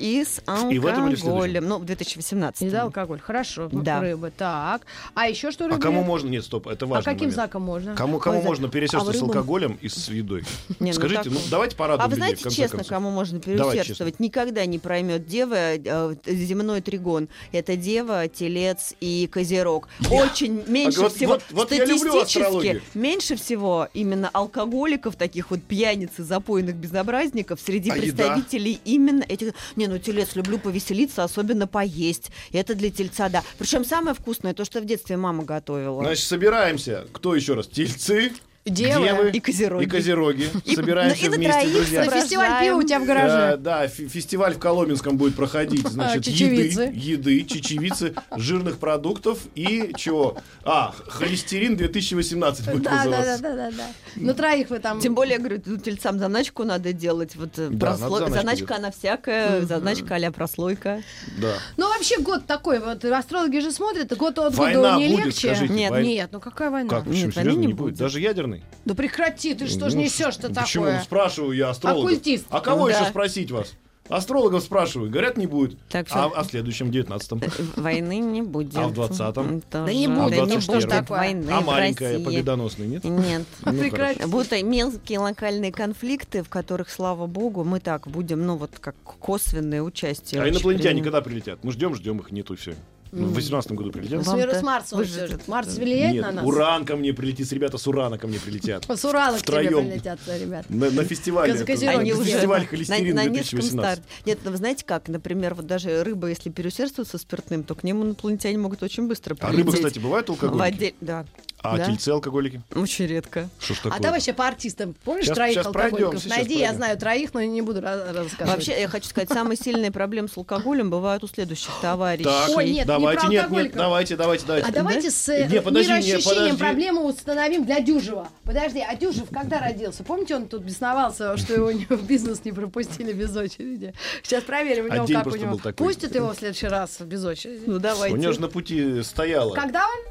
И 0.00 0.24
с 0.24 0.38
И 0.70 0.78
в 0.78 0.86
этом 0.86 1.08
или 1.08 1.14
в 1.14 1.18
следующем? 1.18 1.28
алкоголем. 1.28 1.68
Ну, 1.68 1.78
в 1.78 1.84
2018. 1.84 2.62
И 2.62 2.70
да, 2.70 2.82
алкоголь. 2.82 3.20
Хорошо. 3.20 3.68
Да. 3.70 4.00
Рыбы. 4.00 4.32
Так. 4.36 4.82
А 5.14 5.28
еще 5.28 5.50
что 5.50 5.66
А 5.66 5.68
рыбы? 5.68 5.80
кому 5.80 6.02
можно? 6.02 6.28
Нет, 6.28 6.44
стоп, 6.44 6.66
это 6.68 6.86
А 6.86 6.88
важно. 6.88 7.12
каким 7.12 7.30
знаком 7.30 7.62
можно? 7.62 7.94
Кому, 7.94 8.18
кому 8.18 8.36
Ой, 8.38 8.42
за- 8.42 8.48
можно 8.48 8.68
пересечься 8.68 9.10
а 9.10 9.12
с 9.12 9.22
алкоголем 9.22 9.78
и 9.80 9.88
с 9.88 10.08
едой? 10.08 10.44
Не, 10.78 10.88
ну 10.90 10.92
Скажите, 10.94 11.24
так- 11.24 11.32
ну 11.32 11.38
давайте 11.50 11.76
порадуем 11.76 12.04
А 12.04 12.08
вы 12.08 12.10
людей, 12.16 12.20
знаете, 12.26 12.42
конце 12.44 12.56
честно, 12.56 12.78
концов. 12.78 12.88
кому 12.96 13.10
можно 13.10 13.38
Давайте 13.40 13.62
переусердствовать? 13.72 14.20
Никогда 14.20 14.64
не 14.66 14.78
проймет 14.78 15.26
дева 15.26 15.54
э, 15.76 16.14
земной 16.26 16.80
тригон. 16.80 17.28
Это 17.52 17.76
дева, 17.76 18.28
телец 18.28 18.94
и 19.00 19.28
козерог. 19.30 19.88
Очень 20.10 20.62
меньше 20.66 21.00
А 21.00 21.02
вот- 21.02 21.12
всего 21.14 21.32
вот- 21.34 21.42
вот 21.50 21.72
я 21.72 21.84
люблю 21.84 21.98
статистически 22.24 22.82
меньше 22.94 23.36
всего 23.36 23.88
именно 23.92 24.30
алкоголиков, 24.32 25.16
таких 25.16 25.50
вот 25.50 25.62
пьяниц 25.62 26.10
и 26.18 26.22
запойных 26.22 26.76
безобразников 26.76 27.60
среди 27.60 27.90
А 27.90 27.96
еда? 27.96 28.06
представителей 28.34 28.80
именно 28.84 29.22
этих. 29.28 29.52
Не, 29.76 29.86
ну 29.90 29.98
телец 29.98 30.36
люблю 30.36 30.58
повеселиться, 30.58 31.24
особенно 31.24 31.66
поесть. 31.66 32.30
Это 32.52 32.74
для 32.74 32.90
тельца, 32.90 33.28
да. 33.28 33.42
Причем 33.58 33.84
самое 33.84 34.14
вкусное 34.14 34.54
то, 34.54 34.64
что 34.64 34.80
в 34.80 34.84
детстве 34.84 35.16
мама 35.16 35.44
готовила. 35.44 36.02
Значит, 36.02 36.26
собираемся. 36.26 37.06
Кто 37.12 37.34
еще 37.34 37.54
раз? 37.54 37.66
Тельцы, 37.66 38.32
Девы. 38.66 39.30
И 39.32 39.40
козероги. 39.40 39.84
и 39.84 39.88
козероги. 39.88 40.48
И- 40.66 40.74
Собираемся 40.76 41.22
ну, 41.22 41.26
и 41.26 41.30
на 41.30 41.36
вместе, 41.36 41.52
троих 41.60 41.72
друзья. 41.74 42.04
На 42.04 42.10
фестиваль 42.10 42.62
пива 42.62 42.76
у 42.76 42.82
тебя 42.82 43.00
в 43.00 43.06
гараже. 43.06 43.54
Э, 43.54 43.56
да, 43.56 43.88
фи- 43.88 44.06
фестиваль 44.06 44.54
в 44.54 44.58
Коломенском 44.58 45.16
будет 45.16 45.34
проходить. 45.34 45.88
Значит, 45.88 46.24
чечевицы. 46.24 46.82
еды, 46.92 47.30
еды, 47.38 47.44
чечевицы, 47.44 48.14
жирных 48.36 48.78
продуктов 48.78 49.38
и 49.54 49.92
чего? 49.96 50.36
А, 50.62 50.94
холестерин 51.08 51.76
2018 51.76 52.66
будет 52.70 52.82
Да, 52.82 52.90
да, 52.90 52.96
да, 52.96 53.04
называться. 53.10 53.42
да, 53.42 53.56
да, 53.56 53.70
да. 53.70 53.84
На 54.16 54.34
троих 54.34 54.68
вы 54.68 54.78
там. 54.78 55.00
Тем 55.00 55.14
более, 55.14 55.34
я 55.34 55.38
говорю, 55.38 55.58
тельцам 55.78 56.18
заначку 56.18 56.64
надо 56.64 56.92
делать. 56.92 57.36
Вот 57.36 57.58
э, 57.58 57.68
Да, 57.70 57.92
просло- 57.94 58.28
заначка, 58.30 58.76
она 58.76 58.90
всякая, 58.90 59.62
заначка 59.62 60.16
а 60.16 60.30
прослойка. 60.32 61.02
Да. 61.38 61.54
Ну, 61.78 61.88
вообще 61.88 62.18
год 62.20 62.44
такой, 62.46 62.78
вот 62.80 63.04
астрологи 63.06 63.58
же 63.60 63.72
смотрят, 63.72 64.14
год 64.16 64.38
от 64.38 64.54
года 64.54 64.96
не 64.98 65.08
будет, 65.08 65.24
легче. 65.26 65.54
скажите. 65.54 65.72
Нет, 65.72 65.90
вой- 65.92 66.04
Нет, 66.06 66.28
ну 66.32 66.40
какая 66.40 66.70
война? 66.70 66.90
Как, 66.90 67.04
почему, 67.04 67.32
серьезно, 67.32 67.58
не 67.58 67.72
будет? 67.72 67.96
Даже 67.96 68.20
ядерный? 68.56 68.62
Да 68.84 68.94
прекрати, 68.94 69.54
ты 69.54 69.66
что 69.66 69.90
ж 69.90 69.94
Ну, 69.94 70.00
несешь-то 70.02 70.48
Почему? 70.52 70.84
такое? 70.84 70.98
Ну, 70.98 71.04
спрашиваю 71.04 71.52
я 71.56 71.70
астрологов. 71.70 72.04
Оккультист. 72.10 72.46
А 72.50 72.60
кого 72.60 72.88
Да. 72.88 72.98
еще 72.98 73.10
спросить 73.10 73.50
вас? 73.50 73.72
Астрологов 74.08 74.64
спрашиваю. 74.64 75.08
Говорят, 75.08 75.36
не 75.36 75.46
будет. 75.46 75.78
Так 75.88 76.06
А, 76.10 76.28
что- 76.28 76.36
а 76.36 76.42
в 76.42 76.46
следующем, 76.48 76.90
19-м? 76.90 77.40
Войны 77.76 78.18
не 78.18 78.42
будет. 78.42 78.76
А 78.76 78.88
в 78.88 78.92
20-м? 78.92 79.60
Тоже. 79.60 79.86
Да 79.86 79.92
не 79.92 80.06
А 80.06 80.10
будет, 80.10 80.32
не 80.32 80.56
21-м? 80.56 80.74
будет 80.80 80.88
такое. 80.90 81.18
войны 81.18 81.50
А 81.52 81.60
маленькая 81.60 82.12
России. 82.14 82.24
победоносная, 82.24 82.86
нет? 82.88 83.04
Нет. 83.04 83.42
Ну, 83.64 83.72
Прекрати. 83.78 84.24
и 84.56 84.62
мелкие 84.64 85.20
локальные 85.20 85.70
конфликты, 85.70 86.42
в 86.42 86.48
которых, 86.48 86.90
слава 86.90 87.26
богу, 87.28 87.62
мы 87.62 87.78
так 87.78 88.08
будем, 88.08 88.44
ну 88.44 88.56
вот 88.56 88.72
как 88.80 88.96
косвенное 89.20 89.80
участие. 89.82 90.42
А 90.42 90.48
инопланетяне 90.48 91.02
когда 91.04 91.20
прилетят? 91.20 91.62
Мы 91.62 91.70
ждем, 91.70 91.94
ждем 91.94 92.18
их, 92.18 92.32
нету 92.32 92.56
все. 92.56 92.74
В 93.12 93.34
18 93.34 93.72
году 93.72 93.90
прилетят? 93.90 94.22
С, 94.22 94.26
Вам-то- 94.26 94.46
мира- 94.46 94.58
с 94.58 94.62
Марса 94.62 94.96
он 94.96 95.04
всё 95.04 95.26
же. 95.26 95.38
Марс 95.48 95.76
влияет 95.76 96.14
Нет, 96.14 96.22
на 96.22 96.32
нас? 96.32 96.44
Уран 96.46 96.84
ко 96.84 96.96
мне 96.96 97.12
прилетит, 97.12 97.52
ребята 97.52 97.76
с 97.76 97.86
Урана 97.88 98.18
ко 98.18 98.26
мне 98.28 98.38
прилетят. 98.38 98.84
С 98.84 99.00
тебе 99.00 99.38
Втроём. 99.38 99.86
прилетят, 99.88 100.20
ребят. 100.40 100.66
На, 100.68 100.90
на 100.90 101.04
фестивале. 101.04 101.52
На 101.54 101.60
Они 101.90 102.12
уже 102.12 102.24
фестиваль 102.24 102.60
на, 102.60 102.66
холестерин 102.66 103.16
на 103.16 103.24
Невском 103.24 103.58
2018. 103.60 103.74
старте. 104.02 104.02
Нет, 104.26 104.38
ну 104.44 104.50
вы 104.52 104.56
знаете 104.58 104.84
как, 104.84 105.08
например, 105.08 105.54
вот 105.54 105.66
даже 105.66 106.02
рыба, 106.04 106.28
если 106.28 106.50
переусердствует 106.50 107.08
со 107.08 107.18
спиртным, 107.18 107.64
то 107.64 107.74
к 107.74 107.82
ним 107.82 108.02
инопланетяне 108.02 108.58
могут 108.58 108.82
очень 108.82 109.08
быстро 109.08 109.34
А 109.34 109.36
прилететь. 109.48 109.58
рыбы, 109.66 109.72
кстати, 109.76 109.98
бывают 109.98 110.28
В 110.28 110.30
алкоголики? 110.30 110.62
отдель- 110.74 110.94
Да. 111.00 111.24
А 111.62 111.76
да. 111.76 111.84
тельцы 111.84 112.08
алкоголики? 112.08 112.62
Очень 112.74 113.06
редко. 113.06 113.48
Что 113.58 113.74
ж 113.74 113.78
А 113.78 113.82
такое? 113.84 113.98
давай 114.00 114.18
вообще 114.18 114.32
по 114.32 114.46
артистам. 114.46 114.94
Помнишь 115.04 115.26
Щас- 115.26 115.36
троих 115.36 115.54
щас 115.54 115.66
алкоголиков? 115.66 115.98
пройдемся, 115.98 116.28
щас 116.28 116.36
Найди, 116.38 116.54
я 116.54 116.58
пройдем. 116.60 116.76
знаю 116.76 116.98
троих, 116.98 117.34
но 117.34 117.42
не 117.42 117.62
буду 117.62 117.80
рассказывать. 117.82 118.38
Вообще, 118.40 118.80
я 118.80 118.88
хочу 118.88 119.08
сказать, 119.08 119.28
самые 119.28 119.56
сильные 119.58 119.90
проблемы 119.90 120.28
с 120.28 120.36
алкоголем 120.38 120.88
бывают 120.90 121.22
у 121.22 121.28
следующих 121.28 121.70
товарищей. 121.82 122.24
Так, 122.24 122.48
Ой, 122.56 122.64
нет, 122.66 122.74
не 122.78 122.84
давайте, 122.84 123.20
про 123.20 123.28
нет, 123.28 123.50
нет, 123.50 123.72
давайте, 123.74 124.16
давайте, 124.16 124.46
давайте. 124.46 124.68
А 124.68 124.72
давайте 124.72 125.10
с 125.10 125.28
э, 125.28 125.48
Не, 125.48 125.60
подожди, 125.60 125.92
не, 125.92 125.98
мироощущением 125.98 126.24
подожди. 126.56 126.56
проблему 126.58 127.04
установим 127.06 127.64
для 127.66 127.80
Дюжева. 127.80 128.28
Подожди, 128.44 128.80
а 128.80 128.94
Дюжев 128.96 129.28
когда 129.30 129.58
родился? 129.60 130.02
Помните, 130.02 130.36
он 130.36 130.46
тут 130.48 130.62
бесновался, 130.62 131.36
что 131.36 131.52
его 131.52 131.70
не- 131.72 131.84
в 131.90 132.02
бизнес 132.06 132.42
не 132.44 132.52
пропустили 132.52 133.12
без 133.12 133.36
очереди? 133.36 133.92
Сейчас 134.22 134.44
проверим 134.44 134.86
у 134.86 134.92
А 134.92 134.94
него, 134.96 135.06
как 135.06 135.26
у 135.26 135.36
него. 135.36 135.58
Пустят 135.76 136.14
его 136.14 136.32
в 136.32 136.36
следующий 136.38 136.68
раз 136.68 136.98
без 137.00 137.22
очереди. 137.24 137.64
Ну 137.66 137.76
У 137.76 137.78
давайте. 137.78 138.16
нее 138.16 138.32
же 138.32 138.40
на 138.40 138.48
пути 138.48 139.02
стояло. 139.02 139.54
Когда 139.54 139.84
он? 139.86 140.09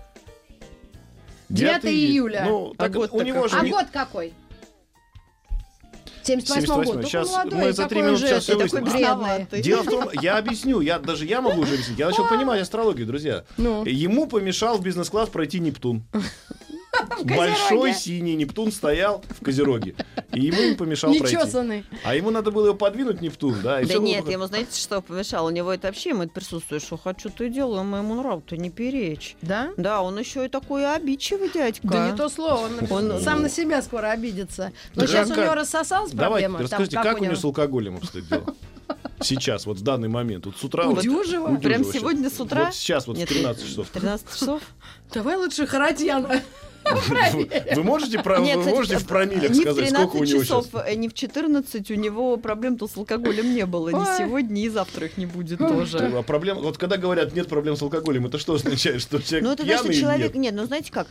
9 1.50 1.82
9 1.82 1.86
июля. 1.86 2.46
Ну, 2.48 2.74
А 2.78 2.84
так 2.84 2.94
год-то 2.94 3.16
у 3.16 3.22
него 3.22 3.44
какой? 3.44 3.50
же... 3.50 3.58
А 3.58 3.70
год 3.70 3.86
какой? 3.92 4.34
78 6.24 6.68
год. 6.68 6.86
78. 6.86 6.94
Только 6.94 7.10
Щас 7.10 7.30
молодой, 7.30 7.60
мы 7.60 7.72
за 7.72 7.84
такой 7.84 7.90
три 7.90 8.02
минуты 8.02 8.14
уже 8.24 8.28
сейчас 8.28 8.46
такой 8.46 8.82
выясним. 8.82 9.62
Дело 9.62 9.82
в 9.84 9.86
том, 9.86 10.10
я 10.22 10.38
объясню, 10.38 10.82
я 10.82 11.00
даже 11.00 11.26
я 11.26 11.42
могу 11.42 11.62
уже 11.62 11.74
объяснить. 11.74 11.98
Я 11.98 12.08
начал 12.08 12.28
понимать 12.28 12.62
астрологию, 12.62 13.08
друзья. 13.08 13.46
Ну. 13.58 13.84
Ему 13.86 14.28
помешал 14.28 14.78
в 14.78 14.82
бизнес-класс 14.84 15.30
пройти 15.30 15.60
Нептун. 15.60 16.04
Большой 17.24 17.94
синий 17.94 18.36
Нептун 18.36 18.72
стоял 18.72 19.24
в 19.30 19.44
Козероге. 19.44 19.96
И 20.34 20.42
ему 20.42 20.62
не 20.62 20.76
помешал 20.76 21.14
пройти. 21.14 21.38
А 22.04 22.16
ему 22.16 22.30
надо 22.32 22.52
было 22.52 22.68
его 22.68 22.76
подвинуть, 22.76 23.22
Нептун, 23.22 23.56
да? 23.62 23.82
Да 23.82 23.96
было 23.96 24.06
нет, 24.06 24.30
ему 24.30 24.46
знаете, 24.46 24.80
что 24.80 25.02
помешало? 25.02 25.48
У 25.48 25.52
него 25.52 25.72
это 25.74 25.88
вообще 25.88 26.10
ему 26.10 26.24
это 26.24 26.34
присутствует, 26.34 26.84
что 26.84 26.98
хочу, 26.98 27.30
то 27.30 27.44
и 27.44 27.50
делаю, 27.50 27.84
моему 27.84 28.16
нраву-то 28.16 28.58
не 28.58 28.70
перечь. 28.70 29.36
Да? 29.42 29.72
Да, 29.78 30.02
он 30.02 30.18
еще 30.20 30.46
и 30.46 30.50
такой 30.50 30.92
обидчивый 30.94 31.50
дядька. 31.50 31.88
Да 31.88 32.12
не 32.12 32.18
то 32.18 32.30
слово, 32.30 32.70
он, 32.90 33.20
сам 33.22 33.42
на 33.42 33.50
себя 33.50 33.82
скоро 33.82 34.12
обидится. 34.12 34.72
Но 34.96 35.02
Так 35.02 35.10
сейчас 35.10 35.30
у 35.30 35.36
него 35.36 35.54
рассосалась 35.56 36.12
Давайте, 36.12 36.48
проблема. 36.48 36.64
расскажите, 36.64 36.98
как, 37.02 37.20
у 37.20 37.24
него 37.24 37.36
с 37.36 37.44
алкоголем 37.44 37.98
обстоит 37.98 38.28
дело? 38.28 38.56
Сейчас, 39.22 39.66
вот 39.66 39.78
в 39.78 39.84
данный 39.84 40.08
момент. 40.08 40.46
Вот 40.46 40.56
с 40.58 40.64
утра... 40.64 40.86
У 40.88 40.96
вот- 40.96 41.04
Прям 41.62 41.84
сегодня 41.84 42.30
с 42.30 42.40
утра? 42.40 42.66
Вот 42.66 42.74
сейчас, 42.76 43.06
вот 43.06 43.18
Нет, 43.18 43.30
в 43.30 43.34
13 43.34 43.68
часов. 43.68 43.88
В 43.88 43.92
13 43.92 44.30
часов? 44.30 44.62
Давай 45.14 45.36
лучше 45.36 45.68
Харатьяна. 45.68 46.42
Вы, 47.76 47.84
можете, 47.84 48.20
про- 48.20 48.40
Нет, 48.40 48.58
вы 48.58 48.62
кстати, 48.62 48.76
можете 48.76 48.98
в 48.98 49.06
промиллях 49.06 49.52
не 49.52 49.60
в 49.60 49.62
сказать, 49.62 49.86
13 49.90 50.10
сколько 50.10 50.16
у 50.22 50.26
него 50.26 50.44
часов, 50.44 50.66
сейчас? 50.66 50.84
э, 50.88 50.96
не 50.96 51.10
в 51.10 51.14
14 51.14 51.92
у 51.92 51.96
него 51.96 52.38
проблем-то 52.38 52.88
с 52.88 52.98
алкоголем 52.98 53.54
не 53.54 53.66
было. 53.66 53.90
Ни 53.90 54.18
сегодня, 54.18 54.54
ни 54.54 54.68
завтра 54.70 55.06
их 55.08 55.18
не 55.18 55.26
будет 55.26 55.60
тоже. 55.60 55.98
А 56.16 56.24
проблем, 56.24 56.60
вот 56.60 56.78
когда 56.78 56.98
говорят 56.98 57.34
нет 57.36 57.48
проблем 57.48 57.76
с 57.76 57.82
алкоголем, 57.82 58.26
это 58.26 58.38
что 58.38 58.54
означает, 58.54 59.02
что 59.02 59.22
человек 59.22 59.44
Ну, 59.44 59.54
это 59.54 59.64
значит, 59.64 60.00
человек... 60.00 60.36
нет? 60.36 60.54
Ну, 60.54 60.66
знаете 60.66 60.92
как? 60.92 61.08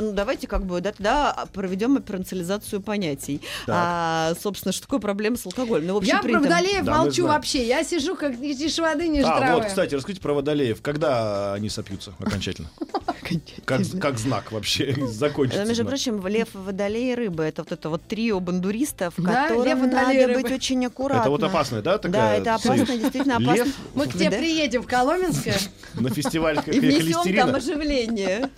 Ну, 0.00 0.12
давайте 0.12 0.46
как 0.46 0.64
бы, 0.64 0.80
да, 0.80 0.92
тогда 0.92 1.46
проведем 1.52 1.96
операционализацию 1.96 2.80
понятий. 2.80 3.40
А, 3.66 4.34
собственно, 4.40 4.72
что 4.72 4.82
такое 4.82 5.00
проблема 5.00 5.36
с 5.36 5.46
алкоголем? 5.46 5.86
Ну, 5.86 6.00
Я 6.02 6.20
про 6.22 6.40
Водолеев 6.40 6.84
Да, 6.84 6.98
молчу 6.98 7.26
вообще. 7.26 7.66
Я 7.66 7.84
сижу, 7.84 8.16
как 8.16 8.38
ни 8.38 8.52
тише 8.52 8.82
воды, 8.82 9.08
ниже 9.08 9.26
А, 9.26 9.54
вот, 9.54 9.66
кстати, 9.66 9.94
расскажите 9.94 10.22
про 10.22 10.34
водолеев. 10.34 10.80
Когда 10.82 11.54
они 11.54 11.68
сопьются 11.68 12.14
окончательно? 12.18 12.70
Как 13.64 14.18
знак 14.18 14.52
вообще 14.52 14.94
закончится. 15.12 15.62
Но, 15.62 15.68
между 15.68 15.84
прочим, 15.84 16.26
лев, 16.26 16.48
водолей 16.54 17.12
и 17.12 17.14
рыба 17.14 17.42
это 17.44 17.62
вот 17.62 17.72
это 17.72 17.88
вот 17.90 18.02
трио 18.02 18.40
бандуристов, 18.40 19.14
Да, 19.16 19.48
которым 19.48 19.82
лев, 19.84 19.92
надо 19.92 20.28
быть 20.40 20.52
очень 20.52 20.84
аккуратно. 20.86 21.20
Это 21.22 21.30
вот 21.30 21.42
опасная, 21.42 21.82
да, 21.82 21.92
Да, 21.92 21.98
такая? 21.98 22.40
это 22.40 22.54
опасно, 22.54 22.86
союз? 22.86 23.00
действительно 23.00 23.36
опасно. 23.36 23.64
Лев 23.64 23.68
Мы 23.94 24.06
к 24.06 24.12
тебе 24.14 24.30
Да. 24.30 24.36
приедем 24.36 24.82
в 24.82 24.86
Коломенское. 24.86 25.58
на 25.94 26.10
фестиваль 26.10 26.58
И 26.66 26.80
внесем 26.80 27.36
там 27.36 27.54
оживление. 27.54 28.50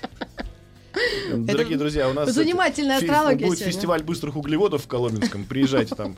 Дорогие 1.35 1.79
друзья, 1.79 2.09
у 2.09 2.13
нас 2.13 2.31
Занимательная 2.31 2.99
астрология 2.99 3.47
будет 3.47 3.59
сегодня. 3.59 3.73
фестиваль 3.75 4.03
быстрых 4.03 4.37
углеводов 4.37 4.85
в 4.85 4.89
Коломенском. 4.89 5.45
Приезжайте 5.45 5.95
там. 5.95 6.17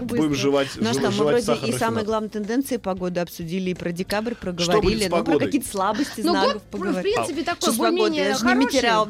Будем 0.00 0.34
жевать, 0.34 0.68
Ну 0.76 0.88
а 0.88 0.92
жев- 0.92 1.00
что, 1.02 1.06
мы 1.06 1.12
жевать 1.12 1.44
вроде 1.44 1.44
сахар 1.46 1.68
и 1.68 1.72
самые 1.78 2.04
главные 2.04 2.30
тенденции 2.30 2.76
погоды 2.78 3.20
обсудили, 3.20 3.70
и 3.70 3.74
про 3.74 3.92
декабрь 3.92 4.30
будет 4.34 4.38
проговорили, 4.40 5.06
с 5.06 5.10
ну 5.10 5.24
про 5.24 5.38
какие-то 5.38 5.68
слабости 5.68 6.20
Ну, 6.22 6.30
знаков 6.30 6.52
год, 6.54 6.62
в 6.62 6.66
поговорили. 6.66 7.14
принципе, 7.14 7.42
такой 7.42 7.74
более-менее 7.76 8.34
хороший. 8.34 8.54
Слушайте, 8.70 8.86
я 8.86 8.98
вас 9.04 9.08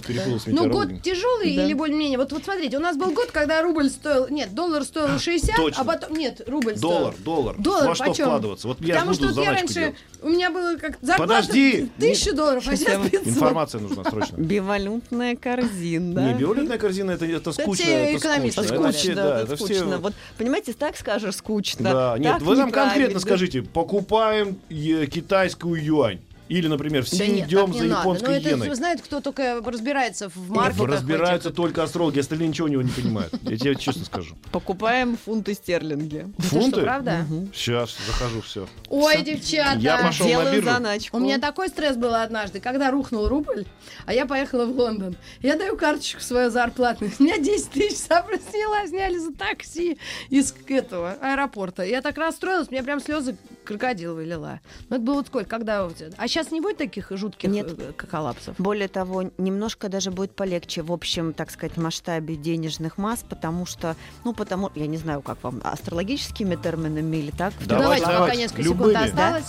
метеоролог. 0.00 0.06
перепутал 0.06 0.40
с 0.40 0.46
Ну, 0.46 0.68
год 0.70 1.02
тяжелый 1.02 1.56
Да. 1.56 1.64
или 1.64 1.72
более-менее? 1.74 2.18
Вот, 2.18 2.32
вот 2.32 2.44
смотрите, 2.44 2.76
у 2.76 2.80
нас 2.80 2.96
был 2.96 3.10
год, 3.12 3.30
когда 3.32 3.62
рубль 3.62 3.88
стоил... 3.90 4.28
Нет, 4.28 4.54
доллар 4.54 4.84
стоил 4.84 5.18
60, 5.18 5.56
Точно. 5.56 5.82
а 5.82 5.84
потом... 5.84 6.16
Нет, 6.16 6.42
рубль 6.46 6.74
Доллар, 6.74 7.12
стоил. 7.12 7.24
доллар. 7.24 7.56
Доллар 7.58 7.88
Во 7.88 7.94
что 7.94 8.04
почем? 8.04 8.24
вкладываться? 8.24 8.68
Вот 8.68 8.80
я 8.80 8.94
Потому 8.96 9.14
что 9.14 9.40
я 9.40 9.52
раньше... 9.52 9.94
У 10.22 10.28
меня 10.30 10.50
было 10.50 10.76
как 10.76 10.98
Подожди! 11.18 11.88
тысяча 11.98 12.32
долларов, 12.32 12.64
а 12.66 12.76
Сейчас 12.76 12.80
я 12.80 12.86
сейчас 12.86 12.98
вам 12.98 13.10
500. 13.10 13.26
Информация 13.28 13.80
нужна 13.80 14.02
срочно. 14.24 14.36
Бивалютная 14.42 15.36
корзина. 15.36 16.32
Не, 16.32 16.34
биолетная 16.38 16.78
корзина 16.78 17.12
это, 17.12 17.26
это 17.26 17.52
скучно. 17.52 17.74
все 17.84 17.92
это 17.92 18.18
экономисты 18.18 18.62
скучно. 18.64 18.92
все- 18.92 18.98
Скучно, 19.06 19.14
да, 19.22 19.40
это 19.42 19.56
все- 19.56 19.64
скучно. 19.66 19.98
Вот, 19.98 20.14
понимаете, 20.38 20.72
так 20.72 20.96
скажешь, 20.96 21.34
скучно. 21.36 21.92
Да, 21.92 22.18
нет, 22.18 22.42
вы 22.42 22.56
нам 22.56 22.70
конкретно 22.70 23.20
скажите, 23.20 23.62
покупаем 23.62 24.58
э, 24.70 25.06
китайскую 25.06 25.82
юань. 25.82 26.20
Или, 26.48 26.68
например, 26.68 27.04
все 27.04 27.18
Да 27.18 27.26
нет, 27.26 27.48
идем 27.48 27.72
за 27.74 27.84
надо. 27.84 28.00
японской 28.00 28.28
Ну, 28.28 28.30
это 28.34 28.48
иеной. 28.50 28.74
знает, 28.74 29.02
кто 29.02 29.20
только 29.20 29.60
разбирается 29.64 30.28
в 30.28 30.50
маркетах. 30.50 30.86
разбираются 30.88 31.48
этих. 31.48 31.56
только 31.56 31.82
астрологи, 31.82 32.20
остальные 32.20 32.48
ничего 32.48 32.66
у 32.66 32.70
него 32.70 32.82
не 32.82 32.90
понимают. 32.90 33.32
Я 33.42 33.56
тебе 33.56 33.74
честно 33.76 34.04
скажу. 34.04 34.36
Покупаем 34.52 35.16
фунты 35.16 35.54
стерлинги. 35.54 36.26
Это 36.38 36.46
что, 36.46 36.60
Фунты? 36.60 36.80
правда? 36.82 37.26
Сейчас, 37.52 37.96
захожу, 38.06 38.40
все. 38.42 38.68
Ой, 38.88 39.22
девчата. 39.22 39.78
Я 39.78 39.98
пошел 39.98 40.26
на 40.26 40.30
Делаю 40.30 40.52
биржу. 40.54 40.68
заначку. 40.70 41.16
У 41.16 41.20
меня 41.20 41.38
такой 41.38 41.68
стресс 41.68 41.96
был 41.96 42.14
однажды, 42.14 42.60
когда 42.60 42.90
рухнул 42.90 43.26
рубль, 43.28 43.64
а 44.04 44.12
я 44.14 44.26
поехала 44.26 44.66
в 44.66 44.70
Лондон. 44.76 45.16
Я 45.42 45.56
даю 45.56 45.76
карточку 45.76 46.20
свою 46.20 46.50
зарплатную. 46.50 47.12
У 47.18 47.22
меня 47.22 47.38
10 47.38 47.70
тысяч 47.70 47.96
сняла, 47.98 48.86
сняли 48.86 49.18
за 49.18 49.32
такси 49.32 49.98
из 50.30 50.54
этого 50.68 51.16
аэропорта. 51.20 51.82
Я 51.82 52.02
так 52.02 52.16
расстроилась, 52.18 52.70
мне 52.70 52.82
прям 52.82 53.00
слезы 53.00 53.36
крокодиловые 53.66 54.26
лила. 54.26 54.60
Ну, 54.88 54.96
это 54.96 55.04
было 55.04 55.14
вот 55.16 55.26
сколько, 55.26 55.48
когда... 55.50 55.86
А 56.16 56.28
сейчас 56.28 56.50
не 56.50 56.60
будет 56.60 56.78
таких 56.78 57.08
жутких 57.10 57.50
Нет. 57.50 57.74
э, 57.78 57.92
коллапсов? 57.92 58.54
Более 58.58 58.88
того, 58.88 59.24
немножко 59.36 59.88
даже 59.88 60.10
будет 60.10 60.34
полегче 60.34 60.82
в 60.82 60.92
общем, 60.92 61.32
так 61.34 61.50
сказать, 61.50 61.76
масштабе 61.76 62.36
денежных 62.36 62.96
масс, 62.98 63.24
потому 63.28 63.66
что, 63.66 63.96
ну, 64.24 64.32
потому, 64.32 64.70
я 64.74 64.86
не 64.86 64.96
знаю, 64.96 65.20
как 65.20 65.42
вам, 65.42 65.60
астрологическими 65.64 66.54
терминами 66.56 67.16
или 67.16 67.30
так. 67.30 67.52
в 67.54 67.66
Давайте, 67.66 67.82
Давайте, 67.84 68.04
пока 68.04 68.18
давайте, 68.18 68.42
несколько 68.42 68.62
любыми. 68.62 68.92
секунд 68.94 69.04
осталось. 69.10 69.46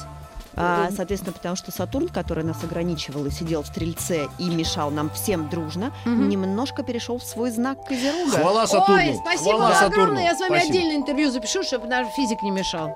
А, 0.60 0.90
соответственно, 0.96 1.34
потому 1.34 1.56
что 1.56 1.72
Сатурн, 1.72 2.08
который 2.08 2.44
нас 2.44 2.64
ограничивал 2.64 3.28
и 3.28 3.30
сидел 3.30 3.62
в 3.62 3.68
Стрельце 3.68 4.28
и 4.40 4.50
мешал 4.50 4.90
нам 4.90 5.12
всем 5.12 5.50
дружно, 5.50 5.94
Мгм. 6.06 6.30
немножко 6.30 6.82
перешел 6.82 7.20
в 7.20 7.24
свой 7.24 7.52
знак 7.52 7.86
Козерога. 7.88 8.32
Хвала 8.32 8.66
Сатурну. 8.66 8.96
Ой, 8.96 9.16
спасибо 9.22 9.52
Хвала 9.52 9.70
вам 9.70 9.74
Сатурну. 9.76 10.02
огромное. 10.02 10.24
Я 10.24 10.36
с 10.36 10.40
вами 10.40 10.58
Спасибо. 10.58 10.70
отдельное 10.80 10.96
интервью 10.98 11.30
запишу, 11.32 11.62
чтобы 11.62 11.86
наш 11.88 12.08
физик 12.16 12.42
не 12.42 12.50
мешал. 12.50 12.96